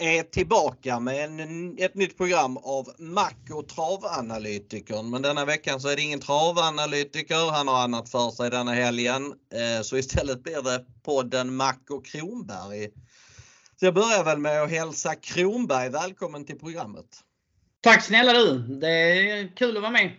är 0.00 0.22
tillbaka 0.22 1.00
med 1.00 1.24
en, 1.24 1.78
ett 1.78 1.94
nytt 1.94 2.16
program 2.16 2.56
av 2.56 2.88
Mac 2.98 3.32
och 3.50 3.68
travanalytikern. 3.68 5.10
Men 5.10 5.22
denna 5.22 5.44
veckan 5.44 5.80
så 5.80 5.88
är 5.88 5.96
det 5.96 6.02
ingen 6.02 6.20
travanalytiker. 6.20 7.52
Han 7.52 7.68
har 7.68 7.82
annat 7.82 8.08
för 8.08 8.30
sig 8.30 8.50
denna 8.50 8.72
helgen. 8.72 9.34
Eh, 9.54 9.82
så 9.82 9.96
istället 9.96 10.42
blir 10.42 10.62
det 10.62 10.84
podden 11.02 11.56
Mac 11.56 11.76
och 11.90 12.06
Kronberg. 12.06 12.88
Så 13.76 13.86
jag 13.86 13.94
börjar 13.94 14.24
väl 14.24 14.38
med 14.38 14.62
att 14.62 14.70
hälsa 14.70 15.14
Kronberg 15.14 15.88
välkommen 15.88 16.44
till 16.44 16.58
programmet. 16.58 17.06
Tack 17.80 18.04
snälla 18.04 18.32
du! 18.32 18.58
Det 18.58 18.88
är 18.90 19.56
kul 19.56 19.76
att 19.76 19.82
vara 19.82 19.92
med. 19.92 20.12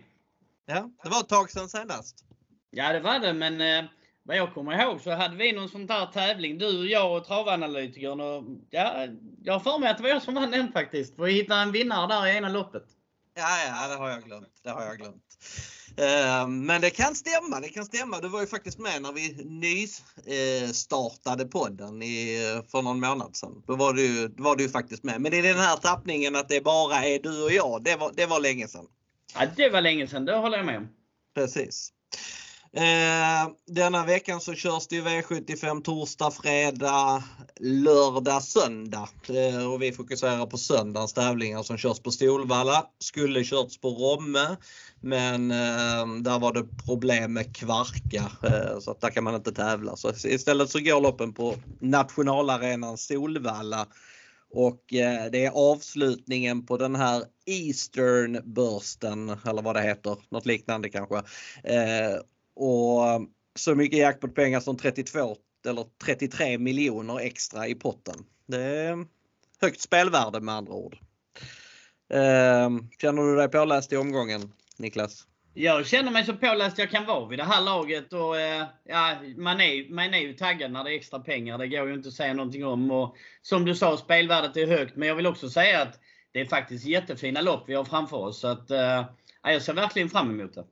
Ja, 0.66 0.90
det 1.02 1.08
var 1.08 1.20
ett 1.20 1.28
tag 1.28 1.50
sedan 1.50 1.68
senast. 1.68 2.24
Ja 2.70 2.92
det 2.92 3.00
var 3.00 3.18
det 3.18 3.32
men 3.32 3.60
eh, 3.60 3.90
vad 4.22 4.36
jag 4.36 4.54
kommer 4.54 4.82
ihåg 4.82 5.00
så 5.00 5.10
hade 5.10 5.36
vi 5.36 5.52
någon 5.52 5.68
sån 5.68 5.86
där 5.86 6.06
tävling, 6.06 6.58
du, 6.58 6.90
jag 6.90 7.16
och 7.16 7.26
travanalytikern. 7.26 8.20
Och, 8.20 8.44
ja, 8.70 9.06
jag 9.42 9.52
har 9.52 9.60
för 9.60 9.78
mig 9.78 9.90
att 9.90 9.96
det 9.96 10.02
var 10.02 10.10
jag 10.10 10.22
som 10.22 10.34
vann 10.34 10.50
den 10.50 10.72
faktiskt. 10.72 11.16
För 11.16 11.22
vi 11.22 11.32
hittade 11.32 11.60
en 11.60 11.72
vinnare 11.72 12.06
där 12.06 12.26
i 12.26 12.36
ena 12.36 12.48
loppet. 12.48 12.84
Ja, 13.34 13.58
ja, 13.66 13.88
det 13.88 13.94
har 13.94 14.10
jag 14.10 14.22
glömt. 14.22 14.60
Det 14.62 14.70
har 14.70 14.82
jag 14.82 14.98
glömt. 14.98 15.22
Uh, 16.00 16.48
men 16.48 16.80
det 16.80 16.90
kan 16.90 17.14
stämma, 17.14 17.60
det 17.60 17.68
kan 17.68 17.84
stämma. 17.84 18.20
Du 18.20 18.28
var 18.28 18.40
ju 18.40 18.46
faktiskt 18.46 18.78
med 18.78 19.02
när 19.02 19.12
vi 19.12 19.44
nystartade 19.44 21.44
uh, 21.44 21.50
podden 21.50 22.02
i, 22.02 22.38
för 22.70 22.82
någon 22.82 23.00
månad 23.00 23.36
sedan. 23.36 23.62
Då 23.66 23.76
var 23.76 23.92
du, 23.92 24.34
var 24.38 24.56
du 24.56 24.68
faktiskt 24.68 25.04
med. 25.04 25.20
Men 25.20 25.32
i 25.32 25.42
den 25.42 25.58
här 25.58 25.76
tappningen 25.76 26.36
att 26.36 26.48
det 26.48 26.64
bara 26.64 27.04
är 27.04 27.18
du 27.18 27.44
och 27.44 27.52
jag, 27.52 27.84
det 27.84 27.96
var, 27.96 28.12
det 28.16 28.26
var 28.26 28.40
länge 28.40 28.68
sedan. 28.68 28.86
Ja, 29.34 29.46
det 29.56 29.70
var 29.70 29.80
länge 29.80 30.06
sedan, 30.06 30.24
det 30.24 30.36
håller 30.36 30.56
jag 30.56 30.66
med 30.66 30.76
om. 30.76 30.88
Precis. 31.34 31.92
Eh, 32.76 33.52
denna 33.66 34.06
veckan 34.06 34.40
så 34.40 34.54
körs 34.54 34.86
det 34.86 35.00
V75 35.00 35.82
torsdag, 35.82 36.30
fredag, 36.30 37.24
lördag, 37.60 38.42
söndag. 38.42 39.08
Eh, 39.28 39.72
och 39.72 39.82
vi 39.82 39.92
fokuserar 39.92 40.46
på 40.46 40.58
söndagens 40.58 41.12
tävlingar 41.12 41.62
som 41.62 41.76
körs 41.76 42.00
på 42.00 42.10
Stolvalla. 42.10 42.86
Skulle 42.98 43.44
körts 43.44 43.80
på 43.80 43.88
Romme 43.88 44.56
men 45.00 45.50
eh, 45.50 46.06
där 46.22 46.38
var 46.38 46.52
det 46.52 46.84
problem 46.86 47.32
med 47.32 47.56
Kvarka 47.56 48.32
eh, 48.42 48.78
så 48.80 48.90
att 48.90 49.00
där 49.00 49.10
kan 49.10 49.24
man 49.24 49.34
inte 49.34 49.52
tävla. 49.52 49.96
Så 49.96 50.10
istället 50.28 50.70
så 50.70 50.80
går 50.80 51.00
loppen 51.00 51.32
på 51.32 51.54
nationalarenan 51.80 52.98
Solvalla. 52.98 53.86
Och 54.54 54.94
eh, 54.94 55.30
det 55.32 55.44
är 55.44 55.50
avslutningen 55.50 56.66
på 56.66 56.76
den 56.76 56.96
här 56.96 57.24
Eastern 57.46 58.54
bursten 58.54 59.36
eller 59.46 59.62
vad 59.62 59.76
det 59.76 59.82
heter, 59.82 60.16
något 60.30 60.46
liknande 60.46 60.88
kanske. 60.88 61.16
Eh, 61.64 62.16
Eh, 62.56 62.64
och 62.64 63.28
så 63.58 63.74
mycket 63.74 63.98
jackpot-pengar 63.98 64.60
som 64.60 64.76
32 64.76 65.36
eller 65.66 65.86
33 66.04 66.58
miljoner 66.58 67.18
extra 67.18 67.66
i 67.66 67.74
potten. 67.74 68.14
Det 68.46 68.62
är 68.62 69.06
högt 69.60 69.80
spelvärde 69.80 70.40
med 70.40 70.54
andra 70.54 70.72
ord. 70.72 70.96
Ehm, 72.14 72.90
känner 73.00 73.22
du 73.22 73.36
dig 73.36 73.48
påläst 73.48 73.92
i 73.92 73.96
omgången 73.96 74.52
Niklas? 74.78 75.26
Jag 75.54 75.86
känner 75.86 76.10
mig 76.10 76.24
så 76.24 76.34
påläst 76.34 76.78
jag 76.78 76.90
kan 76.90 77.06
vara 77.06 77.28
vid 77.28 77.38
det 77.38 77.44
här 77.44 77.62
laget 77.62 78.12
och 78.12 78.40
eh, 78.40 78.66
ja, 78.84 79.16
man, 79.36 79.60
är, 79.60 79.94
man 79.94 80.14
är 80.14 80.18
ju 80.18 80.32
taggad 80.32 80.72
när 80.72 80.84
det 80.84 80.92
är 80.92 80.96
extra 80.96 81.20
pengar. 81.20 81.58
Det 81.58 81.68
går 81.68 81.88
ju 81.88 81.94
inte 81.94 82.08
att 82.08 82.14
säga 82.14 82.34
någonting 82.34 82.64
om. 82.64 82.90
Och 82.90 83.16
som 83.42 83.64
du 83.64 83.74
sa, 83.74 83.96
spelvärdet 83.96 84.56
är 84.56 84.66
högt. 84.66 84.96
Men 84.96 85.08
jag 85.08 85.14
vill 85.14 85.26
också 85.26 85.50
säga 85.50 85.82
att 85.82 86.00
det 86.32 86.40
är 86.40 86.46
faktiskt 86.46 86.84
jättefina 86.84 87.40
lopp 87.40 87.64
vi 87.66 87.74
har 87.74 87.84
framför 87.84 88.16
oss. 88.16 88.40
Så 88.40 88.48
att, 88.48 88.70
eh, 88.70 89.04
jag 89.42 89.62
ser 89.62 89.74
verkligen 89.74 90.08
fram 90.08 90.40
emot 90.40 90.54
det. 90.54 90.64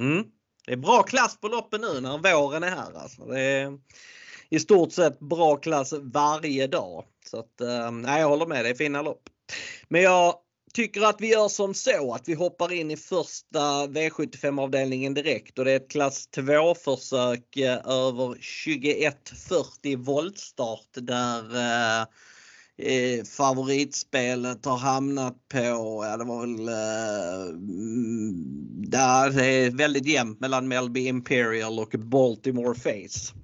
Mm. 0.00 0.24
Det 0.68 0.74
är 0.74 0.76
bra 0.76 1.02
klass 1.02 1.40
på 1.40 1.48
loppen 1.48 1.80
nu 1.80 2.00
när 2.00 2.18
våren 2.18 2.62
är 2.62 2.70
här. 2.70 2.92
Alltså. 2.94 3.24
Det 3.24 3.40
är 3.40 3.78
i 4.50 4.60
stort 4.60 4.92
sett 4.92 5.18
bra 5.18 5.56
klass 5.56 5.94
varje 6.00 6.66
dag. 6.66 7.04
Så 7.26 7.38
att, 7.38 7.60
eh, 7.60 7.90
nej, 7.90 8.20
jag 8.20 8.28
håller 8.28 8.46
med, 8.46 8.64
det 8.64 8.68
är 8.68 8.74
fina 8.74 9.02
lopp. 9.02 9.22
Men 9.88 10.02
jag 10.02 10.34
tycker 10.74 11.02
att 11.02 11.20
vi 11.20 11.32
gör 11.32 11.48
som 11.48 11.74
så 11.74 12.14
att 12.14 12.28
vi 12.28 12.34
hoppar 12.34 12.72
in 12.72 12.90
i 12.90 12.96
första 12.96 13.86
V75 13.86 14.60
avdelningen 14.60 15.14
direkt 15.14 15.58
och 15.58 15.64
det 15.64 15.72
är 15.72 15.76
ett 15.76 15.90
klass 15.90 16.26
2 16.26 16.74
försök 16.74 17.56
eh, 17.56 17.86
över 17.86 18.28
2140 18.64 19.98
voltstart 19.98 20.88
där 20.92 21.56
eh, 21.56 22.06
eh, 22.78 23.24
favoritspelet 23.24 24.64
har 24.64 24.76
hamnat 24.76 25.48
på, 25.48 26.04
ja 26.04 26.16
det 26.16 26.24
var 26.24 26.40
väl, 26.40 26.68
eh, 26.68 27.48
mm, 27.48 28.34
där 28.90 29.30
det 29.30 29.46
är 29.46 29.70
väldigt 29.70 30.06
jämnt 30.06 30.40
mellan 30.40 30.68
Melby 30.68 31.06
Imperial 31.06 31.78
och 31.78 31.94
Baltimore 31.98 32.74
Face. 32.74 33.34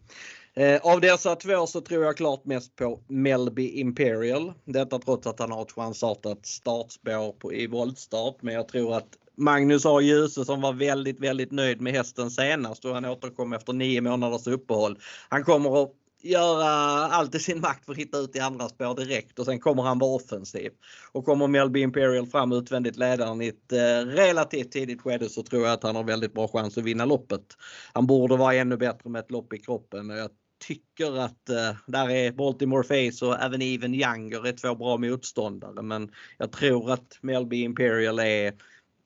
Eh, 0.57 0.81
av 0.83 1.01
dessa 1.01 1.37
två 1.37 1.67
så 1.67 1.81
tror 1.81 2.05
jag 2.05 2.17
klart 2.17 2.45
mest 2.45 2.77
på 2.77 3.01
Melby 3.09 3.69
Imperial. 3.69 4.53
Detta 4.65 4.99
trots 4.99 5.27
att 5.27 5.39
han 5.39 5.53
har 5.53 5.63
ett 5.63 5.73
chansartat 5.73 6.47
startspår 6.47 7.33
på, 7.33 7.53
i 7.53 7.67
voltstart. 7.67 8.37
Men 8.41 8.55
jag 8.55 8.69
tror 8.69 8.97
att 8.97 9.09
Magnus 9.37 9.87
A. 9.87 10.01
Djuse 10.01 10.45
som 10.45 10.61
var 10.61 10.73
väldigt, 10.73 11.21
väldigt 11.21 11.53
nöjd 11.53 11.81
med 11.81 11.93
hästen 11.93 12.31
senast 12.31 12.85
och 12.85 12.95
han 12.95 13.05
återkom 13.05 13.53
efter 13.53 13.73
nio 13.73 14.01
månaders 14.01 14.47
uppehåll. 14.47 14.99
Han 15.29 15.45
kommer 15.45 15.83
att 15.83 15.93
göra 16.25 16.69
allt 17.07 17.35
i 17.35 17.39
sin 17.39 17.61
makt 17.61 17.85
för 17.85 17.93
att 17.93 17.99
hitta 17.99 18.19
ut 18.19 18.37
i 18.37 18.41
andra 18.41 18.69
spår 18.69 18.95
direkt 18.95 19.39
och 19.39 19.45
sen 19.45 19.61
kommer 19.61 19.83
han 19.83 19.99
vara 19.99 20.15
offensiv. 20.15 20.71
Och 21.13 21.25
kommer 21.25 21.47
Melby 21.47 21.81
Imperial 21.81 22.27
fram 22.27 22.53
utvändigt 22.53 22.97
ledaren 22.97 23.43
i 23.43 23.47
ett 23.49 23.73
eh, 23.73 24.07
relativt 24.07 24.73
tidigt 24.73 25.03
skede 25.03 25.29
så 25.29 25.43
tror 25.43 25.65
jag 25.65 25.73
att 25.73 25.83
han 25.83 25.97
har 25.97 26.05
väldigt 26.05 26.35
bra 26.35 26.49
chans 26.49 26.79
att 26.79 26.85
vinna 26.85 27.05
loppet. 27.05 27.45
Han 27.93 28.07
borde 28.07 28.37
vara 28.37 28.55
ännu 28.55 28.77
bättre 28.77 29.11
med 29.11 29.21
ett 29.21 29.31
lopp 29.31 29.53
i 29.53 29.59
kroppen. 29.59 30.09
Jag 30.09 30.31
tycker 30.67 31.19
att 31.19 31.49
eh, 31.49 31.77
där 31.87 32.11
är 32.11 32.33
Baltimore 32.33 32.83
Face 32.83 33.27
och 33.27 33.43
även 33.43 33.63
Even 33.63 33.95
Younger 33.95 34.47
är 34.47 34.53
två 34.53 34.75
bra 34.75 34.97
motståndare 34.97 35.83
men 35.83 36.11
jag 36.39 36.53
tror 36.53 36.93
att 36.93 37.19
Melby 37.21 37.63
Imperial 37.63 38.19
är 38.19 38.47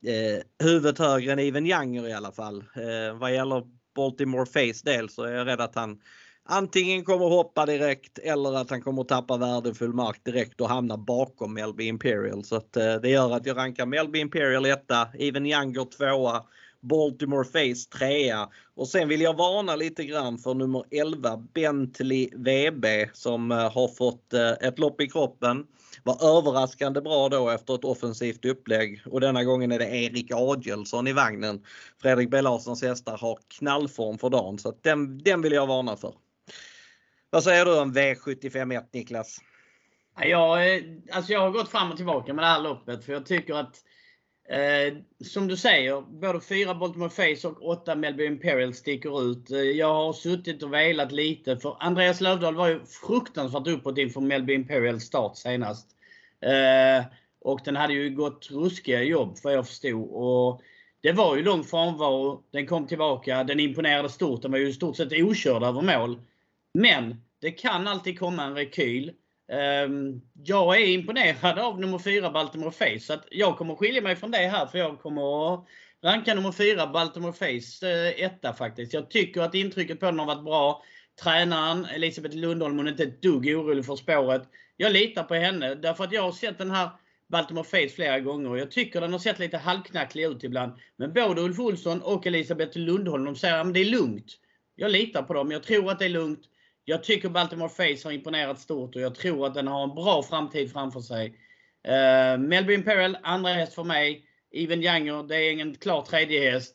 eh, 0.06 0.42
huvudet 0.58 0.98
högre 0.98 1.32
än 1.32 1.38
Even 1.38 1.66
Younger 1.66 2.08
i 2.08 2.12
alla 2.12 2.32
fall. 2.32 2.58
Eh, 2.58 3.18
vad 3.18 3.34
gäller 3.34 3.62
Baltimore 3.94 4.46
Face 4.46 4.80
del 4.84 5.08
så 5.08 5.22
är 5.22 5.32
jag 5.32 5.46
rädd 5.46 5.60
att 5.60 5.74
han 5.74 6.00
antingen 6.48 7.04
kommer 7.04 7.26
hoppa 7.26 7.66
direkt 7.66 8.18
eller 8.18 8.56
att 8.56 8.70
han 8.70 8.82
kommer 8.82 9.04
tappa 9.04 9.36
värdefull 9.36 9.92
mark 9.92 10.24
direkt 10.24 10.60
och 10.60 10.68
hamna 10.68 10.96
bakom 10.96 11.54
Melby 11.54 11.84
Imperial. 11.84 12.44
Så 12.44 12.56
att, 12.56 12.76
eh, 12.76 12.94
det 12.94 13.08
gör 13.08 13.36
att 13.36 13.46
jag 13.46 13.56
rankar 13.56 13.86
Melby 13.86 14.18
Imperial 14.18 14.66
etta, 14.66 15.08
Even 15.18 15.46
Younger 15.46 15.84
tvåa 15.84 16.42
Baltimore 16.80 17.44
Face 17.44 17.98
trea. 17.98 18.48
Och 18.74 18.88
sen 18.88 19.08
vill 19.08 19.20
jag 19.20 19.36
varna 19.36 19.76
lite 19.76 20.04
grann 20.04 20.38
för 20.38 20.54
nummer 20.54 20.84
11 20.90 21.36
Bentley 21.54 22.28
VB 22.32 23.10
som 23.12 23.52
eh, 23.52 23.72
har 23.72 23.88
fått 23.88 24.32
eh, 24.32 24.50
ett 24.50 24.78
lopp 24.78 25.00
i 25.00 25.08
kroppen. 25.08 25.66
Var 26.02 26.38
överraskande 26.38 27.00
bra 27.00 27.28
då 27.28 27.50
efter 27.50 27.74
ett 27.74 27.84
offensivt 27.84 28.44
upplägg 28.44 29.02
och 29.06 29.20
denna 29.20 29.44
gången 29.44 29.72
är 29.72 29.78
det 29.78 29.88
Erik 29.88 30.30
Adelsson 30.32 31.06
i 31.06 31.12
vagnen. 31.12 31.64
Fredrik 32.02 32.30
B 32.30 32.40
Larssons 32.40 32.82
hästar 32.82 33.18
har 33.18 33.38
knallform 33.58 34.18
för 34.18 34.30
dagen 34.30 34.58
så 34.58 34.74
den, 34.82 35.18
den 35.18 35.42
vill 35.42 35.52
jag 35.52 35.66
varna 35.66 35.96
för. 35.96 36.14
Vad 37.30 37.44
säger 37.44 37.64
du 37.64 37.80
om 37.80 37.94
V751 37.94 38.84
Niklas? 38.92 39.38
Jag, 40.20 40.74
eh, 40.74 40.82
alltså 41.12 41.32
jag 41.32 41.40
har 41.40 41.50
gått 41.50 41.68
fram 41.68 41.90
och 41.90 41.96
tillbaka 41.96 42.34
med 42.34 42.44
det 42.44 42.48
här 42.48 42.60
loppet 42.60 43.04
för 43.04 43.12
jag 43.12 43.26
tycker 43.26 43.54
att 43.54 43.82
Eh, 44.50 44.94
som 45.24 45.48
du 45.48 45.56
säger, 45.56 46.00
både 46.00 46.40
4 46.40 46.74
Baltimore 46.74 47.10
Face 47.10 47.48
och 47.48 47.68
8 47.68 47.94
Melby 47.94 48.26
Imperial 48.26 48.74
sticker 48.74 49.30
ut. 49.30 49.50
Eh, 49.50 49.58
jag 49.58 49.94
har 49.94 50.12
suttit 50.12 50.62
och 50.62 50.72
velat 50.72 51.12
lite 51.12 51.56
för 51.56 51.76
Andreas 51.80 52.20
Lövdahl 52.20 52.54
var 52.54 52.68
ju 52.68 52.80
fruktansvärt 53.06 53.66
uppåt 53.66 53.98
inför 53.98 54.20
Melby 54.20 54.54
Imperial 54.54 55.00
start 55.00 55.36
senast. 55.36 55.88
Eh, 56.40 57.06
och 57.40 57.60
den 57.64 57.76
hade 57.76 57.92
ju 57.92 58.10
gått 58.10 58.50
ruskiga 58.50 59.02
jobb 59.02 59.38
för 59.38 59.50
jag 59.50 59.66
förstod. 59.66 60.08
Och 60.10 60.62
det 61.00 61.12
var 61.12 61.36
ju 61.36 61.42
lång 61.42 61.64
frånvaro. 61.64 62.42
Den 62.50 62.66
kom 62.66 62.86
tillbaka. 62.86 63.44
Den 63.44 63.60
imponerade 63.60 64.08
stort. 64.08 64.42
Den 64.42 64.50
var 64.50 64.58
ju 64.58 64.68
i 64.68 64.72
stort 64.72 64.96
sett 64.96 65.12
okörd 65.12 65.62
över 65.62 65.82
mål. 65.82 66.20
Men 66.78 67.16
det 67.40 67.50
kan 67.50 67.88
alltid 67.88 68.18
komma 68.18 68.44
en 68.44 68.54
rekyl. 68.54 69.12
Ehm, 69.52 70.20
jag 70.44 70.82
är 70.82 70.86
imponerad 70.86 71.58
av 71.58 71.80
nummer 71.80 71.98
4 71.98 72.30
Baltimore 72.30 72.70
Face. 72.70 73.00
Så 73.00 73.12
att 73.12 73.24
jag 73.30 73.58
kommer 73.58 73.74
skilja 73.74 74.02
mig 74.02 74.16
från 74.16 74.30
det 74.30 74.38
här 74.38 74.66
för 74.66 74.78
jag 74.78 75.00
kommer 75.00 75.54
att 75.54 75.66
ranka 76.04 76.34
nummer 76.34 76.52
4 76.52 76.86
Baltimore 76.86 77.32
Face 77.32 77.86
eh, 77.88 78.24
etta 78.24 78.52
faktiskt. 78.52 78.92
Jag 78.92 79.10
tycker 79.10 79.40
att 79.40 79.54
intrycket 79.54 80.00
på 80.00 80.06
den 80.06 80.18
har 80.18 80.26
varit 80.26 80.44
bra. 80.44 80.82
Tränaren 81.22 81.84
Elisabeth 81.84 82.36
Lundholm, 82.36 82.76
hon 82.76 82.86
är 82.86 82.90
inte 82.90 83.02
ett 83.02 83.22
dugg 83.22 83.46
orolig 83.46 83.86
för 83.86 83.96
spåret. 83.96 84.42
Jag 84.76 84.92
litar 84.92 85.22
på 85.22 85.34
henne 85.34 85.74
därför 85.74 86.04
att 86.04 86.12
jag 86.12 86.22
har 86.22 86.32
sett 86.32 86.58
den 86.58 86.70
här 86.70 86.90
Baltimore 87.28 87.64
Face 87.64 87.94
flera 87.94 88.20
gånger 88.20 88.50
och 88.50 88.58
jag 88.58 88.70
tycker 88.70 89.00
den 89.00 89.12
har 89.12 89.18
sett 89.18 89.38
lite 89.38 89.56
halvknacklig 89.56 90.24
ut 90.24 90.44
ibland. 90.44 90.72
Men 90.96 91.12
både 91.12 91.40
Ulf 91.40 91.58
Olsson 91.58 92.02
och 92.02 92.26
Elisabeth 92.26 92.78
Lundholm 92.78 93.24
de 93.24 93.36
säger 93.36 93.58
att 93.58 93.74
det 93.74 93.80
är 93.80 93.84
lugnt. 93.84 94.38
Jag 94.74 94.90
litar 94.90 95.22
på 95.22 95.34
dem. 95.34 95.50
Jag 95.50 95.62
tror 95.62 95.90
att 95.90 95.98
det 95.98 96.04
är 96.04 96.08
lugnt. 96.08 96.40
Jag 96.88 97.02
tycker 97.04 97.28
Baltimore 97.28 97.68
Face 97.68 98.08
har 98.08 98.12
imponerat 98.12 98.60
stort 98.60 98.96
och 98.96 99.02
jag 99.02 99.14
tror 99.14 99.46
att 99.46 99.54
den 99.54 99.66
har 99.66 99.82
en 99.82 99.94
bra 99.94 100.22
framtid 100.22 100.72
framför 100.72 101.00
sig. 101.00 101.26
Uh, 101.88 102.38
Melby 102.38 102.74
Imperial, 102.74 103.18
andra 103.22 103.52
häst 103.52 103.74
för 103.74 103.84
mig. 103.84 104.24
Even 104.52 104.82
Younger, 104.82 105.22
det 105.22 105.36
är 105.36 105.52
ingen 105.52 105.74
klar 105.74 106.02
tredje 106.02 106.50
häst. 106.50 106.74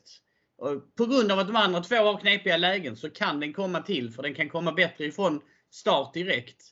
Och 0.58 0.96
på 0.96 1.06
grund 1.06 1.32
av 1.32 1.38
att 1.38 1.46
de 1.46 1.56
andra 1.56 1.80
två 1.80 1.96
har 1.96 2.18
knepiga 2.18 2.56
lägen 2.56 2.96
så 2.96 3.10
kan 3.10 3.40
den 3.40 3.52
komma 3.52 3.80
till 3.80 4.10
för 4.10 4.22
den 4.22 4.34
kan 4.34 4.48
komma 4.48 4.72
bättre 4.72 5.04
ifrån 5.04 5.40
start 5.70 6.14
direkt. 6.14 6.62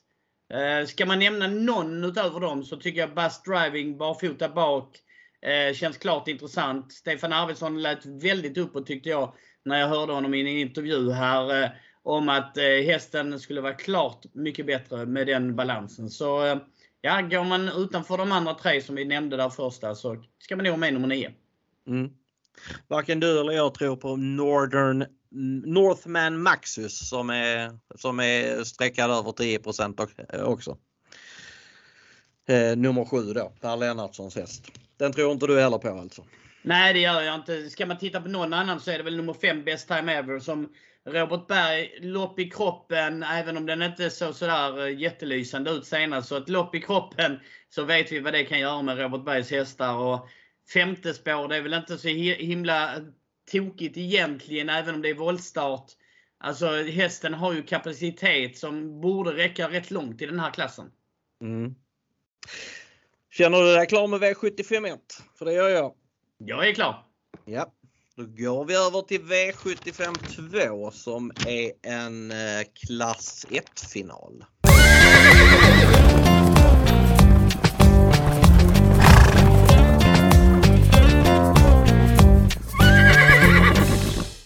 Uh, 0.53 0.85
ska 0.85 1.05
man 1.05 1.19
nämna 1.19 1.47
någon 1.47 2.03
utöver 2.03 2.39
dem 2.39 2.63
så 2.63 2.77
tycker 2.77 2.99
jag 2.99 3.13
Bust 3.13 3.45
Driving 3.45 3.97
barfota 3.97 4.49
bak 4.49 4.97
uh, 5.47 5.73
känns 5.73 5.97
klart 5.97 6.27
intressant. 6.27 6.93
Stefan 6.93 7.33
Arvidsson 7.33 7.81
lät 7.81 8.05
väldigt 8.05 8.57
uppåt 8.57 8.85
tyckte 8.85 9.09
jag 9.09 9.35
när 9.65 9.79
jag 9.79 9.87
hörde 9.87 10.13
honom 10.13 10.33
i 10.33 10.41
en 10.41 10.47
intervju 10.47 11.11
här 11.11 11.73
om 12.03 12.29
att 12.29 12.57
eh, 12.57 12.63
hästen 12.63 13.39
skulle 13.39 13.61
vara 13.61 13.73
klart 13.73 14.25
mycket 14.33 14.65
bättre 14.65 15.05
med 15.05 15.27
den 15.27 15.55
balansen. 15.55 16.09
Så 16.09 16.45
eh, 16.45 16.57
ja, 17.01 17.21
går 17.21 17.43
man 17.43 17.69
utanför 17.69 18.17
de 18.17 18.31
andra 18.31 18.53
tre 18.53 18.81
som 18.81 18.95
vi 18.95 19.05
nämnde 19.05 19.37
där 19.37 19.49
första 19.49 19.95
så 19.95 20.23
ska 20.39 20.55
man 20.55 20.65
nog 20.65 20.79
med 20.79 20.93
nummer 20.93 21.07
9. 21.07 21.31
Mm. 21.87 22.09
Varken 22.87 23.19
du 23.19 23.39
eller 23.39 23.53
jag 23.53 23.73
tror 23.73 23.95
på 23.95 24.15
Northern 24.15 25.05
Northman 25.65 26.41
Maxus 26.41 27.09
som 27.09 27.29
är, 27.29 27.79
som 27.95 28.19
är 28.19 28.63
sträckad 28.63 29.11
över 29.11 29.31
10% 29.31 30.43
också. 30.43 30.77
Eh, 32.47 32.77
nummer 32.77 33.05
7 33.05 33.33
då, 33.33 33.53
Per 33.61 33.77
Lennartssons 33.77 34.35
häst. 34.35 34.71
Den 34.97 35.13
tror 35.13 35.31
inte 35.31 35.47
du 35.47 35.59
heller 35.59 35.77
på 35.77 35.89
alltså? 35.89 36.23
Nej, 36.61 36.93
det 36.93 36.99
gör 36.99 37.21
jag 37.21 37.35
inte. 37.35 37.69
Ska 37.69 37.85
man 37.85 37.97
titta 37.97 38.21
på 38.21 38.29
någon 38.29 38.53
annan 38.53 38.79
så 38.79 38.91
är 38.91 38.97
det 38.97 39.03
väl 39.03 39.17
nummer 39.17 39.33
5 39.33 39.63
Best 39.63 39.87
Time 39.87 40.13
Ever 40.13 40.39
som 40.39 40.69
Robert 41.05 41.47
Berg, 41.47 41.99
lopp 42.01 42.39
i 42.39 42.49
kroppen, 42.49 43.23
även 43.23 43.57
om 43.57 43.65
den 43.65 43.81
inte 43.81 44.09
såg 44.09 44.35
sådär 44.35 44.85
eh, 44.85 44.99
jättelysande 44.99 45.71
ut 45.71 45.85
senast. 45.85 46.27
Så 46.27 46.37
ett 46.37 46.49
lopp 46.49 46.75
i 46.75 46.81
kroppen 46.81 47.39
så 47.69 47.83
vet 47.83 48.11
vi 48.11 48.19
vad 48.19 48.33
det 48.33 48.43
kan 48.43 48.59
göra 48.59 48.81
med 48.81 48.97
Robert 48.97 49.25
Bergs 49.25 49.51
hästar. 49.51 49.95
Och 49.95 50.27
femte 50.73 51.13
spår, 51.13 51.47
det 51.47 51.55
är 51.55 51.61
väl 51.61 51.73
inte 51.73 51.97
så 51.97 52.07
himla 52.07 52.95
tokigt 53.51 53.97
egentligen, 53.97 54.69
även 54.69 54.95
om 54.95 55.01
det 55.01 55.09
är 55.09 55.13
voltstart. 55.13 55.91
Alltså 56.37 56.83
hästen 56.83 57.33
har 57.33 57.53
ju 57.53 57.63
kapacitet 57.63 58.57
som 58.57 59.01
borde 59.01 59.31
räcka 59.31 59.69
rätt 59.69 59.91
långt 59.91 60.21
i 60.21 60.25
den 60.25 60.39
här 60.39 60.51
klassen. 60.51 60.91
Mm. 61.41 61.75
Känner 63.29 63.61
du 63.61 63.75
dig 63.75 63.87
klar 63.87 64.07
med 64.07 64.21
V751? 64.21 64.97
För 65.37 65.45
det 65.45 65.53
gör 65.53 65.69
jag. 65.69 65.95
Jag 66.37 66.67
är 66.67 66.73
klar. 66.73 67.05
Ja. 67.45 67.73
Då 68.15 68.25
går 68.25 68.65
vi 68.65 68.75
över 68.75 69.01
till 69.01 69.21
V75 69.21 70.15
2 70.79 70.91
som 70.91 71.31
är 71.47 71.71
en 71.81 72.31
eh, 72.31 72.63
klass 72.73 73.45
1-final. 73.49 74.45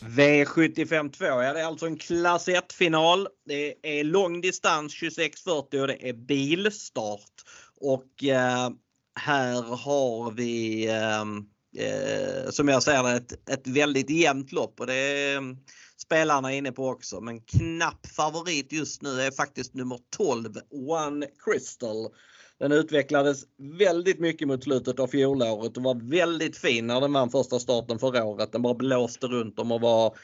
V75 0.02 1.12
2, 1.12 1.25
ja 1.25 1.54
det 1.54 1.60
är 1.60 1.66
alltså 1.66 1.86
en 1.86 1.98
klass 1.98 2.48
1-final. 2.48 3.28
Det 3.46 4.00
är 4.00 4.04
lång 4.04 4.42
distans 4.42 5.00
2640 5.00 5.81
och 5.81 5.88
det 5.88 6.10
är 6.10 6.13
bilstart. 6.13 7.44
Och 7.81 8.24
eh, 8.24 8.70
här 9.20 9.62
har 9.62 10.31
vi 10.31 10.88
eh, 10.88 11.25
eh, 11.77 12.50
som 12.50 12.68
jag 12.68 12.83
ser 12.83 13.03
det 13.03 13.12
ett, 13.12 13.50
ett 13.50 13.68
väldigt 13.68 14.09
jämnt 14.09 14.51
lopp 14.51 14.79
och 14.79 14.88
det 14.88 14.94
är 14.94 15.38
mm, 15.38 15.57
spelarna 15.97 16.53
inne 16.53 16.71
på 16.71 16.88
också. 16.88 17.21
Men 17.21 17.41
knapp 17.41 18.07
favorit 18.07 18.71
just 18.71 19.01
nu 19.01 19.21
är 19.21 19.31
faktiskt 19.31 19.74
nummer 19.74 20.00
12, 20.18 20.53
One 20.89 21.27
Crystal. 21.45 22.07
Den 22.59 22.71
utvecklades 22.71 23.44
väldigt 23.79 24.19
mycket 24.19 24.47
mot 24.47 24.63
slutet 24.63 25.00
av 25.00 25.07
fjolåret 25.07 25.77
och 25.77 25.83
var 25.83 26.09
väldigt 26.09 26.57
fin 26.57 26.88
när 26.88 27.01
den 27.01 27.13
vann 27.13 27.29
första 27.29 27.59
starten 27.59 28.00
förra 28.00 28.24
året. 28.24 28.51
Den 28.51 28.62
bara 28.62 28.74
blåste 28.74 29.27
runt 29.27 29.56
dem 29.56 29.71
och 29.71 29.81
var 29.81 30.18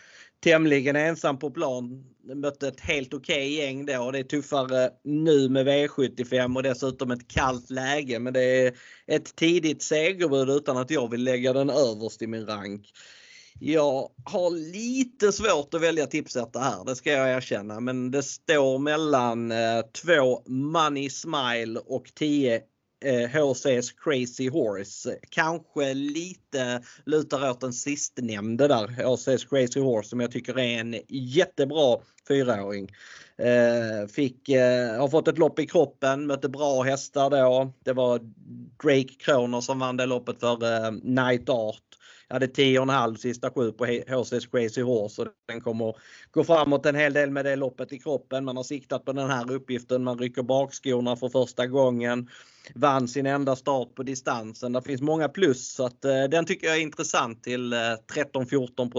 tämligen 0.44 0.96
ensam 0.96 1.40
på 1.40 1.52
plan. 1.52 2.04
Mötte 2.36 2.68
ett 2.68 2.80
helt 2.80 3.14
okej 3.14 3.36
okay 3.36 3.66
gäng 3.66 3.86
då. 3.86 4.12
Det 4.12 4.20
är 4.20 4.24
tuffare 4.24 4.90
nu 5.04 5.50
med 5.50 5.68
V75 5.68 6.56
och 6.56 6.64
dessutom 6.64 7.12
ett 7.12 7.28
kallt 7.28 7.70
läge. 7.70 8.20
Men 8.20 8.34
det 8.34 8.44
är 8.44 8.74
ett 9.08 9.36
tidigt 9.36 9.84
segerbud 9.84 10.50
utan 10.50 10.78
att 10.78 10.92
jag 10.92 11.12
vill 11.12 11.24
lägga 11.24 11.54
den 11.54 11.70
överst 11.70 12.22
i 12.22 12.28
min 12.28 12.46
rank. 12.46 12.92
Jag 13.60 14.10
har 14.26 14.72
lite 14.72 15.32
svårt 15.32 15.74
att 15.74 15.82
välja 15.82 16.06
tipsetta 16.06 16.60
här, 16.60 16.86
det 16.86 16.96
ska 16.96 17.12
jag 17.12 17.32
erkänna. 17.38 17.80
Men 17.80 18.12
det 18.12 18.24
står 18.24 18.80
mellan 18.80 19.52
eh, 19.52 19.82
2 20.06 20.44
Money 20.46 21.10
Smile 21.10 21.80
och 21.80 22.12
10 22.16 22.62
Eh, 23.04 23.30
HC's 23.30 23.92
Crazy 23.92 24.50
Horse. 24.50 25.16
Kanske 25.30 25.94
lite 25.94 26.82
lutar 27.06 27.50
åt 27.50 27.62
den 27.62 27.74
sistnämnde 27.74 28.68
där, 28.68 28.88
HC's 28.88 29.50
Crazy 29.50 29.80
Horse, 29.80 30.10
som 30.10 30.20
jag 30.20 30.32
tycker 30.32 30.60
är 30.60 30.80
en 30.80 30.96
jättebra 31.10 31.98
fyraåring. 32.28 32.92
Eh, 33.38 34.08
fick, 34.08 34.50
eh, 34.50 35.00
har 35.00 35.08
fått 35.08 35.28
ett 35.28 35.38
lopp 35.38 35.60
i 35.60 35.68
kroppen, 35.68 36.28
mötte 36.28 36.50
bra 36.50 36.82
hästar 36.82 37.30
då. 37.30 37.74
Det 37.84 37.94
var 37.94 38.20
Drake 38.84 39.14
Kroner 39.20 39.62
som 39.62 39.80
vann 39.80 39.98
det 39.98 40.06
loppet 40.06 40.40
för 40.40 40.92
Night 40.92 41.50
Art 41.50 41.93
hade 42.34 42.46
10,5 42.46 43.16
sista 43.16 43.50
sju 43.50 43.72
på 43.72 43.86
HC's 43.86 44.52
Crazy 44.52 44.82
Horse 44.82 45.22
och 45.22 45.28
den 45.48 45.62
kommer 45.62 45.96
gå 46.32 46.44
framåt 46.44 46.86
en 46.86 46.96
hel 46.96 47.14
del 47.14 47.32
med 47.32 47.46
det 47.46 47.56
loppet 47.56 47.94
i 47.94 48.00
kroppen. 48.00 48.46
Man 48.46 48.58
har 48.58 48.64
siktat 48.64 49.06
på 49.06 49.14
den 49.14 49.30
här 49.30 49.52
uppgiften. 49.52 50.04
Man 50.04 50.18
rycker 50.18 50.44
bakskorna 50.44 51.16
för 51.16 51.30
första 51.30 51.68
gången. 51.68 52.30
Vann 52.76 53.08
sin 53.08 53.26
enda 53.26 53.56
start 53.56 53.96
på 53.96 54.04
distansen. 54.04 54.74
Det 54.74 54.82
finns 54.82 55.02
många 55.02 55.30
plus 55.30 55.74
så 55.74 55.86
att 55.86 56.06
eh, 56.06 56.24
den 56.24 56.46
tycker 56.46 56.68
jag 56.68 56.78
är 56.78 56.82
intressant 56.82 57.44
till 57.44 57.74
eh, 57.74 57.78
13-14 57.78 58.92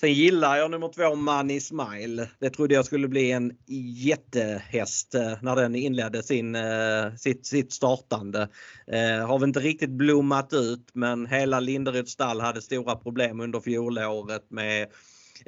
Sen 0.00 0.12
gillar 0.12 0.56
jag 0.56 0.70
nummer 0.70 0.88
två 0.88 1.14
Money 1.14 1.60
Smile. 1.60 2.28
Det 2.38 2.50
trodde 2.50 2.74
jag 2.74 2.84
skulle 2.84 3.08
bli 3.08 3.30
en 3.30 3.52
jättehäst 3.96 5.14
eh, 5.14 5.32
när 5.42 5.56
den 5.56 5.74
inledde 5.74 6.22
sin, 6.22 6.54
eh, 6.54 7.14
sitt, 7.16 7.46
sitt 7.46 7.72
startande. 7.72 8.48
Eh, 8.86 9.26
har 9.26 9.38
väl 9.38 9.48
inte 9.48 9.60
riktigt 9.60 9.90
blommat 9.90 10.52
ut 10.52 10.88
men 10.92 11.26
hela 11.26 11.60
Linderyds 11.60 12.12
stall 12.12 12.40
hade 12.40 12.62
stora 12.62 12.96
problem 12.96 13.40
under 13.40 13.60
fjolåret 13.60 14.50
med 14.50 14.88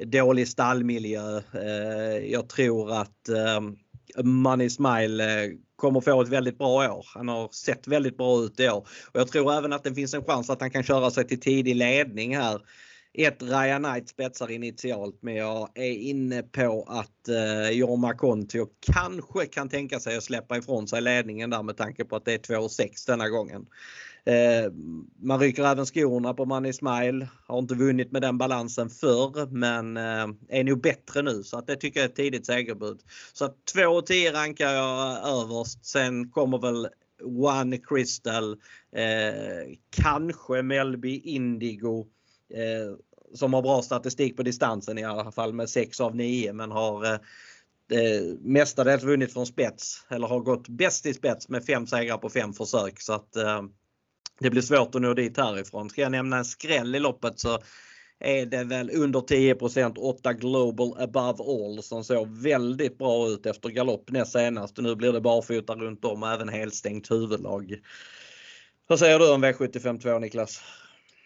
dålig 0.05 0.47
stallmiljö. 0.47 1.41
Jag 2.27 2.49
tror 2.49 2.91
att 2.91 3.29
Money 4.23 4.69
Smile 4.69 5.51
kommer 5.75 6.01
få 6.01 6.21
ett 6.21 6.29
väldigt 6.29 6.57
bra 6.57 6.93
år. 6.93 7.05
Han 7.13 7.27
har 7.27 7.49
sett 7.51 7.87
väldigt 7.87 8.17
bra 8.17 8.43
ut 8.43 8.59
i 8.59 8.69
år. 8.69 8.87
Och 9.13 9.19
jag 9.19 9.27
tror 9.27 9.53
även 9.53 9.73
att 9.73 9.83
det 9.83 9.93
finns 9.93 10.13
en 10.13 10.23
chans 10.23 10.49
att 10.49 10.61
han 10.61 10.71
kan 10.71 10.83
köra 10.83 11.11
sig 11.11 11.27
till 11.27 11.39
tidig 11.39 11.75
ledning 11.75 12.37
här 12.37 12.61
ett 13.13 13.41
Ryan 13.41 13.83
Knight 13.83 14.09
spetsar 14.09 14.51
initialt 14.51 15.17
men 15.21 15.35
jag 15.35 15.69
är 15.75 15.91
inne 15.91 16.43
på 16.43 16.85
att 16.87 17.27
eh, 17.27 17.69
Jorma 17.69 18.13
Kontio 18.13 18.67
kanske 18.79 19.45
kan 19.45 19.69
tänka 19.69 19.99
sig 19.99 20.17
att 20.17 20.23
släppa 20.23 20.57
ifrån 20.57 20.87
sig 20.87 21.01
ledningen 21.01 21.49
där 21.49 21.63
med 21.63 21.77
tanke 21.77 22.05
på 22.05 22.15
att 22.15 22.25
det 22.25 22.33
är 22.33 22.37
2,6 22.37 23.07
denna 23.07 23.29
gången. 23.29 23.65
Eh, 24.25 24.71
man 25.21 25.39
rycker 25.39 25.63
även 25.63 25.85
skorna 25.85 26.33
på 26.33 26.45
Money 26.45 26.73
Smile. 26.73 27.27
Har 27.47 27.59
inte 27.59 27.75
vunnit 27.75 28.11
med 28.11 28.21
den 28.21 28.37
balansen 28.37 28.89
förr 28.89 29.47
men 29.51 29.97
eh, 29.97 30.59
är 30.59 30.63
nog 30.63 30.81
bättre 30.81 31.21
nu 31.21 31.43
så 31.43 31.57
att 31.57 31.67
det 31.67 31.75
tycker 31.75 31.99
jag 31.99 32.05
är 32.05 32.09
ett 32.09 32.15
tidigt 32.15 32.45
segerbud. 32.45 32.99
Så 33.33 33.45
att 33.45 33.65
2 33.65 34.01
10 34.01 34.33
rankar 34.33 34.71
jag 34.71 35.11
eh, 35.11 35.41
överst. 35.41 35.85
Sen 35.85 36.29
kommer 36.29 36.57
väl 36.57 36.87
One 37.23 37.77
Crystal, 37.77 38.51
eh, 38.95 39.75
kanske 39.89 40.61
Melby 40.61 41.19
Indigo 41.19 42.07
Eh, 42.53 42.95
som 43.33 43.53
har 43.53 43.61
bra 43.61 43.81
statistik 43.81 44.37
på 44.37 44.43
distansen 44.43 44.97
i 44.97 45.03
alla 45.03 45.31
fall 45.31 45.53
med 45.53 45.69
6 45.69 45.99
av 45.99 46.15
9 46.15 46.53
men 46.53 46.71
har 46.71 47.05
eh, 47.05 47.19
eh, 47.91 48.23
mestadels 48.41 49.03
vunnit 49.03 49.33
från 49.33 49.45
spets 49.45 50.05
eller 50.09 50.27
har 50.27 50.39
gått 50.39 50.67
bäst 50.67 51.05
i 51.05 51.13
spets 51.13 51.49
med 51.49 51.65
fem 51.65 51.87
segrar 51.87 52.17
på 52.17 52.29
fem 52.29 52.53
försök 52.53 53.01
så 53.01 53.13
att 53.13 53.35
eh, 53.35 53.61
det 54.39 54.49
blir 54.49 54.61
svårt 54.61 54.95
att 54.95 55.01
nå 55.01 55.13
dit 55.13 55.37
härifrån. 55.37 55.89
Ska 55.89 56.01
jag 56.01 56.11
nämna 56.11 56.37
en 56.37 56.45
skräll 56.45 56.95
i 56.95 56.99
loppet 56.99 57.39
så 57.39 57.59
är 58.19 58.45
det 58.45 58.63
väl 58.63 58.91
under 58.93 59.19
10% 59.19 59.97
8 59.97 60.33
Global 60.33 60.95
Above 60.97 61.43
All 61.43 61.83
som 61.83 62.03
såg 62.03 62.27
väldigt 62.27 62.97
bra 62.97 63.27
ut 63.27 63.45
efter 63.45 63.69
galopp 63.69 64.11
näst 64.11 64.31
senast. 64.31 64.77
Nu 64.77 64.95
blir 64.95 65.11
det 65.11 65.21
barfota 65.21 65.75
runt 65.75 66.05
om 66.05 66.23
och 66.23 66.31
även 66.31 66.49
helstängt 66.49 67.11
huvudlag. 67.11 67.75
Vad 68.87 68.99
säger 68.99 69.19
du 69.19 69.33
om 69.33 69.45
V75 69.45 69.99
2 69.99 70.19
Niklas? 70.19 70.61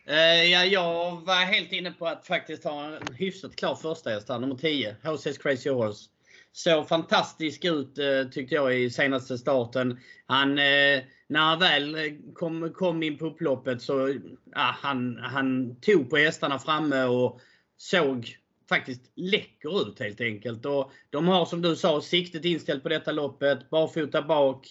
Eh, 0.09 0.43
ja, 0.51 0.65
jag 0.65 1.21
var 1.25 1.35
helt 1.35 1.71
inne 1.71 1.91
på 1.91 2.07
att 2.07 2.27
faktiskt 2.27 2.63
ha 2.63 2.85
en 2.85 3.15
hyfsat 3.15 3.55
klar 3.55 3.75
första 3.75 4.09
häst 4.09 4.29
här, 4.29 4.39
nummer 4.39 4.55
10, 4.55 4.95
HC's 5.03 5.41
Crazy 5.41 5.69
Horse. 5.69 6.09
Såg 6.51 6.87
fantastisk 6.87 7.65
ut 7.65 7.97
eh, 7.97 8.29
tyckte 8.31 8.55
jag 8.55 8.79
i 8.79 8.89
senaste 8.89 9.37
starten. 9.37 9.99
Han, 10.25 10.49
eh, 10.57 11.03
när 11.27 11.39
han 11.39 11.59
väl 11.59 11.97
kom, 12.33 12.73
kom 12.73 13.03
in 13.03 13.17
på 13.17 13.25
upploppet 13.25 13.81
så 13.81 14.15
ja, 14.55 14.75
han, 14.81 15.17
han 15.17 15.75
tog 15.81 16.09
på 16.09 16.17
hästarna 16.17 16.59
framme 16.59 17.03
och 17.03 17.41
såg 17.77 18.37
faktiskt 18.69 19.01
läcker 19.15 19.81
ut 19.81 19.99
helt 19.99 20.21
enkelt. 20.21 20.65
Och 20.65 20.91
de 21.09 21.27
har 21.27 21.45
som 21.45 21.61
du 21.61 21.75
sa 21.75 22.01
siktet 22.01 22.45
inställt 22.45 22.83
på 22.83 22.89
detta 22.89 23.11
loppet, 23.11 23.69
barfota 23.69 24.21
bak. 24.21 24.67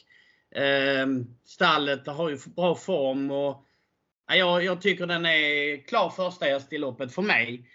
Eh, 0.54 1.06
stallet 1.44 2.06
har 2.06 2.30
ju 2.30 2.38
bra 2.56 2.74
form 2.74 3.30
och 3.30 3.65
jag, 4.26 4.64
jag 4.64 4.82
tycker 4.82 5.06
den 5.06 5.26
är 5.26 5.76
klar 5.86 6.10
första 6.10 6.44
häst 6.44 6.72
i 6.72 6.78
loppet 6.78 7.14
för 7.14 7.22
mig. 7.22 7.70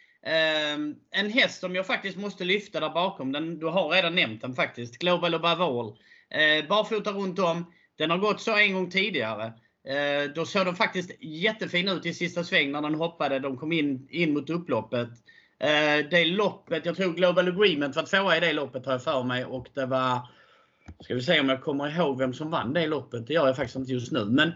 Um, 0.76 0.96
en 1.12 1.30
häst 1.30 1.60
som 1.60 1.76
jag 1.76 1.88
faktiskt 1.88 2.18
måste 2.18 2.44
lyfta 2.44 2.80
där 2.80 2.90
bakom, 2.90 3.32
den, 3.32 3.60
du 3.60 3.66
har 3.66 3.90
redan 3.90 4.16
nämnt 4.16 4.42
den 4.42 4.56
faktiskt, 4.56 4.98
Global 4.98 5.34
Above 5.34 5.64
All. 5.64 5.98
Eh, 6.30 6.68
barfota 6.68 7.12
runt 7.12 7.40
om. 7.40 7.74
Den 7.98 8.10
har 8.10 8.18
gått 8.18 8.42
så 8.42 8.58
en 8.58 8.74
gång 8.74 8.90
tidigare. 8.90 9.54
Eh, 9.88 10.32
då 10.36 10.46
såg 10.46 10.66
den 10.66 10.76
faktiskt 10.76 11.12
jättefin 11.20 11.88
ut 11.88 12.06
i 12.06 12.14
sista 12.14 12.44
sväng 12.44 12.72
när 12.72 12.82
den 12.82 12.96
hoppade. 12.96 13.40
De 13.40 13.58
kom 13.58 13.72
in, 13.72 14.08
in 14.10 14.34
mot 14.34 14.50
upploppet. 14.50 15.10
Eh, 15.60 16.10
det 16.12 16.26
loppet, 16.26 16.86
jag 16.86 16.96
tror 16.96 17.14
Global 17.14 17.48
Agreement 17.48 17.96
var 17.96 18.04
tvåa 18.04 18.38
i 18.38 18.40
det 18.40 18.54
loppet 18.54 18.86
har 18.86 18.94
jag 18.94 19.04
för 19.04 19.24
mig. 19.24 19.46
Och 19.46 19.68
det 19.74 19.86
var, 19.86 20.20
ska 21.00 21.16
vi 21.16 21.22
se 21.22 21.40
om 21.40 21.50
jag 21.50 21.64
kommer 21.64 21.98
ihåg 21.98 22.18
vem 22.18 22.34
som 22.34 22.52
vann 22.52 22.74
det 22.74 22.88
loppet. 22.88 23.28
Det 23.28 23.34
gör 23.34 23.48
jag 23.48 23.56
faktiskt 23.56 23.76
inte 23.76 23.94
just 23.94 24.12
nu. 24.12 24.26
Men 24.26 24.52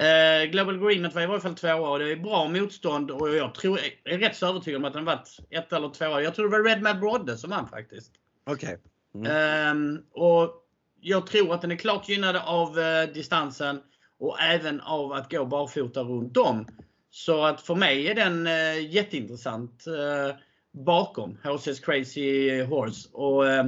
eh, 0.00 0.50
Global 0.50 0.74
Agreement 0.74 1.14
var 1.14 1.22
i 1.22 1.26
varje 1.26 1.40
fall 1.40 1.54
tvåa 1.54 1.90
och 1.90 1.98
det 1.98 2.12
är 2.12 2.16
bra 2.16 2.48
motstånd. 2.48 3.10
Och 3.10 3.36
jag 3.36 3.54
tror, 3.54 3.80
jag 4.04 4.14
är 4.14 4.18
rätt 4.18 4.36
så 4.36 4.46
övertygad 4.46 4.78
om 4.78 4.84
att 4.84 4.92
den 4.92 5.04
varit 5.04 5.36
ett 5.50 5.72
eller 5.72 5.88
tvåa. 5.88 6.22
Jag 6.22 6.34
tror 6.34 6.48
det 6.48 6.58
var 6.58 6.64
Red 6.64 6.82
Mad 6.82 7.00
Brodde 7.00 7.36
som 7.36 7.50
vann 7.50 7.68
faktiskt. 7.68 8.12
Okej. 8.44 8.78
Okay. 9.14 9.30
Mm. 9.30 9.96
Eh, 9.96 10.00
och 10.22 10.66
jag 11.00 11.26
tror 11.26 11.54
att 11.54 11.60
den 11.60 11.70
är 11.70 11.76
klart 11.76 12.08
gynnad 12.08 12.36
av 12.36 12.78
eh, 12.78 13.08
distansen 13.14 13.80
och 14.18 14.40
även 14.40 14.80
av 14.80 15.12
att 15.12 15.30
gå 15.30 15.44
barfota 15.44 16.02
runt 16.02 16.36
om. 16.36 16.66
Så 17.10 17.44
att 17.44 17.60
för 17.60 17.74
mig 17.74 18.08
är 18.08 18.14
den 18.14 18.46
eh, 18.46 18.94
jätteintressant 18.94 19.86
eh, 19.86 20.36
bakom 20.72 21.38
HC's 21.42 21.84
Crazy 21.84 22.62
Horse. 22.62 23.08
Och, 23.12 23.48
eh, 23.48 23.64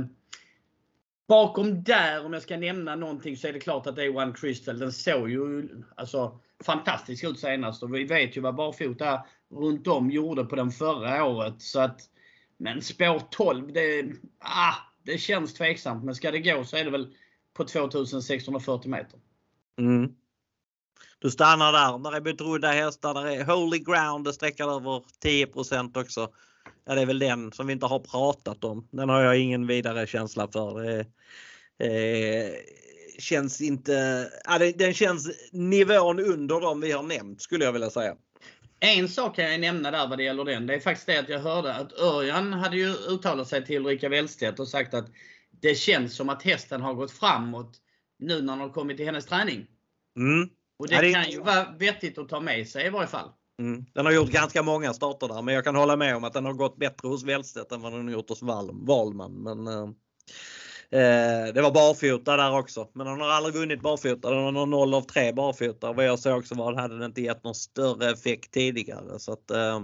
bakom 1.29 1.83
där, 1.83 2.25
om 2.25 2.33
jag 2.33 2.43
ska 2.43 2.57
nämna 2.57 2.97
någonting, 2.97 3.37
så 3.37 3.49
är 3.49 3.52
det 3.52 3.61
klart 3.61 3.87
att 3.87 3.97
det 3.97 4.05
är 4.05 4.17
One 4.17 4.33
Crystal. 4.33 4.79
Den 4.79 4.93
såg 4.93 5.31
ju 5.31 5.69
alltså, 5.95 6.41
fantastisk 6.64 7.25
ut 7.25 7.41
senast 7.41 7.83
och 7.83 7.95
vi 7.95 8.05
vet 8.05 8.37
ju 8.37 8.41
vad 8.41 8.55
barfota 8.55 9.26
runt 9.50 9.87
om 9.87 10.11
gjorde 10.11 10.45
på 10.45 10.57
den 10.57 10.71
förra 10.71 11.25
året. 11.25 11.62
Så 11.62 11.81
att, 11.81 12.00
men 12.57 12.83
spår 12.83 13.23
12, 13.31 13.73
det, 13.73 14.12
ah, 14.38 14.75
det 15.02 15.19
känns 15.19 15.55
tveksamt. 15.55 16.05
Men 16.05 16.14
ska 16.14 16.31
det 16.31 16.41
gå 16.41 16.64
så 16.64 16.76
är 16.76 16.85
det 16.85 16.91
väl 16.91 17.14
på 17.55 17.64
2640 17.64 18.91
meter. 18.91 19.21
Mm. 19.79 20.14
Du 21.19 21.31
stannar 21.31 21.73
där. 21.73 21.99
Där 21.99 22.17
är 22.17 22.21
betrodda 22.21 22.69
hästar. 22.69 23.14
Där 23.14 23.26
är 23.26 23.45
Holy 23.45 23.79
Ground. 23.79 24.25
Det 24.25 24.33
sträcker 24.33 24.64
över 24.64 25.02
10% 25.25 26.00
också. 26.00 26.29
Ja, 26.85 26.95
det 26.95 27.00
är 27.00 27.07
väl 27.07 27.19
den 27.19 27.52
som 27.52 27.66
vi 27.66 27.73
inte 27.73 27.87
har 27.87 27.99
pratat 27.99 28.64
om. 28.64 28.88
Den 28.90 29.09
har 29.09 29.23
jag 29.23 29.38
ingen 29.38 29.66
vidare 29.66 30.07
känsla 30.07 30.49
för. 30.52 30.83
Det, 30.83 31.07
eh, 31.78 32.52
känns 33.19 33.61
inte... 33.61 34.28
Ja, 34.45 34.59
det, 34.59 34.73
den 34.78 34.95
känns 34.95 35.50
nivån 35.52 36.21
under 36.21 36.61
de 36.61 36.81
vi 36.81 36.92
har 36.92 37.02
nämnt 37.02 37.42
skulle 37.42 37.64
jag 37.64 37.73
vilja 37.73 37.90
säga. 37.90 38.16
En 38.81 39.09
sak 39.09 39.37
kan 39.37 39.50
jag 39.50 39.61
nämna 39.61 39.90
där 39.90 40.09
vad 40.09 40.19
det 40.19 40.25
gäller 40.25 40.45
den. 40.45 40.66
Det 40.66 40.75
är 40.75 40.81
faktiskt 40.81 41.07
det 41.07 41.19
att 41.19 41.28
jag 41.28 41.40
hörde 41.40 41.75
att 41.75 41.92
Örjan 41.92 42.52
hade 42.52 42.76
ju 42.76 42.88
uttalat 42.88 43.49
sig 43.49 43.66
till 43.66 43.76
Ulrika 43.76 44.09
Wellstedt 44.09 44.61
och 44.61 44.69
sagt 44.69 44.95
att 44.95 45.07
det 45.50 45.75
känns 45.75 46.16
som 46.16 46.28
att 46.28 46.42
hästen 46.42 46.81
har 46.81 46.95
gått 46.95 47.12
framåt 47.12 47.78
nu 48.19 48.42
när 48.42 48.52
den 48.52 48.61
har 48.61 48.69
kommit 48.69 48.97
till 48.97 49.07
hennes 49.07 49.26
träning. 49.26 49.66
Mm. 50.16 50.49
Och 50.78 50.88
det, 50.88 50.95
ja, 50.95 51.02
det, 51.02 51.12
kan 51.12 51.31
ju 51.31 51.40
vara 51.40 51.73
vettigt 51.78 52.19
att 52.19 52.28
ta 52.28 52.40
med 52.40 52.69
sig 52.69 52.87
i 52.87 52.90
varje 52.90 53.09
fall. 53.09 53.28
Mm. 53.59 53.85
Den 53.92 54.06
har 54.06 54.12
gjort 54.12 54.30
ganska 54.30 54.62
många 54.62 54.94
starter 54.94 55.28
där 55.28 55.42
men 55.42 55.54
jag 55.54 55.64
kan 55.64 55.76
hålla 55.76 55.97
med 55.97 56.16
om 56.16 56.25
att 56.25 56.32
den 56.32 56.44
har 56.44 56.52
gått 56.52 56.76
bättre 56.76 57.09
hos 57.09 57.25
Wellstedt 57.25 57.73
än 57.73 57.80
vad 57.80 57.92
den 57.92 58.04
har 58.04 58.12
gjort 58.12 58.28
hos 58.28 58.42
Wahlman. 58.73 59.32
Men, 59.32 59.66
eh, 59.66 59.88
eh, 61.00 61.54
det 61.54 61.62
var 61.62 61.71
barfota 61.71 62.37
där 62.37 62.59
också. 62.59 62.88
Men 62.92 63.06
den 63.06 63.21
har 63.21 63.28
aldrig 63.28 63.54
vunnit 63.54 63.80
barfota. 63.80 64.30
Den 64.30 64.56
har 64.56 64.66
0 64.66 64.94
av 64.94 65.02
3 65.02 65.32
barfota. 65.32 65.92
Vad 65.92 66.04
jag 66.04 66.18
såg 66.18 66.38
också 66.38 66.54
var 66.54 66.75
hade 66.75 66.99
den 66.99 67.06
inte 67.06 67.23
gett 67.23 67.44
någon 67.44 67.54
större 67.54 68.11
effekt 68.11 68.50
tidigare. 68.50 69.18
Så 69.18 69.32
att, 69.32 69.50
eh, 69.50 69.80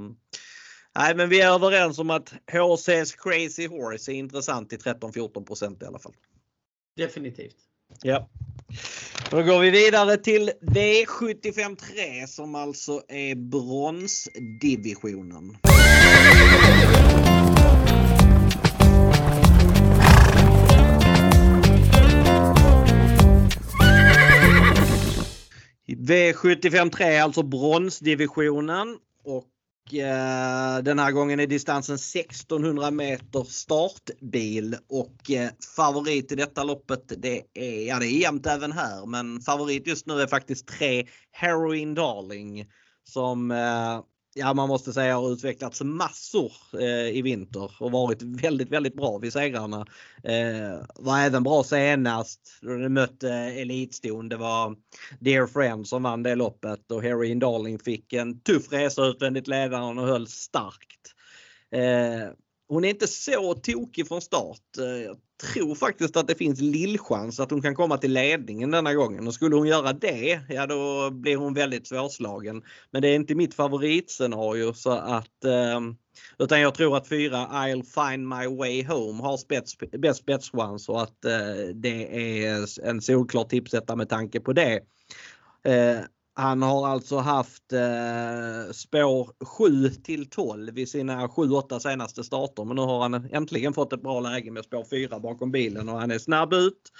Nej, 0.99 1.15
men 1.15 1.29
vi 1.29 1.41
är 1.41 1.55
överens 1.55 1.99
om 1.99 2.11
att 2.11 2.35
HC's 2.53 3.17
Crazy 3.19 3.67
Horse 3.67 4.13
är 4.13 4.15
intressant 4.15 4.73
i 4.73 4.77
13-14% 4.77 5.83
i 5.83 5.87
alla 5.87 5.99
fall. 5.99 6.15
Definitivt. 6.97 7.57
Ja. 8.03 8.29
Då 9.31 9.43
går 9.43 9.61
vi 9.61 9.71
vidare 9.71 10.17
till 10.17 10.51
V753 10.63 12.27
som 12.27 12.55
alltså 12.55 13.03
är 13.09 13.35
bronsdivisionen. 13.35 15.57
V753 25.89 27.03
är 27.03 27.23
alltså 27.23 27.43
bronsdivisionen 27.43 28.97
och 29.25 29.45
Eh, 29.95 30.83
den 30.83 30.99
här 30.99 31.13
gången 31.13 31.41
är 31.41 31.47
distansen 31.47 31.95
1600 31.95 32.91
meter 32.91 33.45
startbil. 33.45 34.77
Och 34.89 35.31
eh, 35.31 35.51
favorit 35.77 36.33
i 36.33 36.35
detta 36.35 36.65
loppet 36.65 37.13
det 37.17 37.43
är, 37.55 37.89
ja 37.89 37.99
det 37.99 38.07
är 38.07 38.21
jämnt 38.21 38.47
även 38.47 38.73
här. 38.73 39.07
Men 39.07 39.41
favorit 39.41 39.87
just 39.87 40.07
nu 40.07 40.21
är 40.21 40.27
faktiskt 40.27 40.69
3 40.69 41.07
Heroin 41.33 41.95
Darling 41.95 42.67
som 43.05 43.51
eh, 43.51 44.01
ja, 44.35 44.55
man 44.55 44.69
måste 44.69 44.93
säga 44.93 45.17
har 45.17 45.33
utvecklats 45.33 45.83
massor 45.83 46.53
eh, 46.81 47.17
i 47.17 47.23
vinter 47.23 47.71
och 47.81 47.93
varit 47.93 48.23
väldigt, 48.23 48.71
väldigt 48.71 48.97
bra 48.97 49.19
vid 49.19 49.33
segrarna. 49.33 49.87
Eh, 50.23 50.81
var 50.95 51.19
även 51.19 51.43
bra 51.43 51.65
senast 51.65 52.59
då 52.63 52.77
de 52.77 52.89
mötte 52.89 53.33
elitston. 53.33 54.29
Det 54.29 54.37
var 54.37 54.77
Dear 55.21 55.47
Friend 55.47 55.89
som 55.89 56.03
vann 56.03 56.23
det 56.23 56.35
loppet 56.35 56.91
och 56.91 57.03
Harry 57.03 57.35
Darling 57.35 57.79
fick 57.79 58.13
en 58.13 58.41
tuff 58.41 58.73
resa 58.73 59.05
utvändigt 59.07 59.49
ledaren 59.49 59.99
och 59.99 60.07
höll 60.07 60.27
starkt. 60.27 61.15
Eh, 61.71 62.33
hon 62.69 62.85
är 62.85 62.89
inte 62.89 63.07
så 63.07 63.55
tokig 63.55 64.09
från 64.09 64.21
start. 64.21 64.79
Eh, 64.79 64.85
jag 64.85 65.17
tror 65.53 65.75
faktiskt 65.75 66.17
att 66.17 66.29
det 66.29 66.35
finns 66.35 66.61
lillchans 66.61 67.41
att 67.41 67.51
hon 67.51 67.63
kan 67.63 67.75
komma 67.75 67.99
till 67.99 68.13
ledningen 68.13 68.71
denna 68.71 68.95
gången 68.95 69.27
och 69.27 69.35
skulle 69.35 69.57
hon 69.57 69.67
göra 69.67 69.93
det, 69.93 70.41
ja 70.49 70.67
då 70.67 71.11
blir 71.11 71.37
hon 71.37 71.55
väldigt 71.55 71.87
svårslagen. 71.87 72.63
Men 72.91 73.03
det 73.03 73.09
är 73.09 73.15
inte 73.15 73.35
mitt 73.35 73.55
favoritscenario 73.55 74.73
så 74.73 74.91
att 74.91 75.45
eh, 75.45 75.81
utan 76.39 76.61
jag 76.61 76.75
tror 76.75 76.97
att 76.97 77.09
fyra 77.09 77.37
I'll 77.37 78.11
find 78.11 78.29
my 78.29 78.57
way 78.57 78.85
home 78.85 79.23
har 79.23 79.37
spets, 79.37 79.79
bäst 79.79 80.21
spetschans 80.21 80.89
och 80.89 81.03
att 81.03 81.25
eh, 81.25 81.75
det 81.75 82.29
är 82.47 82.89
en 82.89 83.01
solklar 83.01 83.45
tipsetta 83.45 83.97
med 83.97 84.09
tanke 84.09 84.41
på 84.41 84.53
det. 84.53 84.81
Eh, 85.65 86.01
han 86.39 86.63
har 86.63 86.89
alltså 86.89 87.19
haft 87.19 87.73
eh, 87.73 88.73
spår 88.73 89.45
7 89.45 89.89
till 89.89 90.31
12 90.31 90.79
i 90.79 90.87
sina 90.87 91.27
7-8 91.27 91.79
senaste 91.79 92.25
starter 92.25 92.65
men 92.65 92.77
nu 92.77 92.83
har 92.83 93.01
han 93.01 93.15
äntligen 93.15 93.73
fått 93.73 93.93
ett 93.93 94.03
bra 94.03 94.21
läge 94.21 94.51
med 94.51 94.65
spår 94.65 94.85
4 94.91 95.21
bakom 95.21 95.51
bilen 95.51 95.89
och 95.89 96.01
han 96.01 96.11
är 96.11 96.19
snabb 96.19 96.53
ut. 96.53 96.93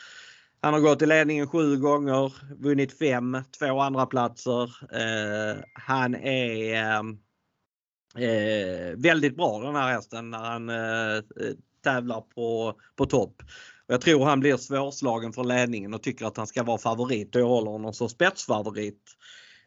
Han 0.61 0.75
har 0.75 0.81
gått 0.81 1.03
i 1.03 1.07
ledningen 1.07 1.49
sju 1.49 1.77
gånger, 1.77 2.33
vunnit 2.63 2.99
fem, 2.99 3.37
två 3.59 3.81
andra 3.81 4.07
platser. 4.07 4.63
Eh, 4.93 5.57
han 5.73 6.15
är 6.15 6.75
eh, 6.75 7.03
eh 8.25 8.97
väldigt 8.97 9.37
bra 9.37 9.59
den 9.59 9.77
här 9.77 9.93
hästen 9.93 10.31
när 10.31 10.39
han 10.39 10.69
eh, 10.69 11.17
eh 11.17 11.55
tävlar 11.85 12.21
på, 12.21 12.75
på 12.97 13.07
topp. 13.07 13.43
Jag 13.91 14.01
tror 14.01 14.25
han 14.25 14.41
blir 14.41 14.57
svårslagen 14.57 15.33
för 15.33 15.45
ledningen 15.45 15.95
och 15.95 16.03
tycker 16.03 16.27
att 16.27 16.37
han 16.37 16.47
ska 16.47 16.63
vara 16.63 16.79
favorit 16.79 17.35
och 17.35 17.41
jag 17.41 17.47
håller 17.47 17.71
honom 17.71 17.93
som 17.93 18.09
spetsfavorit. 18.09 19.03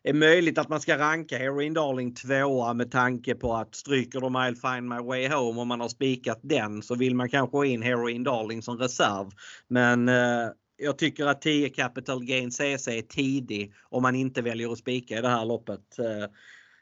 Det 0.03 0.09
är 0.09 0.13
möjligt 0.13 0.57
att 0.57 0.69
man 0.69 0.81
ska 0.81 0.97
ranka 0.97 1.37
Heroin 1.37 1.73
Darling 1.73 2.15
tvåa 2.15 2.73
med 2.73 2.91
tanke 2.91 3.35
på 3.35 3.53
att 3.53 3.75
stryker 3.75 4.19
de 4.19 4.37
I'll 4.37 4.75
find 4.75 4.89
my 4.89 4.99
way 4.99 5.27
home 5.29 5.61
och 5.61 5.67
man 5.67 5.81
har 5.81 5.89
spikat 5.89 6.39
den 6.41 6.81
så 6.81 6.95
vill 6.95 7.15
man 7.15 7.29
kanske 7.29 7.57
ha 7.57 7.65
in 7.65 7.81
Heroin 7.81 8.23
Darling 8.23 8.61
som 8.61 8.77
reserv. 8.77 9.29
Men 9.67 10.09
eh, 10.09 10.49
jag 10.77 10.97
tycker 10.97 11.25
att 11.25 11.41
10 11.41 11.69
Capital 11.69 12.25
Gain 12.25 12.51
CC 12.51 12.87
är 12.87 13.01
tidig 13.01 13.73
om 13.89 14.03
man 14.03 14.15
inte 14.15 14.41
väljer 14.41 14.71
att 14.71 14.77
spika 14.77 15.17
i 15.17 15.21
det 15.21 15.29
här 15.29 15.45
loppet. 15.45 15.99
Eh, 15.99 16.29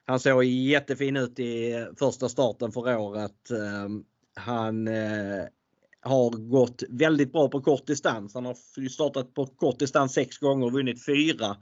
han 0.05 0.19
såg 0.19 0.43
jättefin 0.43 1.17
ut 1.17 1.39
i 1.39 1.85
första 1.99 2.29
starten 2.29 2.71
för 2.71 2.97
året. 2.97 3.51
Eh, 3.51 3.89
han 4.35 4.87
eh, 4.87 5.43
har 6.01 6.49
gått 6.49 6.83
väldigt 6.89 7.31
bra 7.31 7.49
på 7.49 7.61
kort 7.61 7.87
distans. 7.87 8.33
Han 8.33 8.45
har 8.45 8.89
startat 8.89 9.33
på 9.33 9.45
kort 9.45 9.79
distans 9.79 10.13
sex 10.13 10.37
gånger 10.37 10.65
och 10.65 10.73
vunnit 10.73 11.05
fyra. 11.05 11.57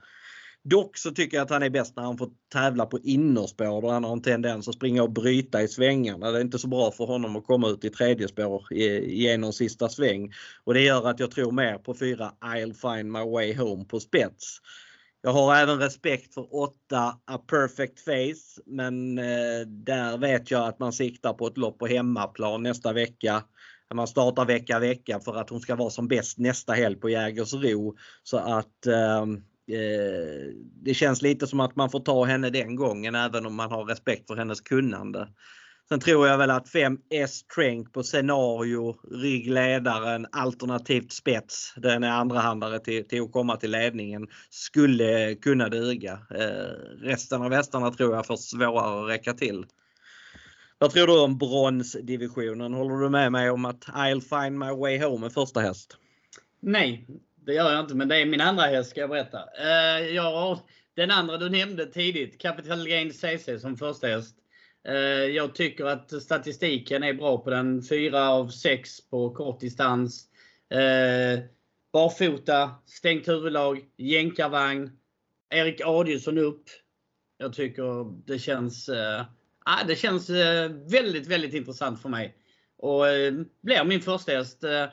Dock 0.63 0.97
så 0.97 1.11
tycker 1.11 1.37
jag 1.37 1.43
att 1.43 1.49
han 1.49 1.63
är 1.63 1.69
bäst 1.69 1.95
när 1.95 2.03
han 2.03 2.17
får 2.17 2.29
tävla 2.53 2.85
på 2.85 2.99
innerspår 2.99 3.85
och 3.85 3.91
han 3.91 4.03
har 4.03 4.11
en 4.11 4.21
tendens 4.21 4.67
att 4.67 4.75
springa 4.75 5.03
och 5.03 5.11
bryta 5.11 5.61
i 5.61 5.67
svängarna. 5.67 6.31
Det 6.31 6.37
är 6.37 6.41
inte 6.41 6.59
så 6.59 6.67
bra 6.67 6.91
för 6.91 7.05
honom 7.05 7.35
att 7.35 7.45
komma 7.45 7.67
ut 7.67 7.85
i 7.85 7.89
tredje 7.89 8.27
spår 8.27 8.73
genom 8.73 9.53
sista 9.53 9.89
sväng. 9.89 10.31
Och 10.63 10.73
det 10.73 10.81
gör 10.81 11.07
att 11.07 11.19
jag 11.19 11.31
tror 11.31 11.51
mer 11.51 11.77
på 11.77 11.93
fyra 11.93 12.31
I'll 12.41 12.73
find 12.73 13.11
my 13.11 13.31
way 13.31 13.55
home 13.55 13.85
på 13.85 13.99
spets. 13.99 14.61
Jag 15.21 15.31
har 15.31 15.55
även 15.55 15.79
respekt 15.79 16.33
för 16.33 16.55
8 16.55 16.75
A 17.25 17.37
Perfect 17.47 17.99
Face 17.99 18.61
men 18.65 19.17
eh, 19.17 19.67
där 19.67 20.17
vet 20.17 20.51
jag 20.51 20.67
att 20.67 20.79
man 20.79 20.93
siktar 20.93 21.33
på 21.33 21.47
ett 21.47 21.57
lopp 21.57 21.79
på 21.79 21.87
hemmaplan 21.87 22.63
nästa 22.63 22.93
vecka 22.93 23.43
man 23.93 24.07
startar 24.07 24.45
vecka 24.45 24.79
vecka 24.79 25.19
för 25.19 25.35
att 25.35 25.49
hon 25.49 25.61
ska 25.61 25.75
vara 25.75 25.89
som 25.89 26.07
bäst 26.07 26.37
nästa 26.37 26.73
helg 26.73 26.95
på 26.95 27.09
Jägersro. 27.09 27.95
Så 28.23 28.37
att 28.37 28.85
ehm, 28.85 29.35
eh, 29.71 30.53
det 30.83 30.93
känns 30.93 31.21
lite 31.21 31.47
som 31.47 31.59
att 31.59 31.75
man 31.75 31.89
får 31.89 31.99
ta 31.99 32.23
henne 32.23 32.49
den 32.49 32.75
gången 32.75 33.15
även 33.15 33.45
om 33.45 33.55
man 33.55 33.71
har 33.71 33.85
respekt 33.85 34.27
för 34.27 34.35
hennes 34.35 34.61
kunnande. 34.61 35.27
Sen 35.89 35.99
tror 35.99 36.27
jag 36.27 36.37
väl 36.37 36.51
att 36.51 36.69
5 36.69 36.97
S 37.09 37.43
Trank 37.55 37.93
på 37.93 38.03
scenario, 38.03 38.95
ryggledaren, 39.11 40.27
alternativt 40.31 41.11
spets, 41.11 41.73
den 41.77 42.03
är 42.03 42.11
andrahandare 42.11 42.79
till, 42.79 43.07
till 43.07 43.21
att 43.21 43.31
komma 43.31 43.57
till 43.57 43.71
ledningen, 43.71 44.27
skulle 44.49 45.35
kunna 45.35 45.69
duga. 45.69 46.19
Eh, 46.35 47.01
resten 47.01 47.41
av 47.41 47.53
hästarna 47.53 47.91
tror 47.91 48.15
jag 48.15 48.25
får 48.25 48.37
svårare 48.37 49.03
att 49.03 49.09
räcka 49.09 49.33
till. 49.33 49.65
Vad 50.79 50.91
tror 50.91 51.07
du 51.07 51.19
om 51.19 51.37
bronsdivisionen? 51.37 52.73
Håller 52.73 52.95
du 52.95 53.09
med 53.09 53.31
mig 53.31 53.49
om 53.49 53.65
att 53.65 53.85
I'll 53.85 54.43
find 54.43 54.59
my 54.59 54.71
way 54.71 55.03
home 55.03 55.25
är 55.25 55.29
första 55.29 55.59
häst? 55.59 55.97
Nej, 56.59 57.07
det 57.45 57.53
gör 57.53 57.71
jag 57.71 57.79
inte, 57.79 57.95
men 57.95 58.07
det 58.07 58.21
är 58.21 58.25
min 58.25 58.41
andra 58.41 58.63
häst 58.63 58.89
ska 58.89 58.99
jag 58.99 59.09
berätta. 59.09 59.37
Eh, 59.37 60.01
uh, 60.01 60.15
jag 60.15 60.59
den 60.95 61.11
andra 61.11 61.37
du 61.37 61.49
nämnde 61.49 61.85
tidigt, 61.85 62.41
Capital 62.41 62.87
Gain 62.87 63.13
CC 63.13 63.59
som 63.61 63.77
första 63.77 64.07
häst. 64.07 64.35
Uh, 64.89 64.95
jag 65.35 65.55
tycker 65.55 65.85
att 65.85 66.23
statistiken 66.23 67.03
är 67.03 67.13
bra 67.13 67.37
på 67.37 67.49
den. 67.49 67.83
Fyra 67.83 68.29
av 68.29 68.49
sex 68.49 69.09
på 69.09 69.29
kortdistans. 69.29 70.25
Uh, 70.73 70.79
eh, 70.79 71.39
barfota, 71.93 72.71
stängt 72.85 73.27
huvudlag, 73.27 73.85
jänkarvagn. 73.97 74.91
Erik 75.49 75.81
Adielsson 75.85 76.37
upp. 76.37 76.63
Jag 77.37 77.53
tycker 77.53 78.25
det 78.27 78.39
känns 78.39 78.89
Ja, 79.67 79.83
det 79.87 79.95
känns 79.95 80.29
eh, 80.29 80.69
väldigt, 80.69 81.27
väldigt 81.27 81.53
intressant 81.53 82.01
för 82.01 82.09
mig. 82.09 82.35
Och 82.77 83.07
eh, 83.07 83.33
blir 83.61 83.83
min 83.83 84.01
första 84.01 84.31
häst. 84.31 84.63
Eh, 84.63 84.85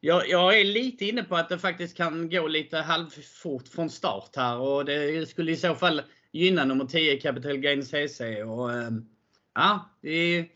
jag, 0.00 0.28
jag, 0.28 0.60
är 0.60 0.64
lite 0.64 1.04
inne 1.04 1.22
på 1.22 1.36
att 1.36 1.48
det 1.48 1.58
faktiskt 1.58 1.96
kan 1.96 2.30
gå 2.30 2.46
lite 2.46 2.78
halvfort 2.78 3.68
från 3.68 3.90
start 3.90 4.36
här 4.36 4.58
och 4.58 4.84
det 4.84 5.28
skulle 5.28 5.52
i 5.52 5.56
så 5.56 5.74
fall 5.74 6.02
gynna 6.32 6.64
nummer 6.64 6.84
10 6.84 7.20
Capital 7.20 7.56
Gain 7.56 7.82
CC. 7.82 8.20
Och, 8.42 8.70
ja, 9.54 9.90
vi, 10.00 10.50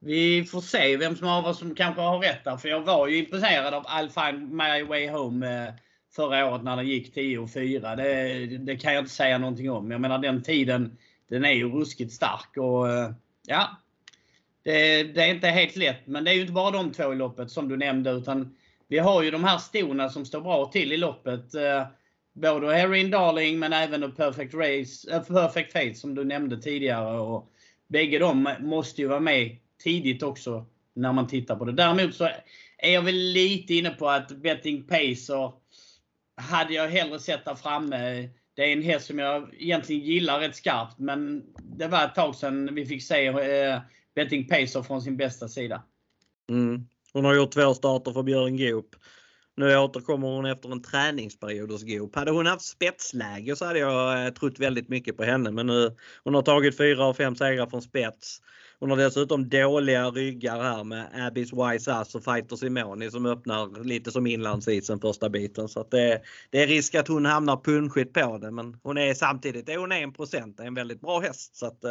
vi 0.00 0.44
får 0.44 0.60
se 0.60 0.96
vem 0.96 1.16
som 1.16 1.26
har 1.26 1.42
vad 1.42 1.56
som 1.56 1.74
kanske 1.74 2.02
har 2.02 2.18
rätt 2.18 2.44
där. 2.44 2.56
För 2.56 2.68
jag 2.68 2.80
var 2.80 3.08
ju 3.08 3.16
imponerad 3.16 3.74
av 3.74 3.84
I'll 3.84 4.26
find 4.26 4.50
my 4.50 4.82
way 4.82 5.08
home 5.08 5.74
förra 6.16 6.46
året 6.46 6.62
när 6.62 6.76
den 6.76 6.86
gick 6.86 7.14
10 7.14 7.38
och 7.38 7.52
4. 7.52 7.96
Det, 7.96 8.46
det, 8.46 8.76
kan 8.76 8.94
jag 8.94 9.02
inte 9.02 9.14
säga 9.14 9.38
någonting 9.38 9.70
om. 9.70 9.90
Jag 9.90 10.00
menar 10.00 10.18
den 10.18 10.42
tiden 10.42 10.98
den 11.28 11.44
är 11.44 11.52
ju 11.52 11.70
ruskigt 11.70 12.12
stark. 12.12 12.56
Och, 12.56 12.88
eh, 12.88 13.10
ja, 13.46 13.68
det, 14.62 15.02
det, 15.02 15.24
är 15.24 15.34
inte 15.34 15.48
helt 15.48 15.76
lätt. 15.76 16.06
Men 16.06 16.24
det 16.24 16.30
är 16.30 16.34
ju 16.34 16.40
inte 16.40 16.52
bara 16.52 16.70
de 16.70 16.92
två 16.92 17.12
i 17.12 17.16
loppet 17.16 17.50
som 17.50 17.68
du 17.68 17.76
nämnde. 17.76 18.10
utan 18.10 18.56
Vi 18.88 18.98
har 18.98 19.22
ju 19.22 19.30
de 19.30 19.44
här 19.44 19.58
stona 19.58 20.08
som 20.08 20.24
står 20.24 20.40
bra 20.40 20.70
till 20.72 20.92
i 20.92 20.96
loppet. 20.96 21.54
Eh, 21.54 21.86
både 22.32 22.74
Heroin 22.74 23.10
Darling 23.10 23.58
men 23.58 23.72
även 23.72 24.12
Perfect, 24.12 24.54
Race, 24.54 25.16
äh, 25.16 25.22
Perfect 25.22 25.72
Fate 25.72 25.94
som 25.94 26.14
du 26.14 26.24
nämnde 26.24 26.62
tidigare. 26.62 27.18
Och 27.18 27.52
bägge 27.88 28.18
de 28.18 28.54
måste 28.60 29.02
ju 29.02 29.08
vara 29.08 29.20
med 29.20 29.56
tidigt 29.82 30.22
också 30.22 30.66
när 30.94 31.12
man 31.12 31.26
tittar 31.26 31.56
på 31.56 31.64
det. 31.64 31.72
Däremot 31.72 32.14
så 32.14 32.24
är 32.78 32.92
jag 32.92 33.02
väl 33.02 33.14
lite 33.14 33.74
inne 33.74 33.90
på 33.90 34.08
att 34.08 34.28
Betting 34.28 34.82
Pacer 34.82 35.52
hade 36.36 36.74
jag 36.74 36.88
hellre 36.88 37.18
sett 37.18 37.44
där 37.44 37.54
framme 37.54 38.28
det 38.58 38.64
är 38.64 38.72
en 38.72 38.82
häst 38.82 39.06
som 39.06 39.18
jag 39.18 39.54
egentligen 39.58 40.02
gillar 40.02 40.40
rätt 40.40 40.56
skarpt, 40.56 40.98
men 40.98 41.44
det 41.62 41.88
var 41.88 42.04
ett 42.04 42.14
tag 42.14 42.34
sedan 42.34 42.74
vi 42.74 42.86
fick 42.86 43.02
se 43.02 43.26
eh, 43.26 43.80
Betting 44.14 44.48
Pacer 44.48 44.82
från 44.82 45.02
sin 45.02 45.16
bästa 45.16 45.48
sida. 45.48 45.82
Mm. 46.50 46.86
Hon 47.12 47.24
har 47.24 47.34
gjort 47.34 47.50
två 47.50 47.74
starter 47.74 48.12
för 48.12 48.22
Björn 48.22 48.56
Goop. 48.56 48.96
Nu 49.58 49.76
återkommer 49.78 50.28
hon 50.28 50.46
efter 50.46 50.72
en 50.72 50.82
träningsperiod 50.82 51.70
hos 51.70 51.82
Goop. 51.82 52.16
Hade 52.16 52.30
hon 52.30 52.46
haft 52.46 52.64
spetsläge 52.64 53.56
så 53.56 53.64
hade 53.64 53.78
jag 53.78 54.26
eh, 54.26 54.32
trott 54.32 54.58
väldigt 54.58 54.88
mycket 54.88 55.16
på 55.16 55.24
henne 55.24 55.50
men 55.50 55.66
nu 55.66 55.96
hon 56.24 56.34
har 56.34 56.42
tagit 56.42 56.76
fyra 56.76 57.04
av 57.04 57.14
fem 57.14 57.36
segrar 57.36 57.66
från 57.66 57.82
spets. 57.82 58.40
Hon 58.80 58.90
har 58.90 58.96
dessutom 58.96 59.48
dåliga 59.48 60.10
ryggar 60.10 60.62
här 60.62 60.84
med 60.84 61.26
Abyss 61.26 61.52
Wise 61.52 61.92
Ass 61.92 62.14
och 62.14 62.24
Fighter 62.24 62.56
Simoni 62.56 63.10
som 63.10 63.26
öppnar 63.26 63.84
lite 63.84 64.10
som 64.10 64.26
inlandsisen 64.26 65.00
första 65.00 65.28
biten. 65.28 65.68
Så 65.68 65.80
att 65.80 65.90
det, 65.90 66.22
det 66.50 66.62
är 66.62 66.66
risk 66.66 66.94
att 66.94 67.08
hon 67.08 67.26
hamnar 67.26 67.56
punschigt 67.56 68.12
på 68.12 68.38
det 68.38 68.50
men 68.50 68.76
hon 68.82 68.98
är 68.98 69.14
samtidigt 69.14 69.68
är 69.68 69.78
hon 69.78 69.92
1 69.92 70.14
det 70.56 70.62
är 70.62 70.66
en 70.66 70.74
väldigt 70.74 71.00
bra 71.00 71.20
häst. 71.20 71.56
Så 71.56 71.66
att, 71.66 71.84
eh, 71.84 71.90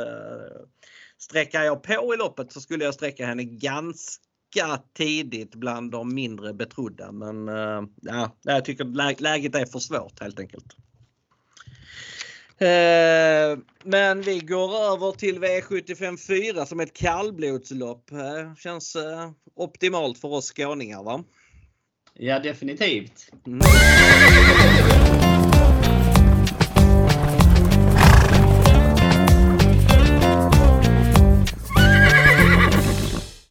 sträcker 1.17 1.62
jag 1.62 1.84
på 1.84 2.13
i 2.13 2.17
loppet 2.17 2.51
så 2.51 2.62
skulle 2.62 2.86
jag 2.86 2.93
sträcka 2.93 3.25
henne 3.25 3.43
ganska 3.43 4.26
tidigt 4.93 5.55
bland 5.55 5.91
de 5.91 6.15
mindre 6.15 6.53
betrodda. 6.53 7.11
Men 7.11 7.47
eh, 7.47 7.83
ja, 8.01 8.35
jag 8.41 8.65
tycker 8.65 8.85
läget 9.21 9.55
är 9.55 9.65
för 9.65 9.79
svårt 9.79 10.19
helt 10.19 10.39
enkelt. 10.39 10.75
Eh, 12.59 13.59
men 13.83 14.21
vi 14.21 14.39
går 14.39 14.75
över 14.93 15.11
till 15.11 15.39
V75 15.39 16.17
4 16.27 16.65
som 16.65 16.79
ett 16.79 16.93
kallblodslopp. 16.93 18.11
Eh, 18.11 18.55
känns 18.55 18.95
eh, 18.95 19.29
optimalt 19.55 20.17
för 20.17 20.27
oss 20.27 20.51
skåningar 20.51 21.03
va? 21.03 21.23
Ja 22.13 22.39
definitivt. 22.39 23.29
Mm. 23.47 23.61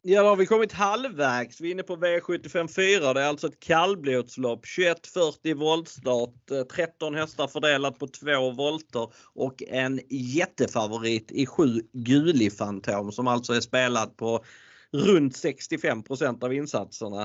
Ja, 0.09 0.23
då 0.23 0.29
har 0.29 0.35
vi 0.35 0.45
kommit 0.45 0.71
halvvägs. 0.71 1.61
Vi 1.61 1.67
är 1.67 1.71
inne 1.71 1.83
på 1.83 1.95
V75 1.95 2.67
4. 2.67 3.13
Det 3.13 3.21
är 3.21 3.27
alltså 3.27 3.47
ett 3.47 3.59
kallblodslopp. 3.59 4.65
2140 4.75 5.55
voltstart. 5.55 6.51
Eh, 6.51 6.63
13 6.63 7.15
hästar 7.15 7.47
fördelat 7.47 7.99
på 7.99 8.07
två 8.07 8.51
volter 8.51 9.13
och 9.33 9.63
en 9.67 9.99
jättefavorit 10.09 11.31
i 11.31 11.45
7 11.45 11.81
Guli 11.93 12.49
Fantom 12.49 13.11
som 13.11 13.27
alltså 13.27 13.53
är 13.53 13.61
spelad 13.61 14.17
på 14.17 14.45
runt 14.91 15.35
65% 15.35 16.43
av 16.43 16.53
insatserna. 16.53 17.21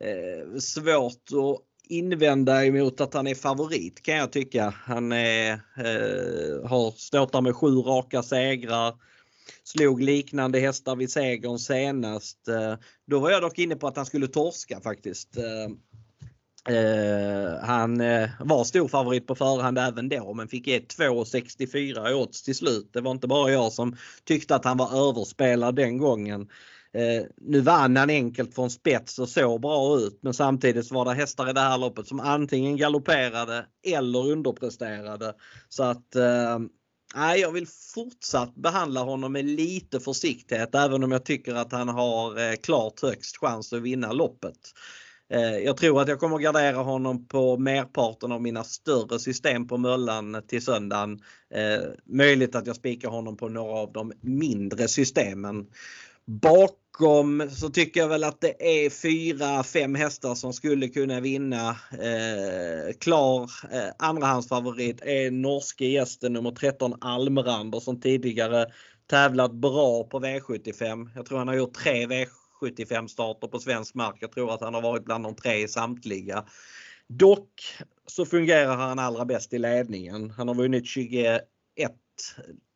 Eh, 0.00 0.58
svårt 0.58 1.22
att 1.32 1.62
invända 1.88 2.64
emot 2.64 3.00
att 3.00 3.14
han 3.14 3.26
är 3.26 3.34
favorit 3.34 4.02
kan 4.02 4.16
jag 4.16 4.32
tycka. 4.32 4.74
Han 4.84 5.12
är, 5.12 5.52
eh, 5.52 6.68
har 6.68 6.90
stått 6.90 7.32
där 7.32 7.40
med 7.40 7.56
sju 7.56 7.76
raka 7.76 8.22
segrar 8.22 8.94
slog 9.64 10.02
liknande 10.02 10.60
hästar 10.60 10.96
vid 10.96 11.10
segern 11.10 11.58
senast. 11.58 12.48
Eh, 12.48 12.74
då 13.06 13.18
var 13.18 13.30
jag 13.30 13.42
dock 13.42 13.58
inne 13.58 13.76
på 13.76 13.86
att 13.86 13.96
han 13.96 14.06
skulle 14.06 14.28
torska 14.28 14.80
faktiskt. 14.80 15.36
Eh, 15.36 16.74
eh, 16.76 17.58
han 17.62 17.98
var 18.40 18.64
stor 18.64 18.88
favorit 18.88 19.26
på 19.26 19.34
förhand 19.34 19.78
även 19.78 20.08
då 20.08 20.34
men 20.34 20.48
fick 20.48 20.66
ge 20.66 20.78
2,64 20.78 22.10
i 22.10 22.14
odds 22.14 22.42
till 22.42 22.54
slut. 22.54 22.90
Det 22.92 23.00
var 23.00 23.10
inte 23.10 23.26
bara 23.26 23.52
jag 23.52 23.72
som 23.72 23.96
tyckte 24.24 24.54
att 24.54 24.64
han 24.64 24.76
var 24.76 25.08
överspelad 25.08 25.76
den 25.76 25.98
gången. 25.98 26.48
nu 27.36 27.60
vann 27.60 27.96
han 27.96 28.10
enkelt 28.10 28.54
från 28.54 28.70
spets 28.70 29.18
och 29.18 29.28
såg 29.28 29.60
bra 29.60 29.98
ut 29.98 30.18
men 30.22 30.34
samtidigt 30.34 30.90
var 30.90 31.04
det 31.04 31.14
hästar 31.14 31.50
i 31.50 31.52
det 31.52 31.60
här 31.60 31.78
loppet 31.78 32.06
som 32.06 32.20
antingen 32.20 32.76
galopperade 32.76 33.66
eller 33.86 34.30
underpresterade. 34.30 35.34
Så 35.68 35.82
att 35.82 36.16
Nej, 37.16 37.40
jag 37.40 37.52
vill 37.52 37.66
fortsatt 37.94 38.54
behandla 38.54 39.00
honom 39.00 39.32
med 39.32 39.44
lite 39.44 40.00
försiktighet 40.00 40.74
även 40.74 41.04
om 41.04 41.12
jag 41.12 41.24
tycker 41.24 41.54
att 41.54 41.72
han 41.72 41.88
har 41.88 42.50
eh, 42.50 42.56
klart 42.56 43.02
högst 43.02 43.36
chans 43.36 43.72
att 43.72 43.82
vinna 43.82 44.12
loppet. 44.12 44.58
Eh, 45.30 45.58
jag 45.58 45.76
tror 45.76 46.02
att 46.02 46.08
jag 46.08 46.20
kommer 46.20 46.38
gardera 46.38 46.76
honom 46.76 47.26
på 47.28 47.56
merparten 47.56 48.32
av 48.32 48.42
mina 48.42 48.64
större 48.64 49.18
system 49.18 49.68
på 49.68 49.76
Möllan 49.76 50.42
till 50.48 50.64
söndagen. 50.64 51.20
Eh, 51.54 51.88
möjligt 52.04 52.54
att 52.54 52.66
jag 52.66 52.76
spikar 52.76 53.08
honom 53.08 53.36
på 53.36 53.48
några 53.48 53.72
av 53.72 53.92
de 53.92 54.12
mindre 54.20 54.88
systemen. 54.88 55.66
Bakom 56.26 57.50
så 57.50 57.68
tycker 57.68 58.00
jag 58.00 58.08
väl 58.08 58.24
att 58.24 58.40
det 58.40 58.84
är 58.84 58.90
fyra, 58.90 59.62
fem 59.62 59.94
hästar 59.94 60.34
som 60.34 60.52
skulle 60.52 60.88
kunna 60.88 61.20
vinna. 61.20 61.68
Eh, 61.92 62.92
klar 63.00 63.50
eh, 63.72 63.92
andrahandsfavorit 63.98 65.00
är 65.02 65.30
norske 65.30 65.86
gästen 65.86 66.32
nummer 66.32 66.50
13 66.50 66.94
Almrander 67.00 67.80
som 67.80 68.00
tidigare 68.00 68.66
tävlat 69.10 69.52
bra 69.52 70.04
på 70.04 70.20
V75. 70.20 71.10
Jag 71.14 71.26
tror 71.26 71.38
han 71.38 71.48
har 71.48 71.54
gjort 71.54 71.74
tre 71.74 72.06
V75 72.06 73.06
starter 73.06 73.48
på 73.48 73.58
svensk 73.58 73.94
mark. 73.94 74.16
Jag 74.20 74.32
tror 74.32 74.54
att 74.54 74.60
han 74.60 74.74
har 74.74 74.82
varit 74.82 75.04
bland 75.04 75.24
de 75.24 75.34
tre 75.34 75.62
i 75.62 75.68
samtliga. 75.68 76.44
Dock 77.08 77.62
så 78.06 78.26
fungerar 78.26 78.76
han 78.76 78.98
allra 78.98 79.24
bäst 79.24 79.52
i 79.52 79.58
ledningen. 79.58 80.30
Han 80.30 80.48
har 80.48 80.54
vunnit 80.54 80.86
21 80.86 81.42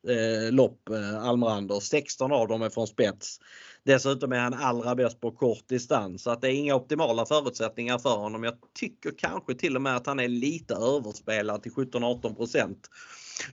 eh, 0.09 0.53
lopp, 0.53 0.89
eh, 0.89 1.25
Almrander. 1.25 1.81
16 1.81 2.33
av 2.33 2.49
dem 2.49 2.63
är 2.63 2.71
från 2.71 2.87
spets. 2.87 3.41
Dessutom 3.85 4.33
är 4.33 4.39
han 4.39 4.55
allra 4.55 4.95
bäst 4.95 5.21
på 5.21 5.31
kort 5.31 5.69
distans 5.69 6.23
så 6.23 6.31
att 6.31 6.41
det 6.41 6.49
är 6.49 6.53
inga 6.53 6.75
optimala 6.75 7.27
förutsättningar 7.27 7.99
för 7.99 8.17
honom. 8.17 8.45
Jag 8.45 8.55
tycker 8.75 9.13
kanske 9.19 9.55
till 9.55 9.77
och 9.77 9.83
med 9.83 9.97
att 9.97 10.07
han 10.07 10.21
är 10.21 10.29
lite 10.29 10.75
överspelad 10.75 11.63
till 11.63 11.73
17-18% 11.73 12.77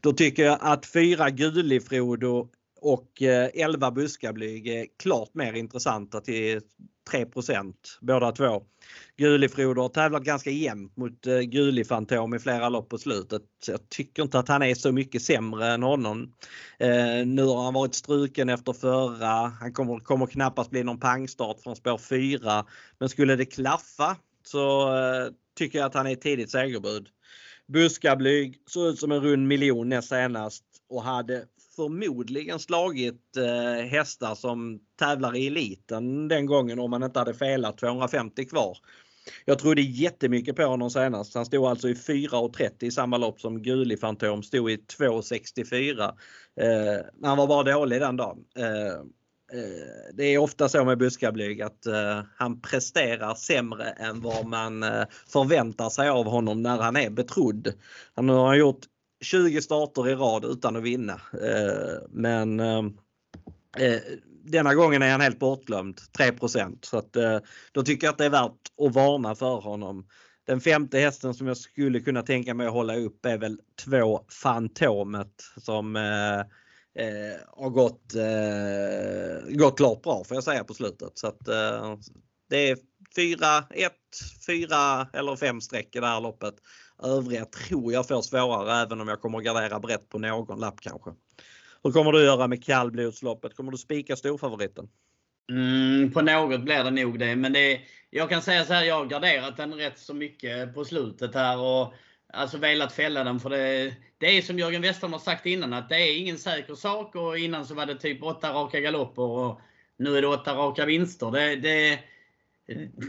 Då 0.01 0.13
tycker 0.13 0.45
jag 0.45 0.57
att 0.61 0.85
fyra 0.85 1.29
Gulifrodo 1.29 2.49
och 2.81 3.21
eh, 3.21 3.49
11 3.53 3.91
buskablyg 3.91 4.63
blir 4.63 4.85
klart 4.99 5.33
mer 5.33 5.53
intressanta 5.53 6.21
till 6.21 6.61
3% 7.11 7.73
båda 8.01 8.31
två. 8.31 8.63
Gulifroder 9.17 9.81
har 9.81 9.89
tävlat 9.89 10.23
ganska 10.23 10.49
jämnt 10.49 10.97
mot 10.97 11.27
eh, 11.27 11.39
Gulifantom 11.39 12.33
i 12.33 12.39
flera 12.39 12.69
lopp 12.69 12.89
på 12.89 12.97
slutet. 12.97 13.41
Så 13.63 13.71
jag 13.71 13.89
tycker 13.89 14.23
inte 14.23 14.39
att 14.39 14.47
han 14.47 14.63
är 14.63 14.75
så 14.75 14.91
mycket 14.91 15.21
sämre 15.21 15.67
än 15.67 15.83
honom. 15.83 16.33
Eh, 16.79 17.25
nu 17.25 17.43
har 17.43 17.63
han 17.63 17.73
varit 17.73 17.95
struken 17.95 18.49
efter 18.49 18.73
förra. 18.73 19.47
Han 19.59 19.73
kommer, 19.73 19.99
kommer 19.99 20.25
knappast 20.25 20.69
bli 20.69 20.83
någon 20.83 20.99
pangstart 20.99 21.61
från 21.63 21.75
spår 21.75 21.97
4. 21.97 22.65
Men 22.99 23.09
skulle 23.09 23.35
det 23.35 23.45
klaffa 23.45 24.17
så 24.43 24.89
tycker 25.57 25.79
jag 25.79 25.85
att 25.85 25.93
han 25.93 26.07
är 26.07 26.15
tidigt 26.15 26.51
segerbud. 26.51 27.09
Buskablyg 27.67 28.55
såg 28.65 28.87
ut 28.87 28.99
som 28.99 29.11
en 29.11 29.21
rund 29.21 29.47
miljon 29.47 29.89
näst 29.89 30.09
senast 30.09 30.63
och 30.89 31.03
hade 31.03 31.45
förmodligen 31.77 32.59
slagit 32.59 33.37
eh, 33.37 33.85
hästar 33.85 34.35
som 34.35 34.79
tävlar 34.99 35.35
i 35.35 35.47
eliten 35.47 36.27
den 36.27 36.45
gången 36.45 36.79
om 36.79 36.91
man 36.91 37.03
inte 37.03 37.19
hade 37.19 37.33
felat 37.33 37.77
250 37.77 38.45
kvar. 38.45 38.77
Jag 39.45 39.59
trodde 39.59 39.81
jättemycket 39.81 40.55
på 40.55 40.63
honom 40.63 40.89
senast. 40.89 41.35
Han 41.35 41.45
stod 41.45 41.65
alltså 41.65 41.89
i 41.89 41.93
4.30 41.93 42.83
i 42.83 42.91
samma 42.91 43.17
lopp 43.17 43.41
som 43.41 43.61
Guli 43.61 43.97
Fantom 43.97 44.43
stod 44.43 44.71
i 44.71 44.77
2.64. 44.77 46.03
Eh, 46.61 47.05
han 47.23 47.37
var 47.37 47.47
bara 47.47 47.63
dålig 47.63 48.01
den 48.01 48.17
dagen. 48.17 48.37
Eh, 48.57 48.93
eh, 49.59 50.13
det 50.13 50.23
är 50.23 50.37
ofta 50.37 50.69
så 50.69 50.85
med 50.85 50.97
buskablyg 50.97 51.61
att 51.61 51.85
eh, 51.85 52.21
han 52.37 52.61
presterar 52.61 53.35
sämre 53.35 53.89
än 53.89 54.21
vad 54.21 54.45
man 54.45 54.83
eh, 54.83 55.03
förväntar 55.27 55.89
sig 55.89 56.09
av 56.09 56.25
honom 56.25 56.61
när 56.61 56.77
han 56.77 56.95
är 56.95 57.09
betrodd. 57.09 57.73
Han 58.15 58.29
har 58.29 58.55
gjort 58.55 58.85
20 59.21 59.61
starter 59.61 60.09
i 60.09 60.15
rad 60.15 60.45
utan 60.45 60.75
att 60.75 60.83
vinna. 60.83 61.13
Eh, 61.13 62.01
men 62.09 62.59
eh, 62.59 62.85
eh, 63.77 64.01
denna 64.43 64.75
gången 64.75 65.01
är 65.01 65.11
han 65.11 65.21
helt 65.21 65.39
bortglömd, 65.39 65.99
3% 66.17 66.77
Så 66.81 66.97
att, 66.97 67.17
då 67.71 67.83
tycker 67.83 68.07
jag 68.07 68.11
att 68.11 68.17
det 68.17 68.25
är 68.25 68.29
värt 68.29 68.87
att 68.87 68.95
varna 68.95 69.35
för 69.35 69.55
honom. 69.55 70.07
Den 70.45 70.61
femte 70.61 70.99
hästen 70.99 71.33
som 71.33 71.47
jag 71.47 71.57
skulle 71.57 71.99
kunna 71.99 72.21
tänka 72.21 72.53
mig 72.53 72.67
att 72.67 72.73
hålla 72.73 72.95
upp 72.95 73.25
är 73.25 73.37
väl 73.37 73.59
två 73.85 74.25
Fantomet 74.29 75.43
som 75.57 75.95
eh, 76.97 77.39
har 77.63 77.69
gått, 77.69 78.15
eh, 78.15 79.55
gått 79.57 79.77
klart 79.77 80.01
bra 80.01 80.23
får 80.23 80.37
jag 80.37 80.43
säga 80.43 80.63
på 80.63 80.73
slutet. 80.73 81.11
Så 81.17 81.27
att, 81.27 81.47
eh, 81.47 81.95
det 82.49 82.69
är 82.69 82.77
4, 83.15 83.37
1, 83.69 83.91
4 84.47 85.07
eller 85.13 85.35
5 85.35 85.61
streck 85.61 85.95
i 85.95 85.99
det 85.99 86.07
här 86.07 86.21
loppet. 86.21 86.55
Övriga 87.03 87.45
tror 87.45 87.93
jag 87.93 88.07
får 88.07 88.21
svårare 88.21 88.81
även 88.81 89.01
om 89.01 89.07
jag 89.07 89.21
kommer 89.21 89.37
att 89.37 89.43
gardera 89.43 89.79
brett 89.79 90.09
på 90.09 90.19
någon 90.19 90.59
lapp 90.59 90.81
kanske. 90.81 91.11
Hur 91.83 91.91
kommer 91.91 92.11
du 92.11 92.23
göra 92.23 92.47
med 92.47 92.63
kallblodsloppet? 92.63 93.55
Kommer 93.55 93.71
du 93.71 93.77
spika 93.77 94.15
storfavoriten? 94.15 94.89
Mm, 95.51 96.11
på 96.11 96.21
något 96.21 96.61
blir 96.61 96.83
det 96.83 96.91
nog 96.91 97.19
det. 97.19 97.35
Men 97.35 97.53
det, 97.53 97.81
jag 98.09 98.29
kan 98.29 98.41
säga 98.41 98.65
så 98.65 98.73
här, 98.73 98.83
jag 98.83 98.95
har 98.95 99.05
garderat 99.05 99.57
den 99.57 99.73
rätt 99.73 99.99
så 99.99 100.13
mycket 100.13 100.73
på 100.73 100.85
slutet 100.85 101.35
här. 101.35 101.59
Och 101.59 101.93
Alltså 102.33 102.57
velat 102.57 102.93
fälla 102.93 103.23
den 103.23 103.39
för 103.39 103.49
det, 103.49 103.93
det 104.17 104.37
är 104.37 104.41
som 104.41 104.59
Jörgen 104.59 104.81
Westholm 104.81 105.13
har 105.13 105.19
sagt 105.19 105.45
innan 105.45 105.73
att 105.73 105.89
det 105.89 105.95
är 105.95 106.17
ingen 106.17 106.37
säker 106.37 106.75
sak 106.75 107.15
och 107.15 107.37
innan 107.37 107.65
så 107.65 107.73
var 107.75 107.85
det 107.85 107.95
typ 107.95 108.23
åtta 108.23 108.53
raka 108.53 108.79
galopper 108.79 109.21
och 109.21 109.61
nu 109.97 110.17
är 110.17 110.21
det 110.21 110.27
åtta 110.27 110.53
raka 110.53 110.85
vinster. 110.85 111.31
Det, 111.31 111.55
det, 111.55 111.99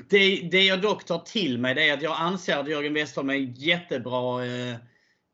det, 0.09 0.49
det 0.51 0.63
jag 0.63 0.81
dock 0.81 1.05
tar 1.05 1.19
till 1.19 1.59
mig 1.59 1.75
det 1.75 1.89
är 1.89 1.95
att 1.95 2.03
jag 2.03 2.17
anser 2.19 2.57
att 2.57 2.69
Jörgen 2.69 2.95
Westholm 2.95 3.31
är 3.31 3.35
jättebra 3.35 4.47
eh, 4.47 4.77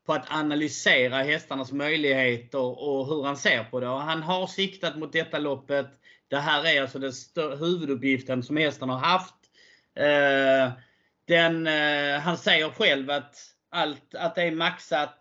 på 0.05 0.13
att 0.13 0.31
analysera 0.31 1.23
hästarnas 1.23 1.71
möjligheter 1.71 2.59
och 2.59 3.07
hur 3.07 3.23
han 3.23 3.37
ser 3.37 3.63
på 3.63 3.79
det. 3.79 3.89
Och 3.89 4.01
han 4.01 4.23
har 4.23 4.47
siktat 4.47 4.97
mot 4.97 5.13
detta 5.13 5.39
loppet. 5.39 5.87
Det 6.27 6.37
här 6.37 6.65
är 6.65 6.81
alltså 6.81 6.99
den 6.99 7.13
huvuduppgiften 7.59 8.43
som 8.43 8.57
hästen 8.57 8.89
har 8.89 8.97
haft. 8.97 9.35
Eh, 9.95 10.71
den, 11.27 11.67
eh, 11.67 12.19
han 12.19 12.37
säger 12.37 12.69
själv 12.69 13.09
att, 13.09 13.35
allt, 13.69 14.15
att 14.15 14.35
det 14.35 14.43
är 14.43 14.51
maxat 14.51 15.19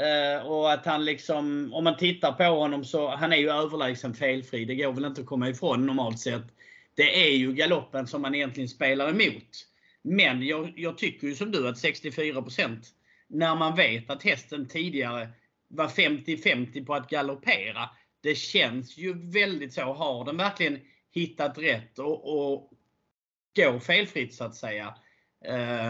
eh, 0.00 0.46
och 0.46 0.72
att 0.72 0.86
han 0.86 1.04
liksom, 1.04 1.74
om 1.74 1.84
man 1.84 1.96
tittar 1.96 2.32
på 2.32 2.44
honom 2.44 2.84
så 2.84 3.08
han 3.08 3.32
är 3.32 3.36
ju 3.36 3.50
överlägsen 3.50 4.14
felfri. 4.14 4.64
Det 4.64 4.74
går 4.74 4.92
väl 4.92 5.04
inte 5.04 5.20
att 5.20 5.26
komma 5.26 5.48
ifrån 5.48 5.86
normalt 5.86 6.18
sett 6.18 6.57
det 6.98 7.28
är 7.28 7.36
ju 7.36 7.52
galoppen 7.52 8.06
som 8.06 8.22
man 8.22 8.34
egentligen 8.34 8.68
spelar 8.68 9.08
emot. 9.08 9.66
Men 10.02 10.46
jag, 10.46 10.72
jag 10.76 10.98
tycker 10.98 11.26
ju 11.26 11.34
som 11.34 11.50
du 11.50 11.68
att 11.68 11.76
64% 11.76 12.76
när 13.28 13.54
man 13.54 13.76
vet 13.76 14.10
att 14.10 14.22
hästen 14.22 14.68
tidigare 14.68 15.28
var 15.68 15.88
50-50 15.88 16.86
på 16.86 16.94
att 16.94 17.10
galoppera. 17.10 17.90
Det 18.22 18.34
känns 18.34 18.96
ju 18.96 19.30
väldigt 19.30 19.72
så. 19.72 19.92
Har 19.92 20.24
den 20.24 20.36
verkligen 20.36 20.80
hittat 21.14 21.58
rätt 21.58 21.98
och, 21.98 22.38
och 22.38 22.70
går 23.56 23.78
felfritt 23.78 24.34
så 24.34 24.44
att 24.44 24.54
säga. 24.54 24.94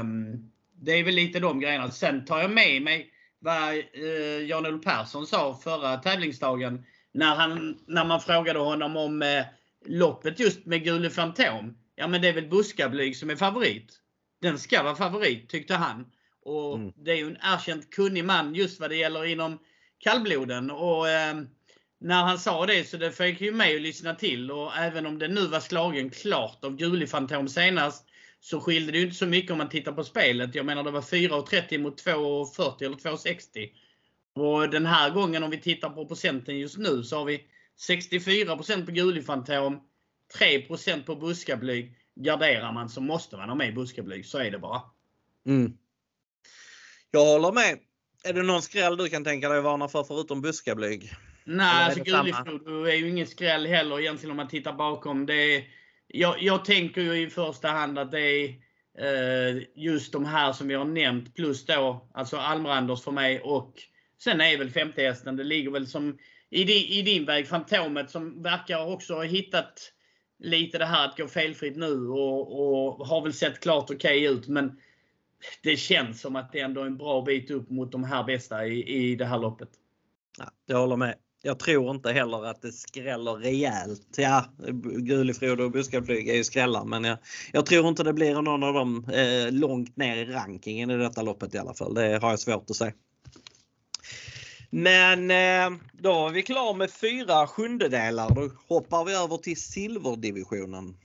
Um, 0.00 0.50
det 0.72 0.92
är 0.92 1.04
väl 1.04 1.14
lite 1.14 1.40
de 1.40 1.60
grejerna. 1.60 1.90
Sen 1.90 2.24
tar 2.24 2.40
jag 2.40 2.50
med 2.50 2.82
mig 2.82 3.10
vad 3.38 3.74
uh, 3.74 4.46
Jan-Olof 4.46 4.84
Persson 4.84 5.26
sa 5.26 5.60
förra 5.64 5.96
tävlingsdagen 5.96 6.84
när, 7.12 7.34
han, 7.34 7.78
när 7.86 8.04
man 8.04 8.20
frågade 8.20 8.58
honom 8.58 8.96
om 8.96 9.22
uh, 9.22 9.44
loppet 9.86 10.40
just 10.40 10.66
med 10.66 10.84
Gule 10.84 11.10
Fantom, 11.10 11.76
ja 11.96 12.08
men 12.08 12.22
det 12.22 12.28
är 12.28 12.32
väl 12.32 12.48
Buskablyg 12.48 13.16
som 13.16 13.30
är 13.30 13.36
favorit. 13.36 14.00
Den 14.40 14.58
ska 14.58 14.82
vara 14.82 14.96
favorit 14.96 15.48
tyckte 15.48 15.74
han. 15.74 16.06
Och 16.42 16.76
mm. 16.76 16.92
Det 16.96 17.12
är 17.12 17.16
ju 17.16 17.26
en 17.26 17.38
erkänt 17.42 17.90
kunnig 17.90 18.24
man 18.24 18.54
just 18.54 18.80
vad 18.80 18.90
det 18.90 18.96
gäller 18.96 19.24
inom 19.24 19.58
kallbloden. 19.98 20.70
Och, 20.70 21.08
eh, 21.08 21.36
när 22.00 22.22
han 22.22 22.38
sa 22.38 22.66
det 22.66 22.88
så 22.88 22.96
det 22.96 23.12
fick 23.12 23.40
ju 23.40 23.52
mig 23.52 23.76
att 23.76 23.82
lyssna 23.82 24.14
till 24.14 24.50
och 24.50 24.76
även 24.76 25.06
om 25.06 25.18
det 25.18 25.28
nu 25.28 25.46
var 25.46 25.60
slagen 25.60 26.10
klart 26.10 26.64
av 26.64 26.76
Guli 26.76 27.06
Fantom 27.06 27.48
senast 27.48 28.04
så 28.40 28.60
skilde 28.60 28.92
det 28.92 28.98
ju 28.98 29.04
inte 29.04 29.16
så 29.16 29.26
mycket 29.26 29.50
om 29.50 29.58
man 29.58 29.68
tittar 29.68 29.92
på 29.92 30.04
spelet. 30.04 30.54
Jag 30.54 30.66
menar 30.66 30.84
det 30.84 30.90
var 30.90 31.00
4,30 31.00 31.78
mot 31.78 32.04
2,40 32.04 32.84
eller 32.84 32.96
2,60. 32.96 33.70
Och 34.34 34.70
den 34.70 34.86
här 34.86 35.10
gången 35.10 35.42
om 35.42 35.50
vi 35.50 35.60
tittar 35.60 35.90
på 35.90 36.06
procenten 36.06 36.58
just 36.58 36.78
nu 36.78 37.02
så 37.02 37.18
har 37.18 37.24
vi 37.24 37.44
64% 37.78 38.86
på 38.86 38.92
Gulifantom, 38.92 39.80
3% 40.38 41.02
på 41.04 41.16
buskablyg. 41.16 41.94
Garderar 42.14 42.72
man 42.72 42.88
så 42.88 43.00
måste 43.00 43.36
man 43.36 43.48
ha 43.48 43.56
med 43.56 43.74
buskablyg. 43.74 44.26
Så 44.26 44.38
är 44.38 44.50
det 44.50 44.58
bara. 44.58 44.82
Mm. 45.46 45.72
Jag 47.10 47.24
håller 47.24 47.52
med. 47.52 47.78
Är 48.24 48.32
det 48.32 48.42
någon 48.42 48.62
skräll 48.62 48.96
du 48.96 49.08
kan 49.08 49.24
tänka 49.24 49.48
dig 49.48 49.60
varna 49.60 49.88
för 49.88 50.04
förutom 50.04 50.40
buskablyg? 50.40 51.12
Nej, 51.44 51.84
alltså 51.84 52.02
Guliflodo 52.02 52.84
är 52.84 52.94
ju 52.94 53.08
ingen 53.08 53.26
skräll 53.26 53.66
heller 53.66 54.00
egentligen 54.00 54.30
om 54.30 54.36
man 54.36 54.48
tittar 54.48 54.72
bakom. 54.72 55.26
Det 55.26 55.34
är, 55.34 55.64
jag, 56.06 56.42
jag 56.42 56.64
tänker 56.64 57.00
ju 57.00 57.20
i 57.20 57.30
första 57.30 57.68
hand 57.68 57.98
att 57.98 58.12
det 58.12 58.20
är 58.20 58.48
eh, 58.98 59.62
just 59.74 60.12
de 60.12 60.24
här 60.24 60.52
som 60.52 60.68
vi 60.68 60.74
har 60.74 60.84
nämnt 60.84 61.34
plus 61.34 61.66
då 61.66 62.08
alltså 62.14 62.36
Almranders 62.36 63.02
för 63.02 63.10
mig 63.10 63.40
och 63.40 63.74
sen 64.18 64.40
är 64.40 64.58
väl 64.58 64.70
femte 64.70 65.02
hästen. 65.02 65.36
Det 65.36 65.44
ligger 65.44 65.70
väl 65.70 65.86
som 65.86 66.18
i 66.50 66.64
din, 66.64 66.84
i 66.84 67.02
din 67.02 67.24
väg, 67.24 67.48
Fantomet, 67.48 68.10
som 68.10 68.42
verkar 68.42 68.92
också 68.92 69.14
ha 69.14 69.22
hittat 69.22 69.92
lite 70.38 70.78
det 70.78 70.84
här 70.84 71.08
att 71.08 71.16
gå 71.16 71.28
felfritt 71.28 71.76
nu 71.76 72.08
och, 72.08 72.60
och 72.60 73.06
har 73.06 73.22
väl 73.22 73.32
sett 73.32 73.60
klart 73.60 73.90
okej 73.90 74.28
okay 74.28 74.38
ut. 74.38 74.48
Men 74.48 74.80
det 75.62 75.76
känns 75.76 76.20
som 76.20 76.36
att 76.36 76.52
det 76.52 76.60
ändå 76.60 76.80
är 76.80 76.86
en 76.86 76.96
bra 76.96 77.22
bit 77.22 77.50
upp 77.50 77.70
mot 77.70 77.92
de 77.92 78.04
här 78.04 78.24
bästa 78.24 78.66
i, 78.66 78.82
i 78.82 79.16
det 79.16 79.24
här 79.24 79.38
loppet. 79.38 79.68
Ja, 80.38 80.50
jag 80.66 80.78
håller 80.78 80.96
med. 80.96 81.14
Jag 81.42 81.58
tror 81.58 81.90
inte 81.90 82.12
heller 82.12 82.44
att 82.44 82.62
det 82.62 82.72
skräller 82.72 83.32
rejält. 83.32 84.14
Ja, 84.16 84.44
Gulifrode 84.82 85.64
och 85.64 85.70
Buskaflyg 85.70 86.28
är 86.28 86.34
ju 86.34 86.44
skrällar 86.44 86.84
men 86.84 87.04
jag, 87.04 87.18
jag, 87.52 87.66
tror 87.66 87.88
inte 87.88 88.02
det 88.02 88.12
blir 88.12 88.34
någon 88.34 88.62
av 88.62 88.74
dem 88.74 89.04
eh, 89.12 89.52
långt 89.52 89.96
ner 89.96 90.16
i 90.16 90.24
rankingen 90.24 90.90
i 90.90 90.96
detta 90.96 91.22
loppet 91.22 91.54
i 91.54 91.58
alla 91.58 91.74
fall. 91.74 91.94
Det 91.94 92.18
har 92.22 92.30
jag 92.30 92.40
svårt 92.40 92.70
att 92.70 92.76
säga. 92.76 92.92
Men 94.70 95.30
eh, 95.30 95.78
då 95.92 96.26
är 96.26 96.30
vi 96.30 96.42
klara 96.42 96.72
med 96.72 96.90
fyra 96.90 97.46
sjundedelar. 97.46 98.30
Då 98.30 98.50
hoppar 98.74 99.04
vi 99.04 99.14
över 99.14 99.36
till 99.36 99.60
silverdivisionen. 99.62 100.96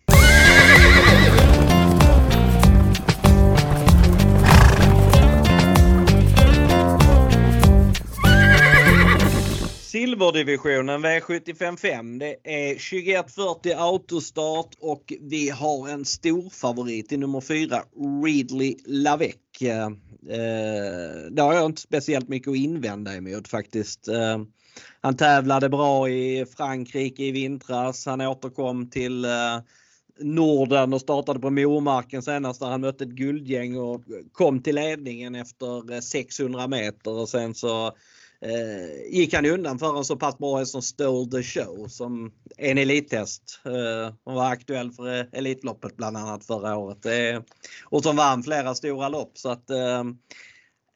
Silverdivisionen 9.94 11.06
V755. 11.06 12.20
Det 12.20 12.36
är 12.44 12.74
2140 12.74 13.74
autostart 13.78 14.76
och 14.80 15.14
vi 15.22 15.50
har 15.50 15.90
en 15.90 16.06
stor 16.06 16.50
favorit 16.50 17.12
i 17.12 17.18
nummer 17.18 17.42
4, 17.42 17.84
Readly 18.26 18.76
Lavec. 18.86 19.36
Eh, 19.62 19.90
det 21.32 21.42
har 21.42 21.54
jag 21.54 21.66
inte 21.66 21.82
speciellt 21.82 22.30
mycket 22.30 22.52
att 22.52 22.58
invända 22.58 23.16
emot 23.16 23.48
faktiskt. 23.48 24.08
Eh, 24.08 24.42
han 25.02 25.18
tävlade 25.18 25.70
bra 25.70 26.10
i 26.10 26.46
Frankrike 26.58 27.24
i 27.24 27.32
vintras. 27.32 28.06
Han 28.06 28.22
återkom 28.22 28.90
till 28.90 29.26
eh, 29.26 29.60
Norden 30.20 30.94
och 30.94 31.02
startade 31.02 31.40
på 31.40 31.50
Mormarken 31.50 32.24
senast 32.24 32.60
där 32.60 32.68
han 32.68 32.82
mötte 32.82 33.04
ett 33.04 33.10
guldgäng 33.10 33.78
och 33.78 34.02
kom 34.32 34.62
till 34.62 34.76
ledningen 34.76 35.36
efter 35.36 35.94
eh, 35.94 36.00
600 36.00 36.68
meter 36.68 37.12
och 37.12 37.30
sen 37.30 37.56
så 37.56 37.94
eh, 38.44 39.12
gick 39.12 39.34
han 39.34 39.46
undan 39.46 39.80
för 39.80 39.98
en 39.98 40.06
så 40.06 40.16
pass 40.16 40.38
bra 40.38 40.58
häst 40.58 40.72
som 40.72 40.82
Stole 40.82 41.32
the 41.32 41.44
Show 41.44 41.88
som 41.88 42.32
en 42.58 42.78
elithäst. 42.78 43.60
Eh, 43.66 44.16
hon 44.24 44.36
var 44.36 44.52
aktuell 44.52 44.92
för 44.92 45.20
eh, 45.20 45.26
Elitloppet 45.32 45.98
bland 45.98 46.18
annat 46.18 46.46
förra 46.46 46.78
året. 46.78 47.06
Eh, 47.06 47.42
och 47.86 48.04
som 48.04 48.16
vann 48.16 48.44
flera 48.44 48.76
stora 48.76 49.10
lopp 49.10 49.38
så 49.38 49.50
att 49.50 49.70
eh, 49.70 50.04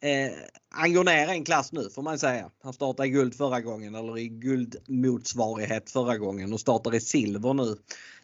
Eh, 0.01 0.33
han 0.69 0.93
går 0.93 1.03
ner 1.03 1.27
en 1.27 1.43
klass 1.43 1.71
nu 1.71 1.89
får 1.89 2.01
man 2.01 2.19
säga. 2.19 2.49
Han 2.63 2.73
startade 2.73 3.07
i 3.07 3.11
guld 3.11 3.35
förra 3.35 3.61
gången 3.61 3.95
eller 3.95 4.17
i 4.17 4.27
guldmotsvarighet 4.27 5.91
förra 5.91 6.17
gången 6.17 6.53
och 6.53 6.59
startar 6.59 6.95
i 6.95 6.99
silver 6.99 7.53
nu. 7.53 7.75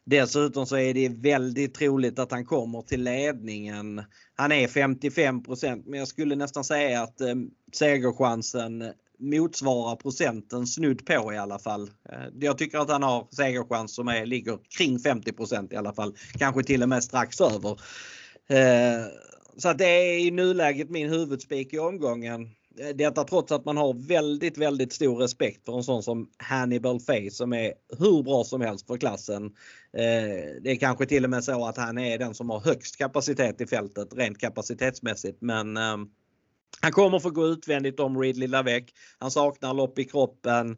Dessutom 0.05 0.65
så 0.65 0.77
är 0.77 0.93
det 0.93 1.09
väldigt 1.09 1.73
troligt 1.73 2.19
att 2.19 2.31
han 2.31 2.45
kommer 2.45 2.81
till 2.81 3.03
ledningen. 3.03 4.01
Han 4.35 4.51
är 4.51 4.67
55% 4.67 5.83
men 5.85 5.99
jag 5.99 6.07
skulle 6.07 6.35
nästan 6.35 6.63
säga 6.63 7.03
att 7.03 7.21
eh, 7.21 7.35
segerchansen 7.73 8.93
motsvarar 9.23 9.95
procenten 9.95 10.67
snudd 10.67 11.05
på 11.05 11.33
i 11.33 11.37
alla 11.37 11.59
fall. 11.59 11.89
Eh, 12.09 12.19
jag 12.39 12.57
tycker 12.57 12.77
att 12.77 12.89
han 12.89 13.03
har 13.03 13.27
segerchans 13.31 13.95
som 13.95 14.07
är, 14.07 14.25
ligger 14.25 14.59
kring 14.77 14.97
50% 14.97 15.73
i 15.73 15.75
alla 15.75 15.93
fall. 15.93 16.15
Kanske 16.39 16.63
till 16.63 16.83
och 16.83 16.89
med 16.89 17.03
strax 17.03 17.41
över. 17.41 17.71
Eh, 18.49 19.05
så 19.57 19.61
så 19.61 19.73
det 19.73 19.85
är 19.85 20.19
i 20.19 20.31
nuläget 20.31 20.89
min 20.89 21.09
huvudspik 21.09 21.73
i 21.73 21.79
omgången. 21.79 22.41
Eh, 22.79 22.95
detta 22.95 23.23
trots 23.23 23.51
att 23.51 23.65
man 23.65 23.77
har 23.77 24.07
väldigt, 24.07 24.57
väldigt 24.57 24.93
stor 24.93 25.17
respekt 25.17 25.65
för 25.65 25.77
en 25.77 25.83
sån 25.83 26.03
som 26.03 26.29
Hannibal 26.37 26.99
Face 26.99 27.31
som 27.31 27.53
är 27.53 27.73
hur 27.99 28.23
bra 28.23 28.43
som 28.43 28.61
helst 28.61 28.87
för 28.87 28.97
klassen. 28.97 29.51
Det 30.61 30.71
är 30.71 30.75
kanske 30.75 31.05
till 31.05 31.23
och 31.23 31.29
med 31.29 31.43
så 31.43 31.65
att 31.65 31.77
han 31.77 31.97
är 31.97 32.17
den 32.17 32.33
som 32.33 32.49
har 32.49 32.59
högst 32.59 32.97
kapacitet 32.97 33.61
i 33.61 33.67
fältet 33.67 34.13
rent 34.13 34.37
kapacitetsmässigt 34.37 35.41
men 35.41 35.77
ehm, 35.77 36.07
han 36.81 36.91
kommer 36.91 37.19
få 37.19 37.29
gå 37.29 37.47
utvändigt 37.47 37.99
om 37.99 38.21
Ridley 38.21 38.47
Lavec. 38.47 38.83
Han 39.19 39.31
saknar 39.31 39.73
lopp 39.73 39.99
i 39.99 40.03
kroppen 40.03 40.77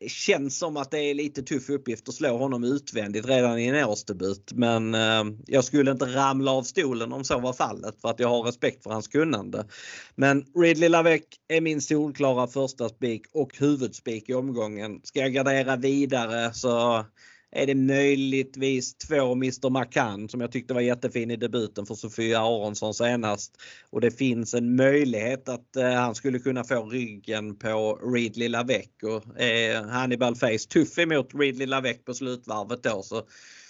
det 0.00 0.08
känns 0.08 0.58
som 0.58 0.76
att 0.76 0.90
det 0.90 0.98
är 0.98 1.14
lite 1.14 1.42
tuff 1.42 1.70
uppgift 1.70 2.08
att 2.08 2.14
slå 2.14 2.36
honom 2.36 2.64
utvändigt 2.64 3.26
redan 3.26 3.58
i 3.58 3.66
en 3.66 3.84
årsdebut. 3.84 4.52
Men 4.54 4.94
eh, 4.94 5.24
jag 5.46 5.64
skulle 5.64 5.90
inte 5.90 6.04
ramla 6.04 6.52
av 6.52 6.62
stolen 6.62 7.12
om 7.12 7.24
så 7.24 7.38
var 7.38 7.52
fallet 7.52 8.00
för 8.00 8.08
att 8.08 8.20
jag 8.20 8.28
har 8.28 8.42
respekt 8.42 8.82
för 8.82 8.90
hans 8.90 9.08
kunnande. 9.08 9.66
Men 10.14 10.44
Ridley 10.54 10.88
Lavec 10.88 11.22
är 11.48 11.60
min 11.60 11.80
solklara 11.80 12.46
första 12.46 12.88
spik 12.88 13.22
och 13.32 13.58
huvudspik 13.58 14.28
i 14.28 14.34
omgången. 14.34 15.00
Ska 15.04 15.20
jag 15.20 15.32
gardera 15.32 15.76
vidare 15.76 16.54
så 16.54 17.04
är 17.52 17.66
det 17.66 17.74
möjligtvis 17.74 18.98
två 18.98 19.32
Mr 19.32 19.70
McCann 19.70 20.28
som 20.28 20.40
jag 20.40 20.52
tyckte 20.52 20.74
var 20.74 20.80
jättefin 20.80 21.30
i 21.30 21.36
debuten 21.36 21.86
för 21.86 21.94
Sofia 21.94 22.40
Aronsson 22.40 22.94
senast. 22.94 23.56
Och 23.90 24.00
det 24.00 24.10
finns 24.10 24.54
en 24.54 24.76
möjlighet 24.76 25.48
att 25.48 25.76
eh, 25.76 25.92
han 25.92 26.14
skulle 26.14 26.38
kunna 26.38 26.64
få 26.64 26.86
ryggen 26.86 27.58
på 27.58 28.00
Ridley 28.14 28.48
Lavec 28.48 28.88
och 29.02 29.40
är 29.40 29.82
Hannibal 29.82 30.36
Face 30.36 30.68
tuff 30.68 30.98
emot 30.98 31.34
Ridley 31.34 31.66
Lavec 31.66 32.04
på 32.04 32.14
slutvarvet 32.14 32.82
då 32.82 33.02
så 33.02 33.22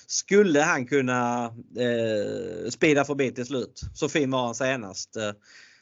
skulle 0.06 0.60
han 0.60 0.86
kunna 0.86 1.44
eh, 1.78 2.70
speeda 2.70 3.04
förbi 3.04 3.32
till 3.32 3.46
slut. 3.46 3.80
Så 3.94 4.08
fin 4.08 4.30
var 4.30 4.44
han 4.44 4.54
senast. 4.54 5.16
Eh, 5.16 5.32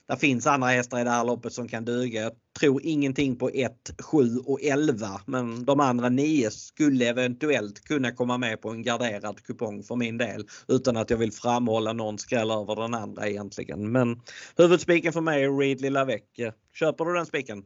det 0.09 0.17
finns 0.17 0.47
andra 0.47 0.69
hästar 0.69 1.01
i 1.01 1.05
det 1.05 1.11
här 1.11 1.25
loppet 1.25 1.53
som 1.53 1.69
kan 1.69 1.85
duga. 1.85 2.21
Jag 2.21 2.33
tror 2.59 2.81
ingenting 2.85 3.37
på 3.37 3.51
1, 3.51 3.73
7 4.01 4.19
och 4.47 4.63
11 4.63 5.07
men 5.27 5.65
de 5.65 5.81
andra 5.81 6.09
9 6.09 6.51
skulle 6.51 7.09
eventuellt 7.09 7.85
kunna 7.85 8.11
komma 8.13 8.39
med 8.39 8.61
på 8.61 8.71
en 8.71 8.83
garderad 8.83 9.43
kupong 9.43 9.83
för 9.83 9.97
min 9.97 10.19
del 10.19 10.47
utan 10.69 10.97
att 10.97 11.11
jag 11.11 11.17
vill 11.17 11.33
framhålla 11.33 11.93
någon 11.93 12.19
skräll 12.19 12.51
över 12.51 12.77
den 12.77 12.95
andra 12.95 13.29
egentligen. 13.29 13.93
Men 13.93 14.21
huvudspiken 14.57 15.13
för 15.13 15.21
mig 15.21 15.45
är 15.45 15.59
Readly 15.59 15.91
Lavec. 15.91 16.23
Köper 16.75 17.05
du 17.05 17.15
den 17.15 17.27
spiken? 17.27 17.65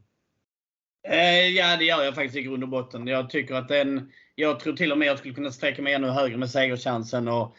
Eh, 1.08 1.48
ja 1.48 1.76
det 1.76 1.84
gör 1.84 2.04
jag 2.04 2.14
faktiskt 2.14 2.36
i 2.36 2.42
grund 2.42 2.62
och 2.62 2.68
botten. 2.68 3.06
Jag 3.06 3.30
tycker 3.30 3.54
att 3.54 3.68
den, 3.68 4.12
jag 4.34 4.60
tror 4.60 4.76
till 4.76 4.92
och 4.92 4.98
med 4.98 5.08
jag 5.08 5.18
skulle 5.18 5.34
kunna 5.34 5.52
sträcka 5.52 5.82
mig 5.82 5.94
ännu 5.94 6.08
högre 6.08 6.36
med 6.36 6.50
segerchansen. 6.50 7.28
Och 7.28 7.56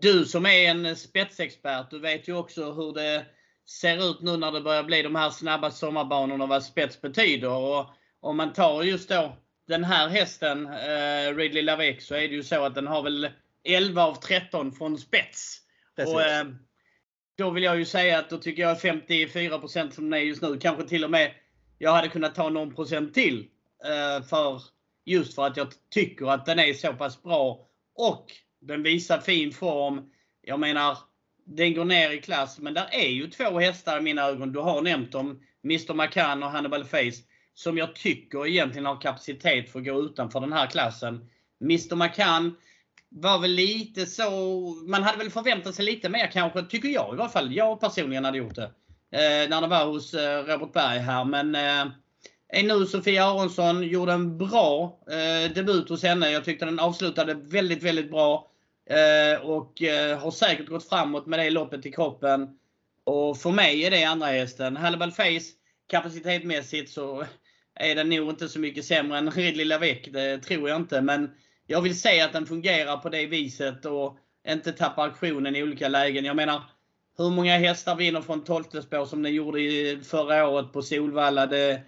du 0.00 0.24
som 0.24 0.46
är 0.46 0.70
en 0.70 0.96
spetsexpert, 0.96 1.90
du 1.90 1.98
vet 1.98 2.28
ju 2.28 2.36
också 2.36 2.72
hur 2.72 2.92
det 2.92 3.26
ser 3.68 4.10
ut 4.10 4.20
nu 4.20 4.36
när 4.36 4.52
det 4.52 4.60
börjar 4.60 4.84
bli 4.84 5.02
de 5.02 5.14
här 5.14 5.30
snabba 5.30 5.70
sommarbanorna 5.70 6.46
vad 6.46 6.64
spets 6.64 7.00
betyder. 7.00 7.50
Och 7.50 7.86
om 8.20 8.36
man 8.36 8.52
tar 8.52 8.82
just 8.82 9.08
då 9.08 9.36
den 9.68 9.84
här 9.84 10.08
hästen, 10.08 10.66
eh, 10.66 11.36
Ridley 11.36 11.62
Lavec, 11.62 12.06
så 12.06 12.14
är 12.14 12.28
det 12.28 12.34
ju 12.34 12.42
så 12.42 12.64
att 12.64 12.74
den 12.74 12.86
har 12.86 13.02
väl 13.02 13.30
11 13.64 14.04
av 14.04 14.14
13 14.14 14.72
från 14.72 14.98
spets. 14.98 15.60
Och, 15.96 16.22
eh, 16.22 16.46
då 17.38 17.50
vill 17.50 17.62
jag 17.62 17.78
ju 17.78 17.84
säga 17.84 18.18
att 18.18 18.30
då 18.30 18.38
tycker 18.38 18.62
jag 18.62 18.80
54% 18.80 19.94
som 19.94 20.10
den 20.10 20.20
är 20.20 20.24
just 20.24 20.42
nu, 20.42 20.58
kanske 20.58 20.88
till 20.88 21.04
och 21.04 21.10
med 21.10 21.34
jag 21.78 21.92
hade 21.92 22.08
kunnat 22.08 22.34
ta 22.34 22.48
någon 22.48 22.74
procent 22.74 23.14
till. 23.14 23.48
Eh, 23.84 24.24
för, 24.24 24.62
just 25.04 25.34
för 25.34 25.46
att 25.46 25.56
jag 25.56 25.68
tycker 25.90 26.26
att 26.26 26.46
den 26.46 26.58
är 26.58 26.74
så 26.74 26.92
pass 26.92 27.22
bra 27.22 27.68
och 27.94 28.26
den 28.60 28.82
visar 28.82 29.18
fin 29.18 29.52
form. 29.52 30.10
Jag 30.42 30.60
menar, 30.60 30.98
den 31.48 31.74
går 31.74 31.84
ner 31.84 32.10
i 32.10 32.20
klass. 32.20 32.58
Men 32.58 32.74
där 32.74 32.88
är 32.92 33.08
ju 33.08 33.30
två 33.30 33.58
hästar 33.58 33.98
i 33.98 34.02
mina 34.02 34.22
ögon. 34.22 34.52
Du 34.52 34.58
har 34.58 34.82
nämnt 34.82 35.12
dem. 35.12 35.40
Mr 35.64 35.94
McCann 35.94 36.42
och 36.42 36.50
Hannibal 36.50 36.84
Face. 36.84 37.22
Som 37.54 37.78
jag 37.78 37.94
tycker 37.94 38.46
egentligen 38.46 38.86
har 38.86 39.00
kapacitet 39.00 39.72
för 39.72 39.78
att 39.78 39.84
gå 39.84 40.00
utanför 40.00 40.40
den 40.40 40.52
här 40.52 40.66
klassen. 40.66 41.28
Mr 41.60 41.96
McCann 41.96 42.56
var 43.08 43.38
väl 43.38 43.50
lite 43.50 44.06
så... 44.06 44.30
Man 44.86 45.02
hade 45.02 45.18
väl 45.18 45.30
förväntat 45.30 45.74
sig 45.74 45.84
lite 45.84 46.08
mer 46.08 46.26
kanske, 46.26 46.62
tycker 46.62 46.88
jag 46.88 47.14
i 47.14 47.16
varje 47.16 47.30
fall. 47.30 47.56
Jag 47.56 47.80
personligen 47.80 48.24
hade 48.24 48.38
gjort 48.38 48.54
det. 48.54 48.70
Eh, 49.12 49.48
när 49.48 49.60
det 49.60 49.66
var 49.66 49.86
hos 49.86 50.14
eh, 50.14 50.44
Robert 50.44 50.72
Berg 50.72 50.98
här. 50.98 51.24
Men 51.24 51.54
eh, 51.54 52.64
nu 52.64 52.86
Sofia 52.86 53.24
Aronsson 53.24 53.82
gjorde 53.82 54.12
en 54.12 54.38
bra 54.38 54.98
eh, 55.10 55.52
debut 55.52 55.88
hos 55.88 56.02
henne. 56.02 56.30
Jag 56.30 56.44
tyckte 56.44 56.64
den 56.64 56.80
avslutade 56.80 57.34
väldigt, 57.34 57.82
väldigt 57.82 58.10
bra. 58.10 58.50
Eh, 58.90 59.40
och 59.40 59.82
eh, 59.82 60.18
har 60.18 60.30
säkert 60.30 60.68
gått 60.68 60.88
framåt 60.88 61.26
med 61.26 61.38
det 61.38 61.50
loppet 61.50 61.86
i 61.86 61.92
kroppen. 61.92 62.48
Och 63.04 63.38
för 63.38 63.50
mig 63.50 63.84
är 63.84 63.90
det 63.90 64.04
andra 64.04 64.26
hästen. 64.26 64.76
Hannibal 64.76 65.12
Face, 65.12 65.52
kapacitetmässigt 65.90 66.90
så 66.90 67.24
är 67.74 67.94
den 67.94 68.08
nog 68.08 68.30
inte 68.30 68.48
så 68.48 68.58
mycket 68.58 68.84
sämre 68.84 69.18
än 69.18 69.30
Ridley 69.30 69.64
Lavec. 69.64 69.98
Det 70.12 70.38
tror 70.38 70.68
jag 70.68 70.76
inte. 70.76 71.00
Men 71.00 71.30
jag 71.66 71.82
vill 71.82 72.00
se 72.00 72.20
att 72.20 72.32
den 72.32 72.46
fungerar 72.46 72.96
på 72.96 73.08
det 73.08 73.26
viset 73.26 73.84
och 73.84 74.18
inte 74.48 74.72
tappar 74.72 75.06
aktionen 75.06 75.56
i 75.56 75.62
olika 75.62 75.88
lägen. 75.88 76.24
Jag 76.24 76.36
menar, 76.36 76.62
hur 77.18 77.30
många 77.30 77.58
hästar 77.58 77.96
vinner 77.96 78.20
från 78.20 78.44
12 78.44 78.64
spår 78.64 79.04
som 79.04 79.22
den 79.22 79.34
gjorde 79.34 79.58
förra 80.02 80.48
året 80.48 80.72
på 80.72 80.82
Solvalla? 80.82 81.46
Det, 81.46 81.82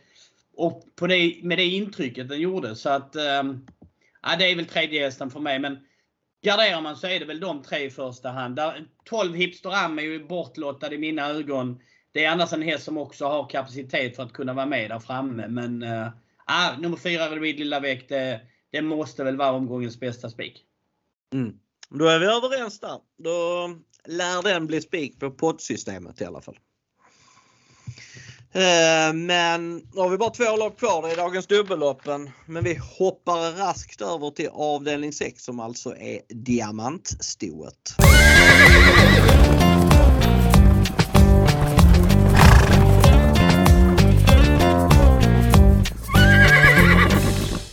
och 0.57 0.83
på 0.97 1.07
det, 1.07 1.41
med 1.43 1.59
det 1.59 1.65
intrycket 1.65 2.29
den 2.29 2.41
gjorde. 2.41 2.77
Så 2.77 2.91
att, 2.91 3.17
ähm, 3.17 3.67
ja, 4.23 4.37
det 4.39 4.51
är 4.51 4.57
väl 4.57 4.67
tredje 4.67 5.05
hästen 5.05 5.31
för 5.31 5.41
mig. 5.41 5.59
Men 5.59 5.79
Garderar 6.43 6.81
man 6.81 6.97
så 6.97 7.07
är 7.07 7.21
det 7.21 7.27
väl 7.27 7.41
de 7.41 7.63
tre 7.63 7.85
i 7.85 7.91
första 7.91 8.31
hand. 8.31 8.57
Där, 8.57 8.87
12 9.05 9.35
Hipster 9.35 9.85
Am 9.85 9.99
är 9.99 10.03
ju 10.03 10.27
bortlottad 10.27 10.93
i 10.93 10.99
mina 10.99 11.27
ögon. 11.27 11.81
Det 12.13 12.25
är 12.25 12.31
annars 12.31 12.53
en 12.53 12.63
häst 12.63 12.85
som 12.85 12.99
också 12.99 13.27
har 13.27 13.49
kapacitet 13.49 14.17
för 14.17 14.23
att 14.23 14.33
kunna 14.33 14.55
vara 14.55 14.67
med 14.67 14.91
där 14.91 14.99
framme. 14.99 15.49
Men 15.49 15.83
äh, 15.83 16.79
nummer 16.79 16.97
4 16.97 17.29
Ridley 17.29 17.65
Lavec, 17.65 18.01
det, 18.09 18.41
det 18.71 18.83
måste 18.83 19.25
väl 19.25 19.37
vara 19.37 19.53
omgångens 19.53 20.01
bästa 20.01 20.31
spik. 20.31 20.65
Mm. 21.33 21.53
Då 21.89 22.07
är 22.07 22.19
vi 22.19 22.27
överens 22.27 22.81
där. 22.81 22.99
Då 23.19 23.69
lär 24.05 24.43
den 24.43 24.67
bli 24.67 24.81
spik 24.81 25.21
på 25.21 25.31
poddsystemet 25.31 26.21
i 26.21 26.25
alla 26.25 26.41
fall. 26.41 26.59
Eh, 28.53 29.13
men 29.15 29.77
nu 29.77 30.01
har 30.01 30.09
vi 30.09 30.19
bara 30.19 30.31
två 30.31 30.57
lopp 30.57 30.79
kvar 30.79 31.13
i 31.13 31.17
dagens 31.17 31.47
dubbelloppen. 31.47 32.31
Men 32.47 32.65
vi 32.65 32.81
hoppar 32.99 33.59
raskt 33.59 34.01
över 34.01 34.31
till 34.31 34.49
avdelning 34.53 35.13
6 35.13 35.45
som 35.45 35.61
alltså 35.61 35.97
är 35.97 36.21
diamantstoet. 36.29 37.95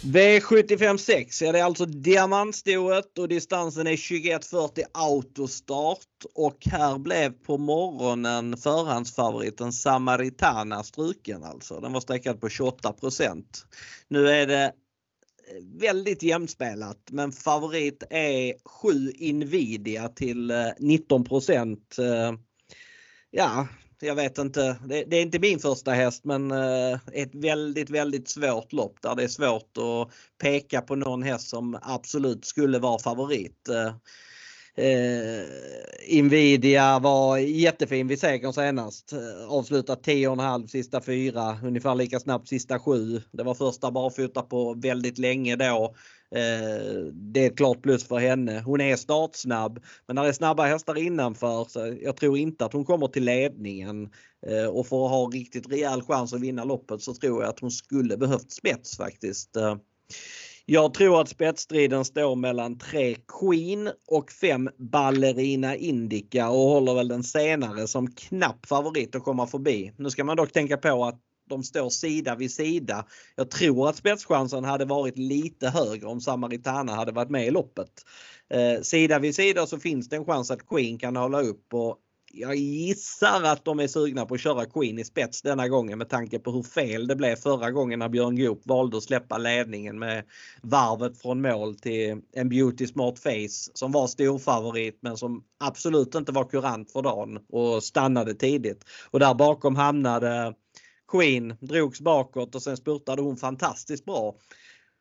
V756, 0.08 1.44
ja 1.44 1.52
det 1.52 1.60
är 1.60 1.64
alltså 1.64 1.86
diamantstoet 1.86 3.18
och 3.18 3.28
distansen 3.28 3.88
är 3.88 3.92
21.40 3.92 4.84
autostart 4.92 6.08
och 6.36 6.58
här 6.66 6.98
blev 6.98 7.32
på 7.32 7.58
morgonen 7.58 8.58
förhandsfavoriten 8.58 9.74
Samaritana 9.74 10.84
struken 10.84 11.44
alltså. 11.44 11.80
Den 11.80 11.94
var 11.94 12.00
sträckad 12.00 12.42
på 12.42 12.48
28% 12.48 13.44
Nu 14.08 14.30
är 14.30 14.48
det 14.48 14.64
eh, 14.64 14.72
väldigt 15.82 16.24
jämspelat 16.24 17.00
men 17.12 17.32
favorit 17.32 18.04
är 18.10 18.54
7 18.66 19.12
Invidia 19.16 20.10
till 20.10 20.52
eh, 20.52 20.68
19 20.80 21.26
eh, 22.00 22.34
Ja, 23.32 23.68
jag 24.00 24.16
vet 24.16 24.38
inte. 24.38 24.78
Det, 24.86 25.04
det, 25.04 25.18
är 25.18 25.22
inte 25.22 25.40
min 25.40 25.60
första 25.60 25.92
häst 25.92 26.26
men 26.26 26.52
eh, 26.52 27.00
ett 27.14 27.36
väldigt, 27.36 27.90
väldigt 27.90 28.30
svårt 28.30 28.74
lopp 28.74 29.02
där 29.02 29.16
det 29.16 29.24
är 29.24 29.28
svårt 29.28 29.78
att 29.78 30.14
peka 30.42 30.82
på 30.82 30.96
någon 30.96 31.24
häst 31.24 31.50
som 31.50 31.80
absolut 31.82 32.46
skulle 32.46 32.80
vara 32.80 33.00
favorit. 33.00 33.68
Eh, 33.70 33.96
Eh, 34.78 36.24
Nvidia 36.24 37.00
var 37.00 37.38
jättefin 37.38 38.08
vid 38.08 38.20
segern 38.20 38.54
senast. 38.54 39.14
Eh, 39.14 39.52
Avslutat 39.52 40.06
10,5 40.06 40.68
sista 40.68 41.02
fyra, 41.02 41.58
ungefär 41.64 41.96
lika 41.96 42.20
snabbt 42.20 42.48
sista 42.48 42.80
sju. 42.80 43.22
Det 43.32 43.44
var 43.44 43.54
första 43.54 43.92
barfota 43.92 44.42
på 44.42 44.74
väldigt 44.74 45.18
länge 45.18 45.56
då. 45.56 45.96
Eh, 46.36 47.04
det 47.14 47.44
är 47.44 47.48
ett 47.48 47.58
klart 47.58 47.82
plus 47.82 48.08
för 48.08 48.18
henne. 48.18 48.62
Hon 48.66 48.82
är 48.82 48.96
startsnabb 48.96 49.80
men 50.08 50.16
när 50.16 50.24
det 50.24 50.30
är 50.30 50.34
snabba 50.34 50.66
hästar 50.66 50.98
innanför 50.98 51.66
så 51.70 51.98
jag 52.02 52.16
tror 52.16 52.38
inte 52.38 52.66
att 52.66 52.74
hon 52.74 52.86
kommer 52.86 53.08
till 53.08 53.24
ledningen. 53.24 54.10
Eh, 54.48 54.68
och 54.68 54.88
för 54.88 55.06
att 55.06 55.12
ha 55.12 55.30
riktigt 55.34 55.72
rejäl 55.72 56.02
chans 56.02 56.34
att 56.34 56.42
vinna 56.42 56.64
loppet 56.64 57.02
så 57.02 57.14
tror 57.14 57.42
jag 57.42 57.50
att 57.50 57.60
hon 57.60 57.72
skulle 57.72 58.18
behövt 58.18 58.52
spets 58.52 58.98
faktiskt. 58.98 59.56
Eh, 59.56 59.76
jag 60.70 60.94
tror 60.94 61.22
att 61.22 61.30
spetsstriden 61.30 62.06
står 62.06 62.36
mellan 62.36 62.78
3 62.78 63.16
Queen 63.40 63.90
och 64.08 64.32
5 64.32 64.70
Ballerina 64.78 65.76
Indica 65.76 66.50
och 66.50 66.70
håller 66.70 66.94
väl 66.94 67.08
den 67.08 67.24
senare 67.24 67.88
som 67.88 68.12
knapp 68.12 68.66
favorit 68.66 69.16
att 69.16 69.24
komma 69.24 69.48
förbi. 69.48 69.92
Nu 69.98 70.10
ska 70.10 70.24
man 70.24 70.38
dock 70.38 70.52
tänka 70.52 70.78
på 70.78 71.06
att 71.06 71.20
de 71.50 71.64
står 71.64 71.90
sida 71.90 72.36
vid 72.36 72.52
sida. 72.52 73.06
Jag 73.36 73.52
tror 73.52 73.90
att 73.90 73.96
spetschansen 73.96 74.64
hade 74.64 74.86
varit 74.86 75.18
lite 75.18 75.70
högre 75.70 76.08
om 76.08 76.22
Samaritana 76.22 76.96
hade 76.96 77.12
varit 77.12 77.30
med 77.30 77.48
i 77.48 77.52
loppet. 77.52 77.92
Eh, 78.50 78.82
sida 78.82 79.20
vid 79.20 79.36
sida 79.36 79.68
så 79.68 79.80
finns 79.80 80.10
det 80.10 80.16
en 80.16 80.26
chans 80.26 80.52
att 80.52 80.68
Queen 80.68 80.98
kan 80.98 81.16
hålla 81.16 81.42
upp 81.42 81.74
och 81.74 81.98
jag 82.34 82.56
gissar 82.56 83.44
att 83.44 83.66
de 83.66 83.80
är 83.80 83.88
sugna 83.88 84.26
på 84.26 84.34
att 84.34 84.42
köra 84.42 84.66
Queen 84.66 85.00
i 85.00 85.06
spets 85.06 85.42
denna 85.42 85.68
gången 85.68 85.98
med 85.98 86.10
tanke 86.10 86.40
på 86.40 86.52
hur 86.52 86.64
fel 86.64 87.08
det 87.08 87.16
blev 87.16 87.36
förra 87.36 87.72
gången 87.72 88.00
när 88.00 88.10
Björn 88.10 88.36
Goop 88.36 88.62
valde 88.64 88.98
att 88.98 89.04
släppa 89.04 89.38
ledningen 89.38 90.00
med 90.00 90.24
varvet 90.62 91.22
från 91.22 91.42
mål 91.42 91.76
till 91.76 92.22
en 92.34 92.50
Beauty 92.50 92.88
Smart 92.88 93.20
Face 93.20 93.72
som 93.74 93.92
var 93.92 94.08
storfavorit 94.08 95.00
men 95.02 95.18
som 95.18 95.44
absolut 95.60 96.16
inte 96.16 96.32
var 96.32 96.50
kurant 96.50 96.92
för 96.92 97.02
dagen 97.02 97.40
och 97.50 97.84
stannade 97.84 98.34
tidigt. 98.34 98.86
Och 99.12 99.20
där 99.20 99.34
bakom 99.34 99.76
hamnade 99.76 100.54
Queen, 101.12 101.56
drogs 101.60 102.02
bakåt 102.02 102.56
och 102.56 102.62
sen 102.64 102.78
spurtade 102.78 103.22
hon 103.22 103.38
fantastiskt 103.38 104.06
bra. 104.06 104.36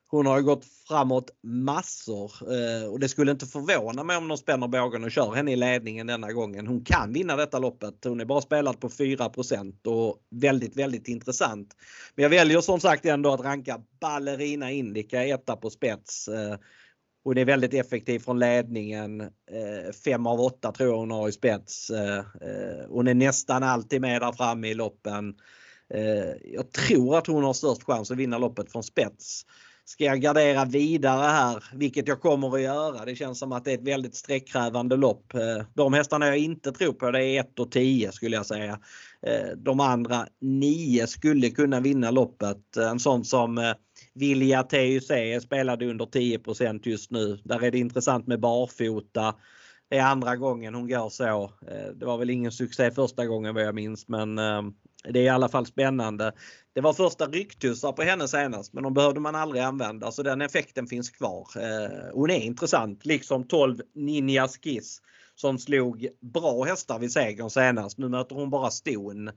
Hon 0.09 0.27
har 0.27 0.41
gått 0.41 0.65
framåt 0.89 1.31
massor 1.43 2.33
eh, 2.53 2.89
och 2.89 3.01
det 3.01 3.09
skulle 3.09 3.31
inte 3.31 3.47
förvåna 3.47 4.05
mig 4.05 4.17
om 4.17 4.29
de 4.29 4.39
spänner 4.39 4.69
bågen 4.69 5.05
och 5.05 5.11
kör 5.11 5.35
henne 5.35 5.53
i 5.53 5.57
ledningen 5.57 6.07
denna 6.07 6.33
gången. 6.33 6.67
Hon 6.67 6.85
kan 6.85 7.13
vinna 7.13 7.37
detta 7.37 7.59
loppet. 7.59 8.05
Hon 8.05 8.21
är 8.21 8.25
bara 8.25 8.41
spelad 8.41 8.81
på 8.81 8.89
4% 8.89 9.87
och 9.87 10.19
väldigt, 10.31 10.77
väldigt 10.77 11.09
intressant. 11.09 11.77
Men 12.15 12.23
jag 12.23 12.31
väljer 12.31 12.61
som 12.61 12.81
sagt 12.81 13.05
ändå 13.05 13.33
att 13.33 13.41
ranka 13.41 13.81
Ballerina 14.01 14.71
Indica 14.71 15.25
etta 15.25 15.57
på 15.57 15.71
spets. 15.71 16.29
Eh, 16.29 16.57
hon 17.25 17.39
är 17.39 17.45
väldigt 17.45 17.75
effektiv 17.75 18.19
från 18.19 18.39
ledningen. 18.39 19.21
Eh, 19.21 19.93
5 20.05 20.27
av 20.27 20.41
8 20.41 20.73
tror 20.73 20.89
jag 20.89 20.99
hon 20.99 21.11
har 21.11 21.29
i 21.29 21.33
spets. 21.33 21.91
Hon 22.89 23.09
är 23.09 23.15
nästan 23.15 23.63
alltid 23.63 24.01
med 24.01 24.23
där 24.23 24.33
framme 24.33 24.69
i 24.69 24.75
loppen. 24.75 25.35
Jag 26.43 26.73
tror 26.73 27.19
att 27.19 27.27
hon 27.27 27.45
har 27.45 27.53
störst 27.53 27.83
chans 27.83 28.11
att 28.11 28.17
vinna 28.17 28.39
loppet 28.39 28.73
från 28.73 28.83
spets. 28.83 29.45
Ska 29.89 30.05
jag 30.05 30.21
gardera 30.21 30.65
vidare 30.65 31.27
här, 31.27 31.65
vilket 31.73 32.09
jag 32.09 32.21
kommer 32.21 32.55
att 32.55 32.63
göra. 32.63 33.05
Det 33.05 33.17
känns 33.17 33.39
som 33.39 33.53
att 33.53 33.65
det 33.65 33.71
är 33.71 33.79
ett 33.79 33.89
väldigt 33.89 34.15
sträckkrävande 34.15 34.97
lopp. 34.97 35.35
Eh, 35.35 35.65
de 35.75 35.93
hästarna 35.93 36.27
jag 36.27 36.39
inte 36.39 36.73
tror 36.73 36.93
på 36.93 37.11
det 37.11 37.25
är 37.25 37.41
1 37.41 37.59
och 37.59 37.71
10 37.71 38.13
skulle 38.13 38.37
jag 38.37 38.47
säga. 38.47 38.79
Eh, 39.27 39.57
de 39.57 39.81
andra 39.81 40.27
9 40.41 41.07
skulle 41.07 41.51
kunna 41.51 41.81
vinna 41.81 42.11
loppet. 42.11 42.77
En 42.77 42.99
sån 42.99 43.25
som 43.25 43.59
eh, 43.59 43.73
Vilja 44.15 44.63
TUC 44.63 45.11
spelade 45.43 45.87
under 45.91 46.05
10% 46.05 46.81
just 46.85 47.11
nu. 47.11 47.39
Där 47.45 47.65
är 47.65 47.71
det 47.71 47.79
intressant 47.79 48.27
med 48.27 48.41
barfota. 48.41 49.35
Det 49.89 49.99
är 49.99 50.05
andra 50.05 50.37
gången 50.37 50.75
hon 50.75 50.89
går 50.89 51.09
så. 51.09 51.45
Eh, 51.45 51.93
det 51.95 52.07
var 52.07 52.19
väl 52.19 52.31
ingen 52.31 52.53
succé 52.53 52.91
första 52.91 53.27
gången 53.27 53.55
vad 53.55 53.65
jag 53.65 53.75
minns 53.75 54.09
men 54.09 54.39
eh, 54.39 54.63
det 55.09 55.21
är 55.21 55.25
i 55.25 55.29
alla 55.29 55.49
fall 55.49 55.67
spännande. 55.67 56.33
Det 56.73 56.81
var 56.81 56.93
första 56.93 57.27
rycktussar 57.27 57.93
på 57.93 58.03
henne 58.03 58.29
senast 58.29 58.73
men 58.73 58.83
de 58.83 58.95
behövde 58.95 59.21
man 59.21 59.35
aldrig 59.35 59.63
använda 59.63 60.13
så 60.13 60.23
den 60.23 60.43
effekten 60.43 60.87
finns 60.87 61.11
kvar. 61.11 61.49
Eh, 61.57 62.13
hon 62.13 62.31
är 62.31 62.41
intressant 62.41 63.07
liksom 63.07 63.45
12 63.49 63.81
Ninja 63.95 64.49
Skiss 64.49 65.01
som 65.35 65.59
slog 65.59 66.09
bra 66.21 66.65
hästar 66.65 66.99
vid 66.99 67.13
segern 67.13 67.51
senast. 67.51 67.99
Nu 67.99 68.09
möter 68.09 68.35
hon 68.35 68.51
bara 68.51 68.71
ston. 68.71 69.31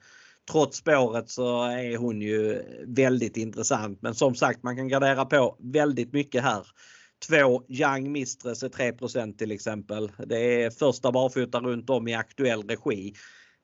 Trots 0.51 0.77
spåret 0.77 1.29
så 1.29 1.63
är 1.63 1.97
hon 1.97 2.21
ju 2.21 2.63
väldigt 2.87 3.37
intressant 3.37 4.01
men 4.01 4.15
som 4.15 4.35
sagt 4.35 4.63
man 4.63 4.75
kan 4.75 4.87
gardera 4.87 5.25
på 5.25 5.57
väldigt 5.59 6.13
mycket 6.13 6.43
här. 6.43 6.67
2 7.27 7.63
Young 7.67 8.11
Mistress 8.11 8.63
är 8.63 8.69
3 8.69 9.31
till 9.37 9.51
exempel. 9.51 10.11
Det 10.25 10.63
är 10.63 10.69
första 10.69 11.11
barfota 11.11 11.59
runt 11.59 11.89
om 11.89 12.07
i 12.07 12.13
aktuell 12.13 12.67
regi 12.67 13.13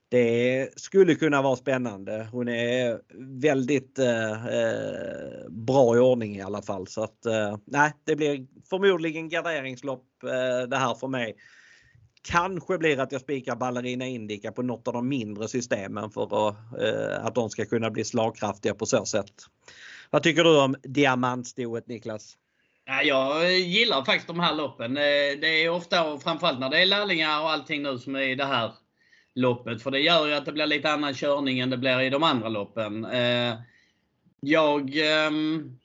det 0.09 0.69
skulle 0.75 1.15
kunna 1.15 1.41
vara 1.41 1.55
spännande. 1.55 2.27
Hon 2.31 2.47
är 2.47 3.01
väldigt 3.41 3.99
eh, 3.99 4.45
eh, 4.47 5.49
bra 5.49 5.95
i 5.95 5.99
ordning 5.99 6.35
i 6.35 6.41
alla 6.41 6.61
fall. 6.61 6.87
Så 6.87 7.03
att, 7.03 7.25
eh, 7.25 7.57
nej, 7.65 7.93
det 8.03 8.15
blir 8.15 8.47
förmodligen 8.69 9.29
garderingslopp 9.29 10.23
eh, 10.23 10.67
det 10.69 10.77
här 10.77 10.95
för 10.95 11.07
mig. 11.07 11.35
Kanske 12.21 12.77
blir 12.77 12.99
att 12.99 13.11
jag 13.11 13.21
spikar 13.21 13.55
Ballerina 13.55 14.05
Indica 14.05 14.51
på 14.51 14.61
något 14.61 14.87
av 14.87 14.93
de 14.93 15.09
mindre 15.09 15.47
systemen 15.47 16.09
för 16.09 16.23
att, 16.23 16.55
eh, 16.81 17.25
att 17.25 17.35
de 17.35 17.49
ska 17.49 17.65
kunna 17.65 17.91
bli 17.91 18.03
slagkraftiga 18.03 18.75
på 18.75 18.85
så 18.85 19.05
sätt. 19.05 19.33
Vad 20.09 20.23
tycker 20.23 20.43
du 20.43 20.61
om 20.61 20.75
diamantstoet 20.83 21.87
Niklas? 21.87 22.37
Jag 22.85 23.51
gillar 23.59 24.03
faktiskt 24.03 24.27
de 24.27 24.39
här 24.39 24.55
loppen. 24.55 24.97
Eh, 24.97 25.39
det 25.41 25.63
är 25.63 25.69
ofta, 25.69 26.19
framförallt 26.19 26.59
när 26.59 26.69
det 26.69 26.81
är 26.81 26.85
lärlingar 26.85 27.41
och 27.41 27.51
allting 27.51 27.83
nu 27.83 27.99
som 27.99 28.15
är 28.15 28.19
i 28.19 28.35
det 28.35 28.45
här 28.45 28.71
loppet. 29.35 29.83
För 29.83 29.91
det 29.91 29.99
gör 29.99 30.27
ju 30.27 30.33
att 30.33 30.45
det 30.45 30.51
blir 30.51 30.65
lite 30.65 30.91
annan 30.91 31.13
körning 31.13 31.59
än 31.59 31.69
det 31.69 31.77
blir 31.77 32.01
i 32.01 32.09
de 32.09 32.23
andra 32.23 32.49
loppen. 32.49 33.05
Eh, 33.05 33.55
jag, 34.39 34.97
ehm, 34.97 35.77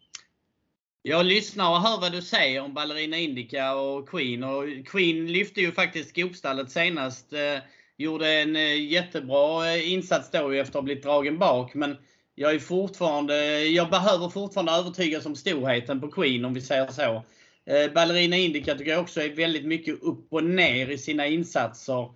jag 1.03 1.27
lyssnar 1.27 1.71
och 1.71 1.81
hör 1.81 2.01
vad 2.01 2.13
du 2.13 2.23
säger 2.23 2.63
om 2.63 2.75
Ballerina 2.75 3.17
Indica 3.17 3.75
och 3.75 4.09
Queen. 4.09 4.45
Och 4.45 4.65
Queen 4.87 5.33
lyfte 5.33 5.61
ju 5.61 5.73
faktiskt 5.73 6.11
skopstallet 6.11 6.71
senast. 6.71 7.33
Eh, 7.33 7.59
gjorde 7.97 8.33
en 8.33 8.55
jättebra 8.89 9.77
insats 9.77 10.31
då 10.31 10.51
efter 10.51 10.61
att 10.61 10.75
ha 10.75 10.83
blivit 10.83 11.05
dragen 11.05 11.39
bak. 11.39 11.75
Men 11.75 11.97
jag 12.41 12.55
är 12.55 12.59
fortfarande, 12.59 13.65
jag 13.65 13.91
behöver 13.91 14.29
fortfarande 14.29 14.73
övertygas 14.73 15.27
om 15.27 15.37
storheten 15.37 16.01
på 16.01 16.09
Queen 16.09 16.45
om 16.45 16.55
vi 16.55 16.61
säger 16.61 16.87
så. 16.87 17.25
Eh, 17.67 17.93
ballerina 17.93 18.37
Indica 18.37 18.75
tycker 18.75 18.91
jag 18.91 19.01
också 19.01 19.21
är 19.21 19.29
väldigt 19.29 19.65
mycket 19.65 20.03
upp 20.03 20.33
och 20.33 20.45
ner 20.45 20.91
i 20.91 20.99
sina 20.99 21.27
insatser 21.27 22.09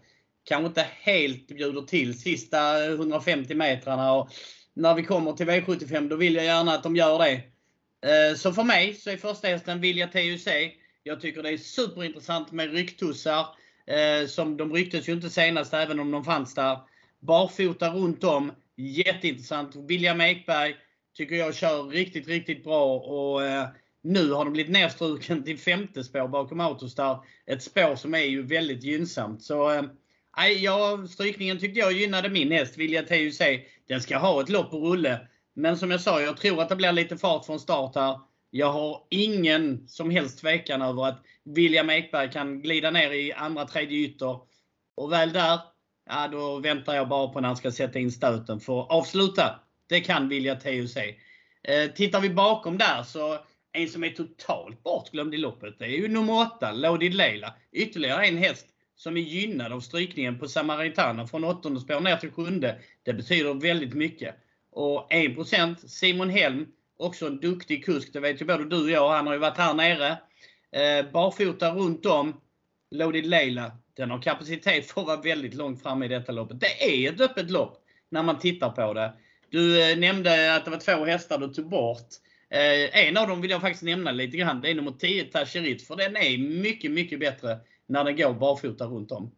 kanske 0.45 0.67
inte 0.67 0.87
helt 1.01 1.47
bjuder 1.47 1.83
till 1.83 2.21
sista 2.21 2.85
150 2.85 3.55
metrarna. 3.55 4.13
Och 4.13 4.31
när 4.75 4.95
vi 4.95 5.03
kommer 5.03 5.33
till 5.33 5.47
V75 5.47 6.09
då 6.09 6.17
vill 6.17 6.35
jag 6.35 6.45
gärna 6.45 6.73
att 6.73 6.83
de 6.83 6.97
gör 6.97 7.19
det. 7.19 7.33
Eh, 8.11 8.37
så 8.37 8.53
för 8.53 8.65
mig 8.65 8.95
så 8.95 9.11
är 9.11 9.17
första 9.17 9.49
hästen 9.49 9.81
Vilja 9.81 10.07
TUC. 10.07 10.49
Jag 11.03 11.21
tycker 11.21 11.43
det 11.43 11.51
är 11.51 11.57
superintressant 11.57 12.53
med 12.53 12.73
rycktussar. 12.73 13.47
Eh, 13.87 14.27
som 14.27 14.57
de 14.57 14.73
rycktes 14.73 15.09
ju 15.09 15.13
inte 15.13 15.31
senast 15.31 15.75
även 15.75 16.01
om 16.01 16.11
de 16.11 16.25
fanns 16.25 16.55
där. 16.55 16.79
Barfota 17.21 17.91
runt 17.91 18.25
om. 18.25 18.53
Jätteintressant. 18.77 19.77
William 19.77 20.21
Ekberg 20.21 20.77
tycker 21.17 21.37
jag 21.37 21.55
kör 21.55 21.83
riktigt, 21.83 22.29
riktigt 22.29 22.65
bra. 22.65 22.97
Och 22.97 23.45
eh, 23.45 23.69
nu 24.03 24.31
har 24.31 24.45
de 24.45 24.53
blivit 24.53 24.73
nedstruken 24.73 25.45
till 25.45 25.59
femte 25.59 26.05
spår 26.05 26.29
bakom 26.29 26.61
Autostar. 26.61 27.25
Ett 27.47 27.63
spår 27.63 27.97
som 27.97 28.15
är 28.15 28.19
ju 28.19 28.43
väldigt 28.43 28.85
gynnsamt. 28.85 29.43
Så 29.43 29.73
eh, 29.73 29.83
ja, 30.59 31.07
strykningen 31.11 31.59
tyckte 31.59 31.81
jag 31.81 31.93
gynnade 31.93 32.29
min 32.29 32.53
häst, 32.53 32.79
Vilja 32.79 33.03
TUC. 33.03 33.41
Den 33.89 34.01
ska 34.01 34.19
ha 34.19 34.41
ett 34.41 34.49
lopp 34.49 34.71
på 34.71 34.77
rulle. 34.77 35.29
Men 35.55 35.79
som 35.79 35.91
jag 35.91 36.01
sa, 36.01 36.21
jag 36.21 36.37
tror 36.37 36.63
att 36.63 36.69
det 36.69 36.77
blir 36.77 36.93
lite 36.93 37.17
fart 37.17 37.47
från 37.47 37.61
start 37.61 37.95
här. 37.95 38.21
Jag 38.51 38.73
har 38.73 39.07
ingen 39.11 39.89
som 39.89 40.11
helst 40.11 40.39
tvekan 40.39 40.83
över 40.83 41.07
att 41.07 41.23
William 41.45 41.91
Ekberg 41.91 42.31
kan 42.31 42.61
glida 42.61 42.91
ner 42.91 43.11
i 43.11 43.33
andra, 43.33 43.65
tredje 43.65 43.99
ytter. 43.99 44.41
Och 44.95 45.13
väl 45.13 45.33
där, 45.33 45.61
ja 46.11 46.29
då 46.29 46.59
väntar 46.59 46.95
jag 46.95 47.09
bara 47.09 47.29
på 47.29 47.41
när 47.41 47.49
han 47.49 47.57
ska 47.57 47.73
sätta 47.73 47.99
in 47.99 48.13
stöten 48.13 48.61
för 48.61 48.81
att 48.81 48.91
avsluta. 48.91 49.61
Det 49.89 50.01
kan 50.01 50.29
Vilja 50.29 50.57
TUC. 50.57 50.97
Eh, 51.63 51.91
tittar 51.95 52.21
vi 52.21 52.31
bakom 52.31 52.79
där 52.79 53.03
så 53.03 53.39
en 53.73 53.89
som 53.89 54.05
är 54.05 54.11
totalt 54.11 54.83
bortglömd 54.83 55.35
i 55.35 55.37
loppet, 55.37 55.79
det 55.79 55.85
är 55.85 55.89
ju 55.89 56.09
nummer 56.09 56.41
8, 56.57 56.73
Lodid 56.73 57.15
Leila. 57.15 57.55
Ytterligare 57.73 58.27
en 58.27 58.39
häst 58.39 58.67
som 58.97 59.17
är 59.17 59.21
gynnad 59.21 59.73
av 59.73 59.81
strykningen 59.81 60.39
på 60.39 60.49
Samaritana 60.49 61.27
från 61.27 61.45
åttonde 61.45 61.81
spår 61.81 62.01
ner 62.01 62.17
till 62.17 62.31
sjunde. 62.31 62.79
Det 63.03 63.13
betyder 63.13 63.55
väldigt 63.55 63.95
mycket. 63.95 64.35
Och 64.73 65.13
1% 65.13 65.77
Simon 65.87 66.31
Helm, 66.31 66.67
också 66.97 67.27
en 67.27 67.41
duktig 67.41 67.85
kusk. 67.85 68.13
Det 68.13 68.21
vet 68.21 68.41
ju 68.41 68.45
både 68.45 68.65
du 68.65 68.83
och 68.83 68.91
jag. 68.91 69.11
Han 69.11 69.27
har 69.27 69.35
ju 69.35 69.41
varit 69.41 69.59
här 69.59 69.75
nere. 69.75 70.11
Eh, 70.73 71.11
barfota 71.13 71.75
runt 71.75 72.07
om. 72.07 72.41
Loaded 72.91 73.27
Leila. 73.27 73.73
Den 73.95 74.11
har 74.11 74.23
kapacitet 74.23 74.87
för 74.87 75.01
att 75.01 75.07
vara 75.07 75.21
väldigt 75.21 75.55
långt 75.55 75.83
framme 75.83 76.05
i 76.05 76.09
detta 76.09 76.33
loppet. 76.33 76.61
Det 76.61 77.07
är 77.07 77.13
ett 77.13 77.21
öppet 77.21 77.51
lopp 77.51 77.85
när 78.09 78.23
man 78.23 78.39
tittar 78.39 78.71
på 78.71 78.93
det. 78.93 79.13
Du 79.51 79.91
eh, 79.91 79.99
nämnde 79.99 80.55
att 80.57 80.65
det 80.65 80.71
var 80.71 80.79
två 80.79 81.05
hästar 81.05 81.39
du 81.39 81.49
tog 81.49 81.69
bort. 81.69 82.09
Eh, 82.51 83.07
en 83.07 83.17
av 83.17 83.29
dem 83.29 83.41
vill 83.41 83.51
jag 83.51 83.61
faktiskt 83.61 83.83
nämna 83.83 84.13
lite 84.13 84.37
grann. 84.37 84.61
Det 84.61 84.71
är 84.71 84.75
nummer 84.75 84.93
10 84.93 85.25
Tasherit. 85.25 85.87
För 85.87 85.97
den 85.97 86.17
är 86.17 86.39
mycket, 86.39 86.91
mycket 86.91 87.21
bättre 87.21 87.59
när 87.87 88.05
den 88.05 88.17
går 88.17 88.35
barfota 88.35 88.87
runt 88.87 89.13
om. 89.13 89.31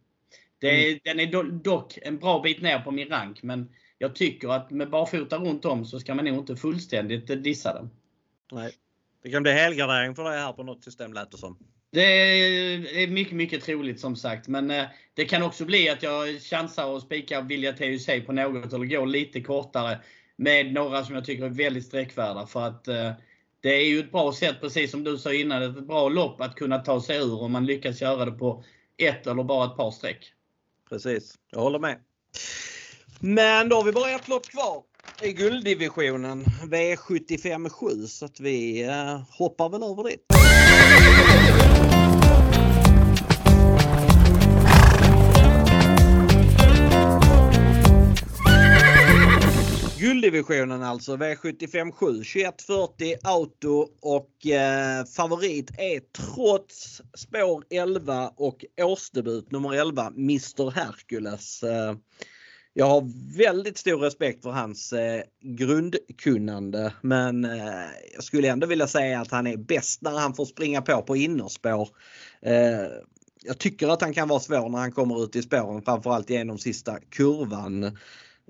Det 0.59 0.89
mm. 0.89 1.01
Den 1.05 1.21
är 1.21 1.53
dock 1.63 1.99
en 2.03 2.19
bra 2.19 2.41
bit 2.41 2.63
ner 2.63 2.79
på 2.79 2.91
min 2.91 3.09
rank, 3.09 3.43
men 3.43 3.71
jag 3.99 4.15
tycker 4.15 4.49
att 4.49 4.71
med 4.71 4.91
barfota 4.91 5.39
runt 5.39 5.65
om 5.65 5.85
så 5.85 6.01
ska 6.01 6.15
man 6.15 6.25
nog 6.25 6.39
inte 6.39 6.57
fullständigt 6.57 7.45
dissa 7.45 7.75
den. 7.75 7.91
Nej. 8.53 8.73
Det 9.23 9.31
kan 9.31 9.43
bli 9.43 9.53
helgardering 9.53 10.15
för 10.15 10.25
dig 10.25 10.39
här 10.39 10.53
på 10.53 10.63
något 10.63 10.85
system 10.85 11.13
lät 11.13 11.31
det 11.31 11.39
som. 11.39 11.59
Det 11.97 13.03
är 13.03 13.07
mycket, 13.07 13.33
mycket 13.33 13.65
troligt 13.65 14.01
som 14.01 14.17
sagt. 14.17 14.49
Men 14.49 14.71
eh, 14.71 14.85
det 15.15 15.25
kan 15.25 15.43
också 15.43 15.65
bli 15.65 15.89
att 15.89 16.03
jag 16.03 16.41
chansar 16.41 16.87
och 16.87 17.03
spikar 17.03 17.43
Vilja 17.43 17.73
TUC 17.73 18.07
på 18.27 18.33
något 18.33 18.73
eller 18.73 18.85
går 18.85 19.07
lite 19.07 19.41
kortare 19.41 19.99
med 20.37 20.73
några 20.73 21.05
som 21.05 21.15
jag 21.15 21.25
tycker 21.25 21.45
är 21.45 21.49
väldigt 21.49 21.87
sträckvärda. 21.87 22.47
För 22.47 22.67
att 22.67 22.89
eh, 22.89 23.13
det 23.61 23.75
är 23.75 23.85
ju 23.85 24.01
ett 24.01 24.13
bra 24.13 24.33
sätt, 24.33 24.61
precis 24.61 24.91
som 24.91 25.05
du 25.05 25.19
sa 25.19 25.33
innan, 25.33 25.63
ett 25.63 25.87
bra 25.87 26.09
lopp 26.09 26.41
att 26.41 26.55
kunna 26.55 26.79
ta 26.79 27.03
sig 27.03 27.17
ur 27.17 27.43
om 27.43 27.53
man 27.53 27.67
lyckas 27.67 28.01
göra 28.01 28.25
det 28.25 28.33
på 28.33 28.65
ett 28.97 29.27
eller 29.27 29.45
bara 29.45 29.67
ett 29.67 29.77
par 29.77 29.91
streck. 29.91 30.33
Precis, 30.89 31.35
jag 31.51 31.61
håller 31.61 31.79
med. 31.79 31.99
Men 33.21 33.69
då 33.69 33.77
har 33.77 33.85
vi 33.85 33.93
bara 33.93 34.11
ett 34.11 34.29
lopp 34.29 34.47
kvar 34.47 34.83
i 35.23 35.33
gulddivisionen. 35.33 36.45
V75 36.45 37.69
7 37.69 38.07
så 38.07 38.25
att 38.25 38.41
vi 38.41 38.83
eh, 38.83 39.21
hoppar 39.39 39.69
väl 39.69 39.83
över 39.83 40.05
det. 40.05 40.17
Gulddivisionen 49.99 50.83
alltså 50.83 51.17
V75 51.17 51.93
7 51.93 52.07
2140 52.07 53.15
Auto 53.23 53.89
och 54.01 54.47
eh, 54.47 55.05
favorit 55.05 55.71
är 55.79 56.01
trots 56.01 57.03
spår 57.17 57.65
11 57.71 58.33
och 58.37 58.65
årsdebut 58.81 59.51
nummer 59.51 59.73
11 59.75 60.07
Mr 60.07 60.71
Hercules. 60.71 61.63
Eh, 61.63 61.95
jag 62.73 62.87
har 62.87 63.05
väldigt 63.39 63.79
stor 63.79 63.99
respekt 63.99 64.43
för 64.43 64.51
hans 64.51 64.93
eh, 64.93 65.23
grundkunnande 65.43 66.93
men 67.01 67.45
eh, 67.45 67.87
jag 68.15 68.25
skulle 68.25 68.49
ändå 68.49 68.67
vilja 68.67 68.87
säga 68.87 69.21
att 69.21 69.31
han 69.31 69.47
är 69.47 69.57
bäst 69.57 70.03
när 70.03 70.19
han 70.19 70.35
får 70.35 70.45
springa 70.45 70.83
på 70.83 71.03
på 71.03 71.17
innerspår. 71.17 71.89
Eh, 72.43 72.87
jag 73.43 73.59
tycker 73.59 73.89
att 73.89 74.03
han 74.03 74.15
kan 74.15 74.29
vara 74.29 74.41
svår 74.41 74.69
när 74.69 74.79
han 74.79 74.93
kommer 74.93 75.25
ut 75.25 75.37
i 75.37 75.43
spåren 75.43 75.83
framförallt 75.83 76.31
genom 76.31 76.59
sista 76.59 76.99
kurvan. 77.11 77.97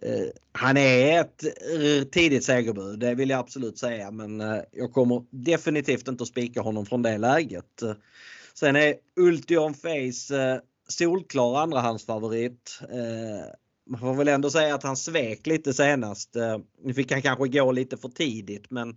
Eh, 0.02 0.28
han 0.52 0.76
är 0.76 1.20
ett 1.20 1.44
eh, 1.44 2.08
tidigt 2.08 2.44
segerbud, 2.44 2.98
det 2.98 3.14
vill 3.14 3.30
jag 3.30 3.38
absolut 3.38 3.78
säga 3.78 4.10
men 4.10 4.40
eh, 4.40 4.60
jag 4.72 4.92
kommer 4.92 5.24
definitivt 5.30 6.08
inte 6.08 6.22
att 6.22 6.28
spika 6.28 6.60
honom 6.60 6.86
från 6.86 7.02
det 7.02 7.18
läget. 7.18 7.82
Sen 8.54 8.76
är 8.76 8.94
Ultion 9.16 9.74
Face 9.74 10.60
solklar 10.88 11.62
andrahandsfavorit 11.62 12.80
man 13.88 14.00
får 14.00 14.14
väl 14.14 14.28
ändå 14.28 14.50
säga 14.50 14.74
att 14.74 14.82
han 14.82 14.96
svek 14.96 15.46
lite 15.46 15.74
senast. 15.74 16.36
Nu 16.84 16.94
fick 16.94 17.12
han 17.12 17.22
kanske 17.22 17.48
gå 17.48 17.72
lite 17.72 17.96
för 17.96 18.08
tidigt 18.08 18.70
men 18.70 18.96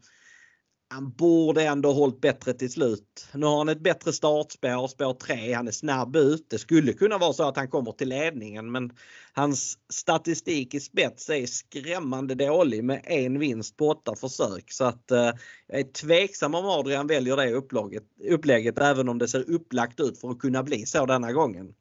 han 0.92 1.12
borde 1.12 1.64
ändå 1.64 1.94
hållit 1.94 2.22
bättre 2.22 2.54
till 2.54 2.72
slut. 2.72 3.28
Nu 3.34 3.46
har 3.46 3.58
han 3.58 3.70
ett 3.70 3.82
bättre 3.82 4.14
startspår, 4.14 4.88
spår 4.88 5.14
3. 5.14 5.54
Han 5.54 5.68
är 5.68 5.72
snabb 5.72 6.16
ut. 6.16 6.50
Det 6.50 6.58
skulle 6.58 6.94
kunna 6.94 7.18
vara 7.18 7.34
så 7.34 7.48
att 7.48 7.58
han 7.58 7.68
kommer 7.68 7.92
till 7.92 8.10
ledningen 8.10 8.72
men 8.72 8.92
hans 9.34 9.78
statistik 9.90 10.74
i 10.74 10.80
spets 10.80 11.30
är 11.30 11.46
skrämmande 11.46 12.36
dålig 12.36 12.84
med 12.84 13.02
en 13.04 13.40
vinst 13.40 13.78
på 13.78 13.88
åtta 13.88 14.16
försök. 14.16 14.72
Så 14.72 14.84
att 14.84 15.12
eh, 15.12 15.32
jag 15.68 15.80
är 15.80 15.92
tveksam 15.92 16.56
om 16.56 16.66
Adrian 16.66 17.08
väljer 17.08 17.38
det 17.38 17.54
upplägget, 17.54 18.04
upplägget 18.30 18.80
även 18.80 19.10
om 19.10 19.18
det 19.18 19.28
ser 19.28 19.50
upplagt 19.50 20.00
ut 20.00 20.18
för 20.18 20.30
att 20.30 20.40
kunna 20.40 20.64
bli 20.64 20.86
så 20.86 21.06
denna 21.06 21.32
gången. 21.32 21.74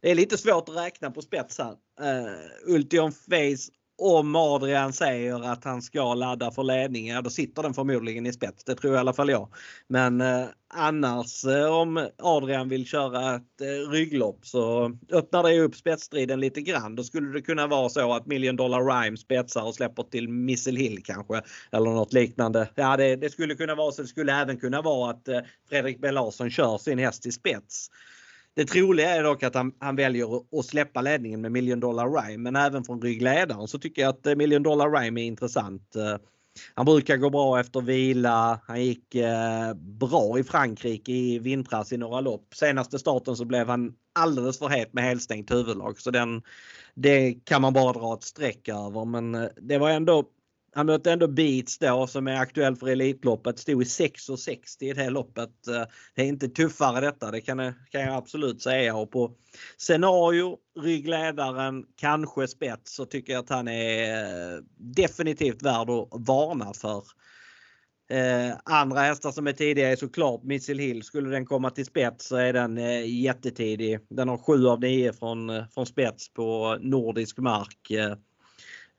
Det 0.00 0.10
är 0.10 0.14
lite 0.14 0.38
svårt 0.38 0.68
att 0.68 0.76
räkna 0.76 1.10
på 1.10 1.22
spets 1.22 1.58
här. 1.58 1.70
Uh, 2.00 2.74
Ultion 2.74 3.12
Face 3.12 3.79
om 4.00 4.36
Adrian 4.36 4.92
säger 4.92 5.52
att 5.52 5.64
han 5.64 5.82
ska 5.82 6.14
ladda 6.14 6.50
för 6.50 6.62
ledningen, 6.62 7.14
ja, 7.14 7.22
då 7.22 7.30
sitter 7.30 7.62
den 7.62 7.74
förmodligen 7.74 8.26
i 8.26 8.32
spets. 8.32 8.64
Det 8.64 8.74
tror 8.74 8.94
i 8.94 8.98
alla 8.98 9.12
fall 9.12 9.30
jag. 9.30 9.48
Men 9.88 10.20
eh, 10.20 10.44
annars 10.74 11.44
eh, 11.44 11.66
om 11.66 12.08
Adrian 12.18 12.68
vill 12.68 12.86
köra 12.86 13.34
ett 13.34 13.60
eh, 13.60 13.90
rygglopp 13.90 14.46
så 14.46 14.92
öppnar 15.12 15.42
det 15.42 15.60
upp 15.60 15.76
spetsstriden 15.76 16.40
lite 16.40 16.60
grann. 16.60 16.96
Då 16.96 17.04
skulle 17.04 17.32
det 17.32 17.42
kunna 17.42 17.66
vara 17.66 17.88
så 17.88 18.12
att 18.12 18.26
Million 18.26 18.56
Dollar 18.56 18.84
Rhyme 18.84 19.16
spetsar 19.16 19.62
och 19.62 19.74
släpper 19.74 20.02
till 20.02 20.28
Missile 20.28 20.80
Hill 20.80 21.02
kanske. 21.04 21.42
Eller 21.72 21.90
något 21.90 22.12
liknande. 22.12 22.68
Ja, 22.74 22.96
det, 22.96 23.16
det 23.16 23.30
skulle 23.30 23.54
kunna 23.54 23.74
vara 23.74 23.92
så. 23.92 24.02
Det 24.02 24.08
skulle 24.08 24.32
även 24.32 24.60
kunna 24.60 24.82
vara 24.82 25.10
att 25.10 25.28
eh, 25.28 25.40
Fredrik 25.68 26.00
B 26.00 26.10
Larsson 26.10 26.50
kör 26.50 26.78
sin 26.78 26.98
häst 26.98 27.26
i 27.26 27.32
spets. 27.32 27.90
Det 28.60 28.66
troliga 28.66 29.10
är 29.10 29.22
dock 29.22 29.42
att 29.42 29.54
han, 29.54 29.72
han 29.78 29.96
väljer 29.96 30.58
att 30.58 30.66
släppa 30.66 31.02
ledningen 31.02 31.40
med 31.40 31.52
Million 31.52 31.80
Dollar 31.80 32.08
Rhyme 32.10 32.42
men 32.42 32.56
även 32.56 32.84
från 32.84 33.02
ryggledaren 33.02 33.68
så 33.68 33.78
tycker 33.78 34.02
jag 34.02 34.08
att 34.08 34.26
eh, 34.26 34.34
Million 34.34 34.62
Dollar 34.62 34.90
Rhyme 34.90 35.20
är 35.20 35.24
intressant. 35.24 35.96
Eh, 35.96 36.16
han 36.74 36.86
brukar 36.86 37.16
gå 37.16 37.30
bra 37.30 37.60
efter 37.60 37.80
vila. 37.80 38.60
Han 38.66 38.84
gick 38.84 39.14
eh, 39.14 39.74
bra 39.74 40.38
i 40.38 40.44
Frankrike 40.44 41.12
i 41.12 41.38
vintras 41.38 41.92
i 41.92 41.96
några 41.96 42.20
lopp. 42.20 42.54
Senaste 42.54 42.98
starten 42.98 43.36
så 43.36 43.44
blev 43.44 43.68
han 43.68 43.92
alldeles 44.14 44.58
för 44.58 44.68
het 44.68 44.92
med 44.92 45.04
helstängt 45.04 45.50
huvudlag 45.50 46.00
så 46.00 46.10
den, 46.10 46.42
det 46.94 47.34
kan 47.44 47.62
man 47.62 47.72
bara 47.72 47.92
dra 47.92 48.14
ett 48.14 48.22
streck 48.22 48.68
över 48.68 49.04
men 49.04 49.34
eh, 49.34 49.48
det 49.56 49.78
var 49.78 49.90
ändå 49.90 50.24
han 50.72 50.86
mötte 50.86 51.12
ändå 51.12 51.28
Beats 51.28 51.78
då 51.78 52.06
som 52.06 52.26
är 52.26 52.36
aktuell 52.36 52.76
för 52.76 52.86
Elitloppet. 52.86 53.58
Stod 53.58 53.82
i 53.82 53.84
6,60 53.84 54.82
i 54.82 54.92
det 54.92 55.10
loppet. 55.10 55.68
Eh, 55.68 55.84
det 56.14 56.22
är 56.22 56.26
inte 56.26 56.48
tuffare 56.48 57.00
detta, 57.00 57.30
det 57.30 57.40
kan, 57.40 57.58
kan 57.90 58.00
jag 58.00 58.14
absolut 58.14 58.62
säga. 58.62 58.96
Och 58.96 59.10
på 59.10 59.32
scenario, 59.76 60.56
ryggledaren, 60.80 61.84
kanske 61.96 62.48
spets 62.48 62.94
så 62.94 63.04
tycker 63.04 63.32
jag 63.32 63.40
att 63.40 63.50
han 63.50 63.68
är 63.68 64.54
eh, 64.54 64.60
definitivt 64.76 65.62
värd 65.62 65.90
att 65.90 66.08
varna 66.12 66.72
för. 66.74 67.02
Eh, 68.10 68.56
andra 68.64 69.00
hästar 69.00 69.30
som 69.32 69.46
är 69.46 69.52
tidiga 69.52 69.92
är 69.92 69.96
såklart 69.96 70.42
Missile 70.42 70.82
Hill. 70.82 71.02
Skulle 71.02 71.30
den 71.30 71.46
komma 71.46 71.70
till 71.70 71.86
spets 71.86 72.26
så 72.26 72.36
är 72.36 72.52
den 72.52 72.78
eh, 72.78 73.20
jättetidig. 73.22 73.98
Den 74.08 74.28
har 74.28 74.38
7 74.38 74.66
av 74.66 74.80
9 74.80 75.12
från, 75.12 75.50
eh, 75.50 75.64
från 75.74 75.86
spets 75.86 76.32
på 76.32 76.78
nordisk 76.80 77.38
mark. 77.38 77.90
Eh, 77.90 78.14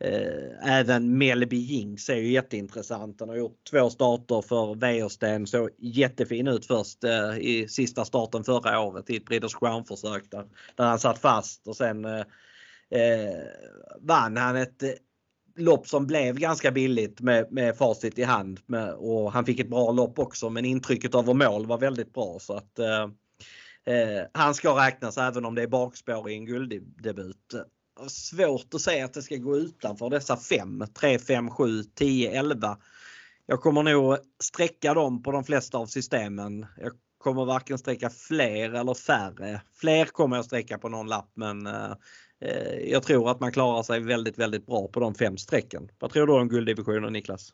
Eh, 0.04 0.80
även 0.80 1.18
Melby 1.18 1.58
Jinx 1.58 2.10
är 2.10 2.16
ju 2.16 2.32
jätteintressant. 2.32 3.20
Han 3.20 3.30
har 3.30 3.36
gjort 3.36 3.64
två 3.72 3.90
starter 3.90 4.42
för 4.42 4.76
Wäjersten. 4.76 5.48
Såg 5.48 5.70
jättefin 5.78 6.48
ut 6.48 6.66
först 6.66 7.04
eh, 7.04 7.38
i 7.38 7.68
sista 7.68 8.06
starten 8.06 8.44
förra 8.44 8.80
året 8.80 9.10
i 9.10 9.16
ett 9.16 9.26
Breeders 9.26 9.56
Crown-försök 9.56 10.32
där, 10.32 10.46
där 10.76 10.86
han 10.86 11.00
satt 11.00 11.20
fast 11.20 11.68
och 11.68 11.76
sen 11.76 12.06
eh, 12.06 12.20
eh 12.90 13.44
vann 14.00 14.38
han 14.38 14.56
ett 14.56 14.84
eh, 14.84 14.90
lopp 15.56 15.88
som 15.88 16.08
blev 16.08 16.36
ganska 16.36 16.72
billigt 16.72 17.22
med, 17.22 17.52
med 17.52 17.78
facit 17.78 18.20
i 18.20 18.24
hand. 18.24 18.60
Med, 18.66 18.94
och 18.94 19.32
han 19.32 19.46
fick 19.46 19.60
ett 19.60 19.70
bra 19.70 19.92
lopp 19.92 20.20
också 20.20 20.50
men 20.50 20.66
intrycket 20.66 21.16
över 21.16 21.34
mål 21.34 21.66
var 21.66 21.78
väldigt 21.78 22.14
bra. 22.14 22.40
så 22.40 22.54
att 22.54 22.80
eh, 22.80 23.04
eh, 23.96 24.26
Han 24.34 24.54
ska 24.54 24.86
räknas 24.86 25.18
även 25.18 25.46
om 25.46 25.56
det 25.56 25.64
är 25.64 25.68
bakspår 25.68 26.30
i 26.30 26.34
en 26.34 26.46
gulddebut 26.46 27.56
svårt 28.08 28.74
att 28.74 28.82
säga 28.82 29.06
att 29.06 29.14
det 29.14 29.22
ska 29.22 29.36
gå 29.36 29.58
utanför 29.58 30.10
dessa 30.10 30.38
fem. 30.38 30.84
3, 31.00 31.20
5, 31.20 31.50
7, 31.50 31.84
10, 31.84 32.40
11. 32.40 32.78
Jag 33.46 33.62
kommer 33.62 33.84
nog 33.84 34.18
sträcka 34.44 34.94
dem 34.94 35.24
på 35.24 35.32
de 35.32 35.44
flesta 35.44 35.78
av 35.78 35.86
systemen. 35.86 36.66
Jag 36.78 36.92
kommer 37.18 37.46
varken 37.46 37.78
sträcka 37.78 38.10
fler 38.10 38.74
eller 38.74 38.94
färre. 38.94 39.62
Fler 39.80 40.06
kommer 40.06 40.36
jag 40.36 40.46
sträcka 40.46 40.78
på 40.78 40.90
någon 40.90 41.08
lapp 41.08 41.32
men 41.34 41.68
eh, 41.68 41.92
eh, 42.42 42.92
jag 42.92 43.04
tror 43.04 43.32
att 43.32 43.40
man 43.40 43.52
klarar 43.52 43.84
sig 43.84 44.00
väldigt, 44.00 44.38
väldigt 44.38 44.66
bra 44.66 44.88
på 44.88 45.00
de 45.00 45.16
fem 45.16 45.38
strecken. 45.38 45.92
Vad 46.00 46.12
tror 46.12 46.28
du 46.28 46.34
om 46.34 46.50
gulddivisionen 46.50 47.14
Niklas? 47.14 47.54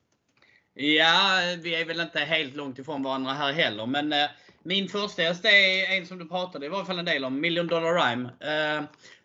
Ja, 0.74 1.40
vi 1.62 1.76
är 1.76 1.86
väl 1.86 2.00
inte 2.00 2.20
helt 2.20 2.56
långt 2.56 2.80
ifrån 2.80 3.04
varandra 3.04 3.34
här 3.34 3.54
heller 3.54 3.86
men 3.86 4.14
eh, 4.14 4.30
min 4.64 4.88
första 4.88 5.22
häst 5.22 5.46
är 5.46 5.98
en 5.98 6.06
som 6.06 6.18
du 6.18 6.28
pratade 6.28 6.66
i 6.66 6.70
varje 6.70 6.86
fall 6.86 7.00
en 7.00 7.06
del 7.06 7.26
om, 7.26 7.42
Million 7.42 7.68
Dollar 7.68 7.94
Rhyme. 7.94 8.30
Eh, 8.40 8.84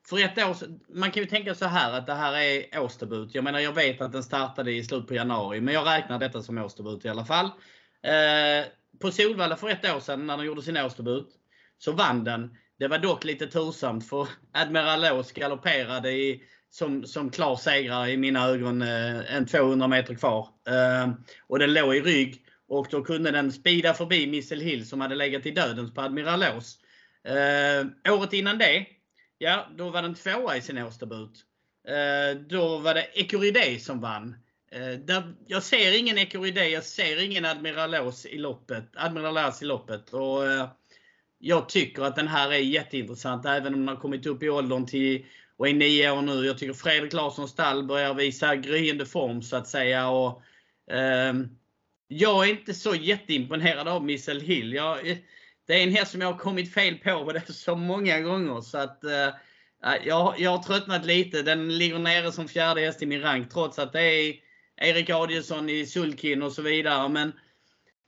för 0.09 0.19
ett 0.19 0.39
år 0.39 0.57
man 0.89 1.11
kan 1.11 1.23
ju 1.23 1.29
tänka 1.29 1.55
så 1.55 1.67
här 1.67 1.93
att 1.93 2.07
det 2.07 2.15
här 2.15 2.37
är 2.37 2.81
årsdebut. 2.81 3.35
Jag 3.35 3.45
menar 3.45 3.61
jag 3.61 3.73
vet 3.73 4.01
att 4.01 4.13
den 4.13 4.23
startade 4.23 4.73
i 4.73 4.85
slutet 4.85 5.09
på 5.09 5.15
januari 5.15 5.61
men 5.61 5.75
jag 5.75 5.87
räknar 5.87 6.19
detta 6.19 6.43
som 6.43 6.59
årsdebut 6.59 7.05
i 7.05 7.09
alla 7.09 7.25
fall. 7.25 7.47
Eh, 8.03 8.67
på 9.01 9.11
Solvalla 9.11 9.57
för 9.57 9.69
ett 9.69 9.95
år 9.95 10.01
sedan 10.01 10.27
när 10.27 10.37
de 10.37 10.47
gjorde 10.47 10.63
sin 10.63 10.77
årsdebut 10.77 11.29
så 11.79 11.93
vann 11.93 12.25
den. 12.25 12.57
Det 12.79 12.89
var 12.89 12.99
dock 12.99 13.25
lite 13.25 13.47
tursamt 13.47 14.09
för 14.09 14.29
Admiral 14.53 15.05
Ås 15.05 15.33
galopperade 15.33 16.13
i, 16.13 16.43
som, 16.71 17.07
som 17.07 17.31
klar 17.31 17.57
segrare 17.57 18.11
i 18.11 18.17
mina 18.17 18.49
ögon 18.49 18.83
eh, 18.83 19.35
en 19.37 19.47
200 19.47 19.89
meter 19.89 20.15
kvar. 20.15 20.49
Eh, 20.69 21.13
och 21.47 21.59
den 21.59 21.75
låg 21.75 21.97
i 21.97 22.01
rygg 22.01 22.45
och 22.69 22.87
då 22.91 23.05
kunde 23.05 23.31
den 23.31 23.53
spida 23.53 23.95
förbi 23.95 24.27
Missile 24.27 24.65
Hill 24.65 24.89
som 24.89 25.01
hade 25.01 25.15
legat 25.15 25.47
i 25.47 25.51
dödens 25.51 25.95
på 25.95 26.01
Admiral 26.01 26.45
Ås. 26.57 26.79
Eh, 27.25 28.13
året 28.13 28.33
innan 28.33 28.59
det 28.59 28.87
Ja, 29.43 29.67
då 29.77 29.91
var 29.91 30.03
den 30.03 30.15
tvåa 30.15 30.57
i 30.57 30.61
sin 30.61 30.79
årsdebut. 30.79 31.31
Eh, 31.89 32.41
då 32.41 32.79
var 32.79 32.95
det 32.95 33.03
Ecuridé 33.03 33.79
som 33.79 34.01
vann. 34.01 34.37
Eh, 34.73 35.23
jag 35.47 35.63
ser 35.63 35.99
ingen 35.99 36.19
Ecuridé, 36.19 36.69
jag 36.69 36.85
ser 36.85 37.23
ingen 37.23 37.45
Admiralos 37.45 38.27
i 38.27 38.39
loppet. 38.39 38.85
Admiralas 38.95 39.63
i 39.63 39.65
loppet. 39.65 40.11
Och, 40.11 40.47
eh, 40.47 40.69
jag 41.39 41.69
tycker 41.69 42.03
att 42.03 42.17
den 42.17 42.29
här 42.29 42.53
är 42.53 42.59
jätteintressant 42.59 43.47
även 43.47 43.75
om 43.75 43.81
den 43.81 43.89
har 43.89 43.97
kommit 43.97 44.27
upp 44.27 44.43
i 44.43 44.49
åldern 44.49 44.87
till 44.87 45.27
och 45.57 45.69
är 45.69 45.75
nio 45.75 46.11
år 46.11 46.23
nu. 46.23 46.47
Jag 46.47 46.59
tycker 46.59 46.75
Fredrik 46.75 47.13
Larssons 47.13 47.51
stall 47.51 47.85
börjar 47.85 48.15
visa 48.15 48.57
gryende 48.57 49.07
form 49.07 49.43
så 49.43 49.57
att 49.57 49.69
säga. 49.69 50.09
Och, 50.09 50.43
eh, 50.95 51.35
jag 52.09 52.49
är 52.49 52.51
inte 52.51 52.75
så 52.75 52.95
jätteimponerad 52.95 53.89
av 53.89 54.05
Missel 54.05 54.41
Hill. 54.41 54.73
Jag, 54.73 54.99
det 55.67 55.75
är 55.75 55.83
en 55.83 55.95
häst 55.95 56.13
som 56.13 56.21
jag 56.21 56.33
har 56.33 56.39
kommit 56.39 56.75
fel 56.75 56.99
på 56.99 57.13
och 57.13 57.33
det 57.33 57.53
så 57.53 57.77
många 57.77 58.21
gånger. 58.21 58.61
Så 58.61 58.79
att, 58.79 59.05
eh, 59.05 59.27
eh, 59.87 60.07
jag, 60.07 60.35
jag 60.39 60.51
har 60.51 60.63
tröttnat 60.63 61.07
lite. 61.07 61.43
Den 61.43 61.79
ligger 61.79 61.99
nere 61.99 62.33
som 62.33 62.49
fjärde 62.49 62.81
häst 62.81 63.03
i 63.03 63.07
min 63.07 63.21
rank 63.21 63.53
trots 63.53 63.79
att 63.79 63.93
det 63.93 64.03
är 64.03 64.35
Erik 64.77 65.11
Adielsson 65.11 65.69
i 65.69 65.87
Sulkin 65.87 66.43
och 66.43 66.53
så 66.53 66.63
vidare. 66.63 67.09
Men 67.09 67.33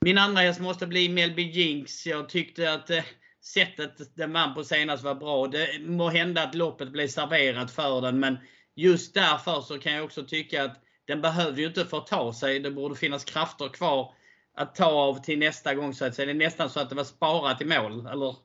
min 0.00 0.18
andra 0.18 0.42
häst 0.42 0.60
måste 0.60 0.86
bli 0.86 1.08
Melby 1.08 1.42
Jinx. 1.42 2.06
Jag 2.06 2.28
tyckte 2.28 2.72
att 2.72 2.90
eh, 2.90 3.04
sättet 3.44 4.16
den 4.16 4.32
vann 4.32 4.54
på 4.54 4.64
senast 4.64 5.04
var 5.04 5.14
bra. 5.14 5.46
Det 5.46 5.80
må 5.80 6.08
hända 6.08 6.42
att 6.42 6.54
loppet 6.54 6.92
blev 6.92 7.08
serverat 7.08 7.70
för 7.70 8.00
den 8.00 8.20
men 8.20 8.38
just 8.76 9.14
därför 9.14 9.60
så 9.60 9.78
kan 9.78 9.92
jag 9.92 10.04
också 10.04 10.22
tycka 10.22 10.64
att 10.64 10.80
den 11.06 11.20
behöver 11.20 11.58
ju 11.58 11.66
inte 11.66 11.84
förta 11.84 12.32
sig. 12.32 12.60
Det 12.60 12.70
borde 12.70 12.96
finnas 12.96 13.24
krafter 13.24 13.68
kvar 13.68 14.14
att 14.54 14.74
ta 14.74 14.84
av 14.84 15.22
till 15.22 15.38
nästa 15.38 15.74
gång 15.74 15.94
så 15.94 16.04
att 16.04 16.14
säga. 16.14 16.26
Det 16.26 16.32
är 16.32 16.34
nästan 16.34 16.70
så 16.70 16.80
att 16.80 16.88
det 16.88 16.94
var 16.94 17.04
sparat 17.04 17.62
i 17.62 17.64
mål. 17.64 18.06
Eller, 18.06 18.36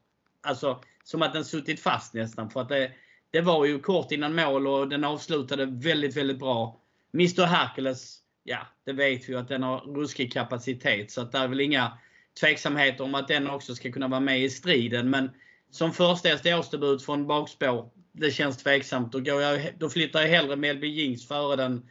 alltså 0.42 0.82
som 1.04 1.22
att 1.22 1.34
den 1.34 1.46
suttit 1.46 1.80
fast 1.80 2.14
nästan. 2.14 2.50
För 2.50 2.62
att 2.62 2.70
det, 2.70 2.92
det 3.32 3.42
var 3.42 3.66
ju 3.66 3.80
kort 3.80 4.12
innan 4.12 4.36
mål 4.36 4.68
och 4.68 4.88
den 4.90 5.04
avslutade 5.04 5.66
väldigt, 5.66 6.18
väldigt 6.18 6.40
bra. 6.40 6.82
Mr 7.14 7.46
Hercules, 7.46 8.20
ja, 8.44 8.68
det 8.86 8.94
vet 8.94 9.30
vi 9.30 9.34
ju 9.34 9.40
att 9.40 9.48
den 9.48 9.64
har 9.64 9.80
ruskig 9.80 10.34
kapacitet. 10.34 11.12
Så 11.12 11.22
att 11.22 11.32
det 11.32 11.38
är 11.38 11.48
väl 11.48 11.60
inga 11.62 11.98
tveksamheter 12.40 13.04
om 13.04 13.16
att 13.16 13.28
den 13.28 13.50
också 13.50 13.76
ska 13.76 13.92
kunna 13.92 14.08
vara 14.08 14.20
med 14.20 14.40
i 14.40 14.50
striden. 14.50 15.10
Men 15.10 15.30
som 15.72 15.94
första 15.94 16.30
SDH-debut 16.30 16.60
årsdebut 16.60 17.06
från 17.06 17.28
bakspår, 17.28 17.90
det 18.12 18.32
känns 18.32 18.58
tveksamt. 18.58 19.12
Då, 19.12 19.20
går 19.20 19.42
jag, 19.42 19.74
då 19.78 19.90
flyttar 19.90 20.22
jag 20.22 20.28
hellre 20.28 20.56
Melby 20.56 20.88
Jinx 20.88 21.28
före 21.28 21.56
den. 21.56 21.90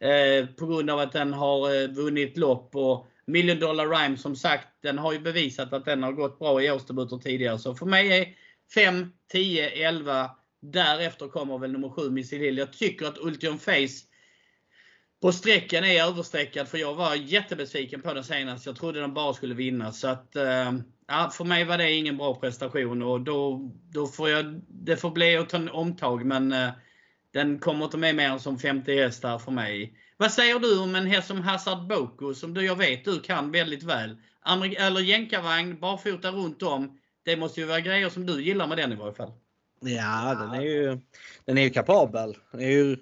Eh, 0.00 0.46
på 0.46 0.66
grund 0.66 0.90
av 0.90 0.98
att 0.98 1.12
den 1.12 1.32
har 1.32 1.82
eh, 1.82 1.88
vunnit 1.88 2.36
lopp. 2.36 2.76
Och 2.76 3.08
Million 3.26 3.58
Dollar 3.58 3.86
Rhyme 3.86 4.16
som 4.16 4.36
sagt, 4.36 4.68
den 4.82 4.98
har 4.98 5.12
ju 5.12 5.18
bevisat 5.18 5.72
att 5.72 5.84
den 5.84 6.02
har 6.02 6.12
gått 6.12 6.38
bra 6.38 6.62
i 6.62 6.70
årsdebuter 6.70 7.16
tidigare. 7.16 7.58
Så 7.58 7.74
för 7.74 7.86
mig 7.86 8.18
är 8.18 8.34
5, 8.74 9.12
10, 9.32 9.68
11. 9.88 10.30
Därefter 10.62 11.28
kommer 11.28 11.58
väl 11.58 11.72
nummer 11.72 11.88
7 11.88 12.10
Missile 12.10 12.44
Hill. 12.44 12.58
Jag 12.58 12.72
tycker 12.72 13.06
att 13.06 13.18
Ultion 13.18 13.58
Face 13.58 14.06
på 15.22 15.32
sträckan 15.32 15.84
är 15.84 16.04
överstreckad 16.04 16.68
för 16.68 16.78
jag 16.78 16.94
var 16.94 17.14
jättebesviken 17.14 18.02
på 18.02 18.14
den 18.14 18.24
senast. 18.24 18.66
Jag 18.66 18.76
trodde 18.76 19.00
den 19.00 19.14
bara 19.14 19.34
skulle 19.34 19.54
vinna. 19.54 19.92
Så 19.92 20.08
att, 20.08 20.36
eh, 20.36 20.72
ja, 21.06 21.30
för 21.32 21.44
mig 21.44 21.64
var 21.64 21.78
det 21.78 21.92
ingen 21.92 22.16
bra 22.16 22.34
prestation 22.34 23.02
och 23.02 23.20
då, 23.20 23.70
då 23.90 24.06
får 24.06 24.30
jag, 24.30 24.60
det 24.68 24.96
får 24.96 25.10
bli 25.10 25.36
att 25.36 25.48
ta 25.48 25.56
en 25.56 25.68
omtag 25.68 26.24
men 26.24 26.52
eh, 26.52 26.70
den 27.30 27.58
kommer 27.58 27.84
inte 27.84 27.98
med 27.98 28.14
mer 28.14 28.30
än 28.30 28.40
som 28.40 28.58
50 28.58 28.96
häst 28.96 29.22
där 29.22 29.38
för 29.38 29.52
mig. 29.52 29.98
Vad 30.16 30.32
säger 30.32 30.58
du 30.58 30.78
om 30.78 30.94
en 30.94 31.06
häst 31.06 31.28
som 31.28 31.42
Hazard 31.42 31.86
Boko 31.86 32.34
som 32.34 32.54
du, 32.54 32.64
jag 32.64 32.76
vet 32.76 33.04
du 33.04 33.20
kan 33.20 33.50
väldigt 33.50 33.82
väl? 33.82 34.16
Amerik 34.40 34.78
eller 34.78 35.00
jänkarvagn, 35.00 35.80
barfota 35.80 36.30
runt 36.30 36.62
om. 36.62 36.98
Det 37.24 37.36
måste 37.36 37.60
ju 37.60 37.66
vara 37.66 37.80
grejer 37.80 38.08
som 38.08 38.26
du 38.26 38.42
gillar 38.42 38.66
med 38.66 38.78
den 38.78 38.92
i 38.92 38.96
varje 38.96 39.14
fall. 39.14 39.32
Ja, 39.80 40.34
den 40.40 40.50
är 40.50 40.60
ju, 40.60 40.98
den 41.44 41.58
är 41.58 41.62
ju 41.62 41.70
kapabel. 41.70 42.36
Den 42.52 42.60
är 42.60 42.70
ju 42.70 42.96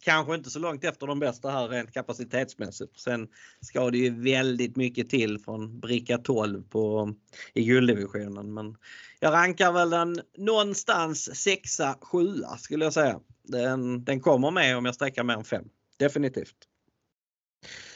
kanske 0.00 0.34
inte 0.34 0.50
så 0.50 0.58
långt 0.58 0.84
efter 0.84 1.06
de 1.06 1.18
bästa 1.18 1.50
här 1.50 1.68
rent 1.68 1.92
kapacitetsmässigt. 1.92 3.00
Sen 3.00 3.28
ska 3.60 3.90
det 3.90 3.98
ju 3.98 4.22
väldigt 4.22 4.76
mycket 4.76 5.10
till 5.10 5.38
från 5.38 5.80
bricka 5.80 6.18
12 6.18 6.62
på, 6.62 7.14
i 7.54 7.64
gulddivisionen. 7.64 8.54
Men 8.54 8.76
jag 9.20 9.32
rankar 9.32 9.72
väl 9.72 9.90
den 9.90 10.20
någonstans 10.38 11.36
6 11.36 11.80
7 12.00 12.18
skulle 12.58 12.84
jag 12.84 12.92
säga. 12.92 13.20
Den, 13.42 14.04
den 14.04 14.20
kommer 14.20 14.50
med 14.50 14.76
om 14.76 14.84
jag 14.84 14.94
sträcker 14.94 15.22
mer 15.22 15.34
än 15.34 15.44
5. 15.44 15.64
Definitivt. 16.02 16.56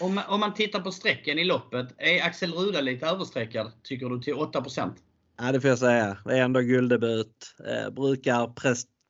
Om 0.00 0.14
man, 0.14 0.24
om 0.26 0.40
man 0.40 0.54
tittar 0.54 0.80
på 0.80 0.92
strecken 0.92 1.38
i 1.38 1.44
loppet, 1.44 1.88
är 1.98 2.22
Axel 2.22 2.52
Ruda 2.52 2.80
lite 2.80 3.06
överstreckad 3.06 3.72
tycker 3.82 4.08
du 4.08 4.20
till 4.20 4.34
8% 4.34 4.92
Ja 5.38 5.52
det 5.52 5.60
får 5.60 5.70
jag 5.70 5.78
säga. 5.78 6.18
Det 6.24 6.38
är 6.38 6.42
ändå 6.42 6.60
gulddebut. 6.60 7.54
Eh, 7.68 7.90
brukar 7.90 8.52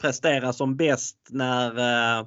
prestera 0.01 0.53
som 0.53 0.77
bäst 0.77 1.17
när 1.31 1.79
eh, 2.21 2.27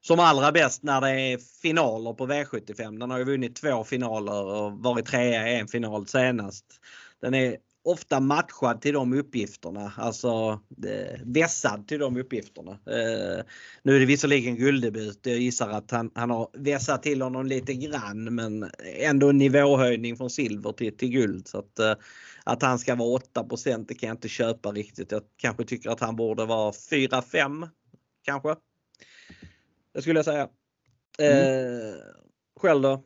som 0.00 0.20
allra 0.20 0.52
bäst 0.52 0.82
när 0.82 1.00
det 1.00 1.10
är 1.10 1.38
finaler 1.62 2.12
på 2.12 2.26
V75. 2.26 2.98
Den 2.98 3.10
har 3.10 3.18
ju 3.18 3.24
vunnit 3.24 3.56
två 3.56 3.84
finaler 3.84 4.44
och 4.44 4.72
varit 4.72 5.06
trea 5.06 5.48
i 5.50 5.60
en 5.60 5.68
final 5.68 6.06
senast. 6.06 6.64
Den 7.20 7.34
är 7.34 7.56
ofta 7.84 8.20
matchad 8.20 8.80
till 8.80 8.94
de 8.94 9.12
uppgifterna, 9.12 9.92
alltså 9.96 10.60
eh, 10.86 11.20
vässad 11.24 11.88
till 11.88 12.00
de 12.00 12.16
uppgifterna. 12.16 12.70
Eh, 12.70 13.44
nu 13.82 13.96
är 13.96 14.00
det 14.00 14.06
visserligen 14.06 14.56
gulddebut. 14.56 15.18
Jag 15.22 15.38
gissar 15.38 15.68
att 15.68 15.90
han, 15.90 16.10
han 16.14 16.30
har 16.30 16.48
vässat 16.52 17.02
till 17.02 17.22
honom 17.22 17.46
lite 17.46 17.74
grann 17.74 18.34
men 18.34 18.70
ändå 18.98 19.28
en 19.28 19.38
nivåhöjning 19.38 20.16
från 20.16 20.30
silver 20.30 20.72
till, 20.72 20.96
till 20.96 21.10
guld. 21.10 21.48
Så 21.48 21.58
att, 21.58 21.78
eh, 21.78 21.94
att 22.44 22.62
han 22.62 22.78
ska 22.78 22.94
vara 22.94 23.08
8 23.08 23.44
det 23.88 23.94
kan 23.94 24.06
jag 24.06 24.14
inte 24.14 24.28
köpa 24.28 24.72
riktigt. 24.72 25.12
Jag 25.12 25.22
kanske 25.36 25.64
tycker 25.64 25.90
att 25.90 26.00
han 26.00 26.16
borde 26.16 26.44
vara 26.44 26.72
4-5 26.72 27.68
kanske. 28.22 28.56
Det 29.94 30.02
skulle 30.02 30.18
jag 30.18 30.24
säga. 30.24 30.48
Mm. 31.18 31.38
Eh, 31.38 31.94
själv 32.64 32.82
då? 32.82 33.04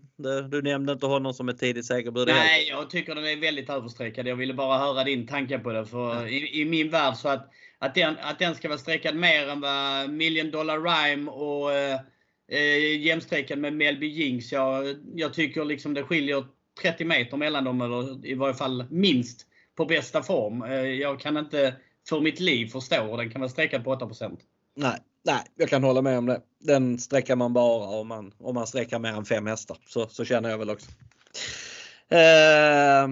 Du 0.51 0.63
nämnde 0.63 0.93
inte 0.93 1.07
honom 1.07 1.35
som 1.35 1.49
ett 1.49 1.59
tidigt 1.59 1.87
segerbud. 1.87 2.29
Nej, 2.29 2.69
jag 2.69 2.91
tycker 2.91 3.15
den 3.15 3.25
är 3.25 3.37
väldigt 3.37 3.71
överstreckad. 3.71 4.27
Jag 4.27 4.37
ville 4.37 4.55
bara 4.55 4.79
höra 4.79 5.05
din 5.05 5.27
tanke 5.27 5.59
på 5.59 5.73
det. 5.73 5.87
För 5.87 6.15
ja. 6.15 6.29
i, 6.29 6.61
i, 6.61 6.65
min 6.65 6.91
värld 6.91 7.17
så 7.17 7.29
att, 7.29 7.51
att, 7.79 7.95
den, 7.95 8.17
att 8.21 8.39
den 8.39 8.55
ska 8.55 8.69
vara 8.69 8.79
streckad 8.79 9.17
mer 9.17 9.49
än 9.49 9.61
vad 9.61 10.11
Million 10.11 10.51
Dollar 10.51 10.81
Rhyme 10.81 11.31
och 11.31 11.73
eh, 11.73 12.01
eh 12.49 13.01
jämstreckad 13.01 13.59
med 13.59 13.73
Melby 13.73 14.07
Jinx. 14.07 14.53
Jag, 14.53 14.97
jag 15.15 15.35
tycker 15.35 15.65
liksom 15.65 15.95
det 15.95 16.03
skiljer 16.03 16.45
30 16.83 17.05
meter 17.05 17.37
mellan 17.37 17.65
dem, 17.65 17.81
eller 17.81 18.27
i 18.27 18.35
varje 18.35 18.55
fall 18.55 18.85
minst, 18.91 19.47
på 19.77 19.85
bästa 19.85 20.23
form. 20.23 20.63
Eh, 20.63 20.73
jag 20.73 21.21
kan 21.21 21.37
inte 21.37 21.75
för 22.09 22.21
mitt 22.21 22.41
liv 22.41 22.67
förstå 22.67 23.03
hur 23.03 23.17
den 23.17 23.31
kan 23.31 23.41
vara 23.41 23.51
streckad 23.51 23.85
på 23.85 23.91
8 23.91 24.11
Nej, 24.77 24.99
nej, 25.29 25.45
jag 25.57 25.68
kan 25.68 25.85
hålla 25.85 26.03
med 26.03 26.18
om 26.18 26.26
det. 26.26 26.41
Den 26.61 26.99
sträcker 26.99 27.37
man 27.37 27.53
bara 27.53 27.89
om 27.89 28.09
man, 28.09 28.33
om 28.39 28.55
man 28.55 28.66
sträcker 28.66 28.99
mer 28.99 29.12
än 29.12 29.24
fem 29.24 29.47
hästar. 29.47 29.76
Så, 29.87 30.09
så 30.09 30.24
känner 30.24 30.51
jag 30.51 30.59
väl 30.59 30.70
också. 30.70 30.91
Eh, 32.09 33.09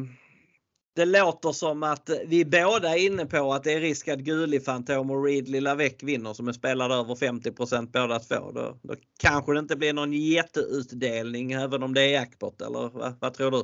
det 0.96 1.04
låter 1.04 1.52
som 1.52 1.82
att 1.82 2.10
vi 2.26 2.44
båda 2.44 2.96
är 2.96 3.06
inne 3.06 3.26
på 3.26 3.52
att 3.52 3.64
det 3.64 3.72
är 3.72 3.80
risk 3.80 4.08
att 4.08 4.18
Guli 4.18 4.60
Fantom 4.60 5.10
och 5.10 5.24
Ridley 5.24 5.60
Lavec 5.60 5.94
vinner 6.02 6.34
som 6.34 6.48
är 6.48 6.52
spelade 6.52 6.94
över 6.94 7.14
50 7.14 7.50
båda 7.92 8.18
två. 8.18 8.52
Då, 8.52 8.78
då 8.82 8.94
kanske 9.18 9.52
det 9.52 9.58
inte 9.58 9.76
blir 9.76 9.92
någon 9.92 10.12
jätteutdelning 10.12 11.52
även 11.52 11.82
om 11.82 11.94
det 11.94 12.02
är 12.02 12.08
jackpot 12.08 12.62
eller 12.62 12.88
vad, 12.88 13.14
vad 13.20 13.34
tror 13.34 13.50
du? 13.50 13.62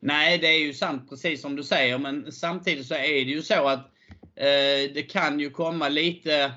Nej, 0.00 0.38
det 0.38 0.46
är 0.46 0.58
ju 0.58 0.74
sant 0.74 1.08
precis 1.08 1.42
som 1.42 1.56
du 1.56 1.62
säger 1.62 1.98
men 1.98 2.32
samtidigt 2.32 2.86
så 2.86 2.94
är 2.94 3.24
det 3.24 3.30
ju 3.30 3.42
så 3.42 3.68
att 3.68 3.80
eh, 4.36 4.92
det 4.94 5.10
kan 5.10 5.40
ju 5.40 5.50
komma 5.50 5.88
lite 5.88 6.52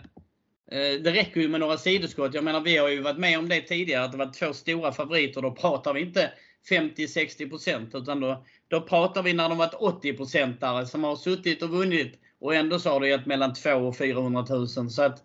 det 0.70 1.12
räcker 1.12 1.42
ju 1.42 1.48
med 1.48 1.60
några 1.60 1.78
sidoskott. 1.78 2.34
Jag 2.34 2.44
menar 2.44 2.62
vi 2.62 2.78
har 2.78 2.90
ju 2.90 3.02
varit 3.02 3.18
med 3.18 3.40
om 3.40 3.50
det 3.50 3.62
tidigare 3.62 4.04
att 4.04 4.12
det 4.12 4.18
var 4.18 4.34
två 4.34 4.54
stora 4.54 4.92
favoriter. 4.92 5.42
Då 5.42 5.52
pratar 5.52 5.94
vi 5.94 6.02
inte 6.02 6.32
50-60% 6.70 7.98
utan 7.98 8.20
då, 8.20 8.46
då 8.68 8.82
pratar 8.82 9.24
vi 9.24 9.34
när 9.34 9.50
de 9.50 9.58
varit 9.58 10.04
80-procentare 10.04 10.86
som 10.86 11.04
har 11.04 11.16
suttit 11.16 11.64
och 11.64 11.70
vunnit 11.70 12.20
och 12.40 12.56
ändå 12.56 12.80
så 12.80 12.90
har 12.90 13.00
det 13.00 13.08
gett 13.08 13.26
mellan 13.26 13.54
2 13.54 13.72
och 13.72 13.98
400 13.98 14.46
000. 14.50 14.68
Så 14.68 15.02
att 15.02 15.24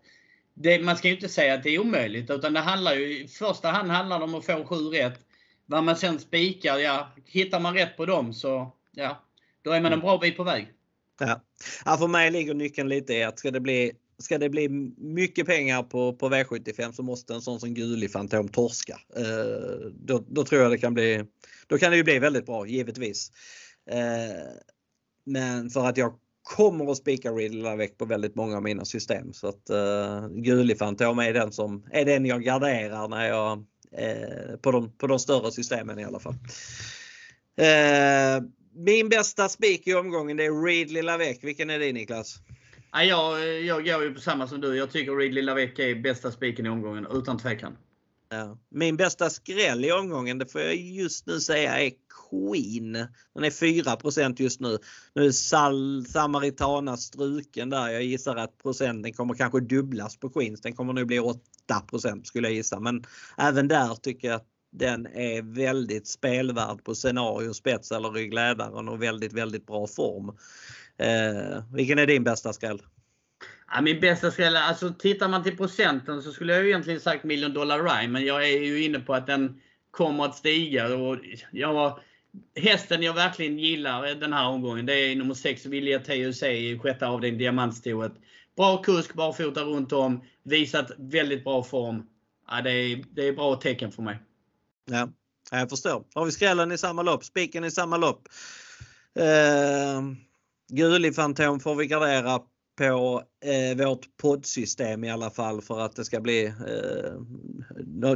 det, 0.55 0.79
man 0.79 0.97
ska 0.97 1.09
ju 1.09 1.15
inte 1.15 1.29
säga 1.29 1.55
att 1.55 1.63
det 1.63 1.71
är 1.71 1.79
omöjligt 1.79 2.31
utan 2.31 2.53
det 2.53 2.61
handlar 2.61 2.95
ju 2.95 3.25
i 3.25 3.29
första 3.29 3.69
hand 3.71 3.91
handlar 3.91 4.19
det 4.19 4.25
om 4.25 4.35
att 4.35 4.47
få 4.47 4.65
7 4.65 4.75
rätt. 4.75 5.21
Vad 5.67 5.85
man 5.85 5.97
sen 5.97 6.19
spikar, 6.19 6.79
ja, 6.79 7.13
hittar 7.27 7.61
man 7.61 7.75
rätt 7.75 7.97
på 7.97 8.07
dem 8.07 8.33
så 8.33 8.73
ja, 8.93 9.23
då 9.63 9.71
är 9.71 9.81
man 9.81 9.93
en 9.93 10.01
bra 10.01 10.19
bit 10.19 10.37
på 10.37 10.43
väg. 10.43 10.69
Ja. 11.21 11.41
ja, 11.85 11.97
för 11.97 12.09
mig 12.09 12.31
ligger 12.31 12.55
nyckeln 12.55 12.89
lite 12.89 13.15
i 13.15 13.23
att 13.25 13.39
ska 13.39 13.51
det 13.51 13.61
bli 13.61 13.93
ska 14.25 14.39
det 14.39 14.49
bli 14.49 14.69
mycket 14.99 15.47
pengar 15.47 15.83
på, 15.83 16.13
på 16.13 16.29
V75 16.29 16.93
så 16.93 17.03
måste 17.03 17.35
en 17.35 17.43
sån 17.43 17.61
som 17.61 17.75
Gulig 17.75 18.13
Fantom 18.13 18.49
torska. 18.49 19.01
Eh, 19.17 19.89
då, 19.95 20.25
då, 20.29 20.45
tror 20.45 20.63
jag 20.63 20.71
det 20.71 20.79
kan 20.79 20.95
bli, 20.95 21.25
då 21.67 21.79
kan 21.79 21.91
det 21.91 21.97
ju 21.97 22.05
bli 22.05 22.19
väldigt 22.19 22.47
bra 22.47 22.67
givetvis. 22.67 23.33
Eh, 23.91 24.53
men 25.27 25.71
för 25.71 25.87
att 25.87 25.97
jag 25.97 26.15
kommer 26.43 26.91
att 26.91 26.97
spika 26.97 27.31
Riddle 27.31 27.77
väck 27.77 27.99
på 27.99 28.05
väldigt 28.05 28.35
många 28.35 28.57
av 28.57 28.63
mina 28.63 28.85
system 28.85 29.33
så 29.33 29.49
att 29.49 29.71
eh, 29.71 30.29
Gulig 30.29 30.79
Fantom 30.79 31.19
är 31.19 31.33
den 31.33 31.53
som 31.53 31.87
är 31.91 32.05
den 32.05 32.27
jag 32.27 32.43
garderar 32.43 33.09
när 33.09 33.29
jag 33.29 33.65
eh, 33.93 34.57
på, 34.57 34.71
de, 34.71 34.97
på 34.99 35.07
de 35.07 35.19
större 35.19 35.53
systemen 35.53 35.99
i 35.99 36.05
alla 36.05 36.21
fall. 36.21 36.35
Eh, 37.57 38.45
min 38.77 39.09
bästa 39.09 39.49
spik 39.49 39.87
i 39.87 39.95
omgången 39.95 40.37
det 40.37 40.45
är 40.45 40.65
Ridley 40.65 41.03
Lavec. 41.03 41.39
Vilken 41.43 41.71
är 41.71 41.79
din 41.79 41.95
Niklas? 41.95 42.39
Ja, 42.97 43.39
jag, 43.39 43.87
jag 43.87 44.01
går 44.01 44.05
ju 44.05 44.15
på 44.15 44.21
samma 44.21 44.47
som 44.47 44.61
du. 44.61 44.77
Jag 44.77 44.91
tycker 44.91 45.13
Ridley 45.13 45.45
Lavec 45.45 45.79
är 45.79 45.95
bästa 45.95 46.31
spiken 46.31 46.67
i 46.67 46.69
omgången, 46.69 47.07
utan 47.13 47.39
tvekan. 47.39 47.77
Ja. 48.29 48.59
Min 48.71 48.97
bästa 48.97 49.31
skräll 49.31 49.85
i 49.85 49.93
omgången, 49.93 50.39
det 50.39 50.47
får 50.47 50.61
jag 50.61 50.77
just 50.77 51.27
nu 51.27 51.41
säga, 51.41 51.79
är 51.79 51.93
Queen. 52.31 52.93
Den 53.35 53.45
är 53.45 53.51
4% 53.51 54.43
just 54.43 54.61
nu. 54.61 54.79
Nu 55.15 55.27
är 55.27 55.31
Sal 55.31 56.07
Samaritana 56.07 56.97
struken 56.97 57.71
där. 57.71 57.89
Jag 57.89 58.03
gissar 58.03 58.37
att 58.37 58.59
procenten 58.63 59.13
kommer 59.13 59.35
kanske 59.35 59.61
dubblas 59.61 60.17
på 60.17 60.31
Queens. 60.31 60.61
Den 60.61 60.73
kommer 60.73 60.93
nu 60.93 61.05
bli 61.05 61.21
8% 61.21 62.23
skulle 62.25 62.49
jag 62.49 62.55
gissa. 62.55 62.81
Men 62.81 63.05
även 63.39 63.69
där 63.69 63.95
tycker 63.95 64.29
jag 64.29 64.37
att 64.37 64.49
den 64.73 65.07
är 65.07 65.43
väldigt 65.43 66.07
spelvärd 66.07 66.85
på 66.85 66.95
scenario, 66.95 67.53
spets 67.53 67.93
eller 67.93 68.11
ryggledaren 68.11 68.89
och 68.89 69.03
väldigt, 69.03 69.33
väldigt 69.33 69.67
bra 69.67 69.87
form. 69.87 70.37
Eh, 70.99 71.63
vilken 71.73 71.99
är 71.99 72.07
din 72.07 72.25
bästa 72.25 72.53
skräll? 72.53 72.83
Ja, 73.75 73.81
min 73.81 74.01
bästa 74.01 74.31
skräll, 74.31 74.57
alltså 74.57 74.95
tittar 74.99 75.29
man 75.29 75.43
till 75.43 75.57
procenten 75.57 76.23
så 76.23 76.33
skulle 76.33 76.53
jag 76.53 76.63
ju 76.63 76.69
egentligen 76.69 77.01
sagt 77.01 77.25
Million 77.25 77.53
Dollar 77.53 77.79
Rhyme. 77.79 78.13
Men 78.13 78.25
jag 78.25 78.49
är 78.49 78.59
ju 78.59 78.85
inne 78.85 79.01
på 79.01 79.15
att 79.15 79.27
den 79.27 79.61
kommer 79.91 80.25
att 80.25 80.37
stiga. 80.37 80.97
Och 80.97 81.19
jag, 81.51 81.99
hästen 82.57 83.03
jag 83.03 83.15
verkligen 83.15 83.59
gillar 83.59 84.15
den 84.15 84.33
här 84.33 84.49
omgången 84.49 84.87
det 84.87 84.95
är 84.95 85.17
nummer 85.17 85.35
6 85.35 85.67
Vilja 85.67 85.99
TUC 85.99 86.43
i 86.43 86.79
sjätte 86.79 87.07
avdelningen 87.07 87.39
Diamantstoet. 87.39 88.13
Bra 88.57 88.83
kusk 88.83 89.15
barfota 89.15 89.61
runt 89.61 89.93
om. 89.93 90.25
Visat 90.43 90.91
väldigt 90.99 91.45
bra 91.45 91.63
form. 91.63 92.07
Ja, 92.51 92.63
det, 92.63 92.71
är, 92.71 93.05
det 93.11 93.29
är 93.29 93.33
bra 93.33 93.57
tecken 93.57 93.93
för 93.93 94.03
mig. 94.03 94.19
Ja, 94.91 95.09
jag 95.51 95.71
förstår. 95.71 96.05
Har 96.15 96.25
vi 96.25 96.33
skrällen 96.33 96.73
i 96.73 96.79
samma 96.79 97.03
lopp, 97.03 97.25
spiken 97.25 97.65
i 97.65 97.71
samma 97.71 97.97
lopp. 97.97 98.29
Eh, 99.15 100.03
Gulig 100.73 101.15
Fantom 101.15 101.61
får 101.61 101.75
vi 101.75 101.87
gardera 101.87 102.41
på 102.79 103.23
eh, 103.45 103.87
vårt 103.87 104.17
poddsystem 104.17 105.05
i 105.05 105.11
alla 105.11 105.31
fall 105.31 105.63
för 105.63 105.81
att 105.81 105.97
det 105.97 106.05
ska 106.05 106.21
bli 106.21 106.45
eh, 106.45 107.13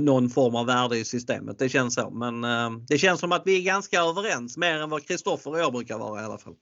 någon 0.00 0.30
form 0.30 0.56
av 0.56 0.66
värde 0.66 0.98
i 0.98 1.04
systemet. 1.04 1.58
Det 1.58 1.68
känns 1.68 1.94
så. 1.94 2.10
Men 2.10 2.44
eh, 2.44 2.70
det 2.88 2.98
känns 2.98 3.20
som 3.20 3.32
att 3.32 3.42
vi 3.44 3.58
är 3.58 3.62
ganska 3.62 4.00
överens, 4.00 4.56
mer 4.56 4.74
än 4.74 4.90
vad 4.90 5.06
Kristoffer 5.06 5.50
och 5.50 5.58
jag 5.58 5.72
brukar 5.72 5.98
vara 5.98 6.22
i 6.22 6.24
alla 6.24 6.38
fall. 6.38 6.54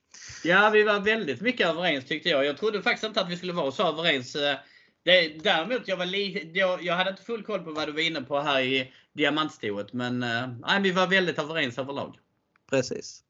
Ja, 0.44 0.70
vi 0.70 0.82
var 0.82 1.00
väldigt 1.00 1.40
mycket 1.40 1.68
överens 1.68 2.04
tyckte 2.04 2.28
jag. 2.28 2.44
Jag 2.44 2.58
trodde 2.58 2.82
faktiskt 2.82 3.04
inte 3.04 3.20
att 3.20 3.30
vi 3.30 3.36
skulle 3.36 3.52
vara 3.52 3.70
så 3.70 3.88
överens. 3.88 4.36
Eh, 4.36 4.56
det, 5.04 5.28
däremot, 5.44 5.88
jag, 5.88 5.96
var 5.96 6.06
li, 6.06 6.50
jag, 6.54 6.82
jag 6.82 6.94
hade 6.94 7.10
inte 7.10 7.22
full 7.22 7.42
koll 7.42 7.60
på 7.60 7.72
vad 7.72 7.88
du 7.88 7.92
var 7.92 8.00
inne 8.00 8.22
på 8.22 8.40
här 8.40 8.60
i 8.60 8.92
diamantstoet. 9.12 9.92
Men 9.92 10.22
eh, 10.22 10.80
vi 10.82 10.90
var 10.90 11.06
väldigt 11.06 11.38
överens 11.38 11.78
överlag. 11.78 12.16
Precis. 12.70 13.24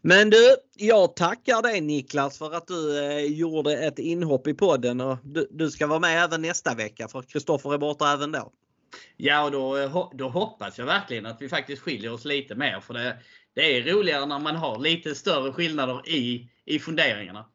Men 0.00 0.30
du, 0.30 0.56
jag 0.76 1.16
tackar 1.16 1.62
dig 1.62 1.80
Niklas 1.80 2.38
för 2.38 2.54
att 2.54 2.66
du 2.66 2.98
eh, 3.04 3.24
gjorde 3.24 3.72
ett 3.72 3.98
inhopp 3.98 4.46
i 4.46 4.54
podden 4.54 5.00
och 5.00 5.18
du, 5.22 5.48
du 5.50 5.70
ska 5.70 5.86
vara 5.86 5.98
med 5.98 6.24
även 6.24 6.42
nästa 6.42 6.74
vecka 6.74 7.08
för 7.08 7.22
Kristoffer 7.22 7.74
är 7.74 7.78
borta 7.78 8.12
även 8.12 8.32
då. 8.32 8.52
Ja, 9.16 9.44
och 9.44 9.50
då, 9.50 9.76
eh, 9.76 10.10
då 10.14 10.28
hoppas 10.28 10.78
jag 10.78 10.86
verkligen 10.86 11.26
att 11.26 11.42
vi 11.42 11.48
faktiskt 11.48 11.82
skiljer 11.82 12.12
oss 12.12 12.24
lite 12.24 12.54
mer. 12.54 12.80
För 12.80 12.94
det, 12.94 13.18
det 13.54 13.76
är 13.76 13.82
roligare 13.82 14.26
när 14.26 14.38
man 14.38 14.56
har 14.56 14.78
lite 14.78 15.14
större 15.14 15.52
skillnader 15.52 16.08
i, 16.08 16.50
i 16.64 16.78
funderingarna. 16.78 17.46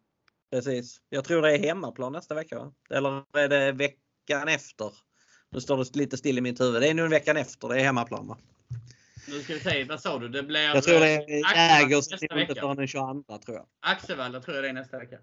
Precis. 0.51 1.01
Jag 1.09 1.23
tror 1.23 1.41
det 1.41 1.55
är 1.55 1.59
hemmaplan 1.59 2.13
nästa 2.13 2.35
vecka. 2.35 2.59
Va? 2.59 2.73
Eller 2.89 3.23
är 3.33 3.49
det 3.49 3.71
veckan 3.71 4.47
efter? 4.47 4.91
Nu 5.51 5.61
står 5.61 5.77
det 5.77 5.95
lite 5.95 6.17
still 6.17 6.37
i 6.37 6.41
mitt 6.41 6.61
huvud. 6.61 6.81
Det 6.81 6.89
är 6.89 6.93
nu 6.93 7.07
veckan 7.07 7.37
efter. 7.37 7.67
Det 7.67 7.75
är 7.75 7.83
hemmaplan 7.83 8.27
va? 8.27 8.37
Nu 9.27 9.43
ska 9.43 9.53
vi 9.53 9.59
se, 9.59 9.83
vad 9.83 10.01
sa 10.01 10.19
du? 10.19 10.29
Det 10.29 10.43
blir 10.43 10.61
jag 10.61 10.83
tror 10.83 10.99
det 10.99 11.41
äger 11.55 11.97
inte 12.41 12.55
förrän 12.55 12.77
den 12.77 12.87
22 12.87 13.37
tror 13.37 13.57
jag. 13.57 13.65
Axevalla 13.79 14.41
tror 14.41 14.55
jag 14.55 14.63
det 14.63 14.69
är 14.69 14.73
nästa 14.73 14.99
vecka. 14.99 15.17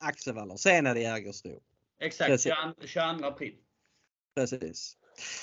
Axevalla. 0.00 0.56
Sen 0.56 0.86
är 0.86 0.94
det 0.94 1.00
Jägersro. 1.00 1.60
Exakt, 2.00 2.42
22, 2.42 2.54
22 2.86 3.26
april. 3.26 3.54
Precis. 4.34 4.96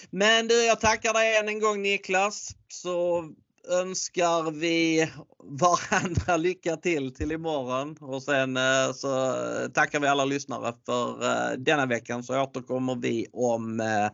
Men 0.09 0.47
du, 0.47 0.65
jag 0.65 0.79
tackar 0.79 1.13
dig 1.13 1.37
än 1.37 1.47
en 1.47 1.59
gång 1.59 1.81
Niklas. 1.81 2.55
Så 2.67 3.23
önskar 3.69 4.51
vi 4.51 5.11
varandra 5.39 6.37
lycka 6.37 6.77
till 6.77 7.13
till 7.13 7.31
imorgon 7.31 7.97
och 7.97 8.23
sen 8.23 8.57
eh, 8.57 8.93
så 8.93 9.33
tackar 9.73 9.99
vi 9.99 10.07
alla 10.07 10.25
lyssnare 10.25 10.73
för 10.85 11.23
eh, 11.23 11.57
denna 11.57 11.85
veckan 11.85 12.23
så 12.23 12.41
återkommer 12.41 12.95
vi 12.95 13.27
om 13.33 13.79
eh, 13.79 14.09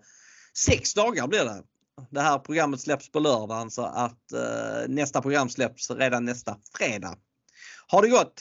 sex 0.57 0.93
dagar 0.93 1.27
blir 1.27 1.45
det. 1.45 1.63
Det 2.09 2.21
här 2.21 2.39
programmet 2.39 2.81
släpps 2.81 3.11
på 3.11 3.19
lördagen 3.19 3.71
så 3.71 3.83
att 3.85 4.31
eh, 4.31 4.87
nästa 4.87 5.21
program 5.21 5.49
släpps 5.49 5.91
redan 5.91 6.25
nästa 6.25 6.57
fredag. 6.77 7.17
Ha 7.91 8.01
det 8.01 8.09
gott! 8.09 8.39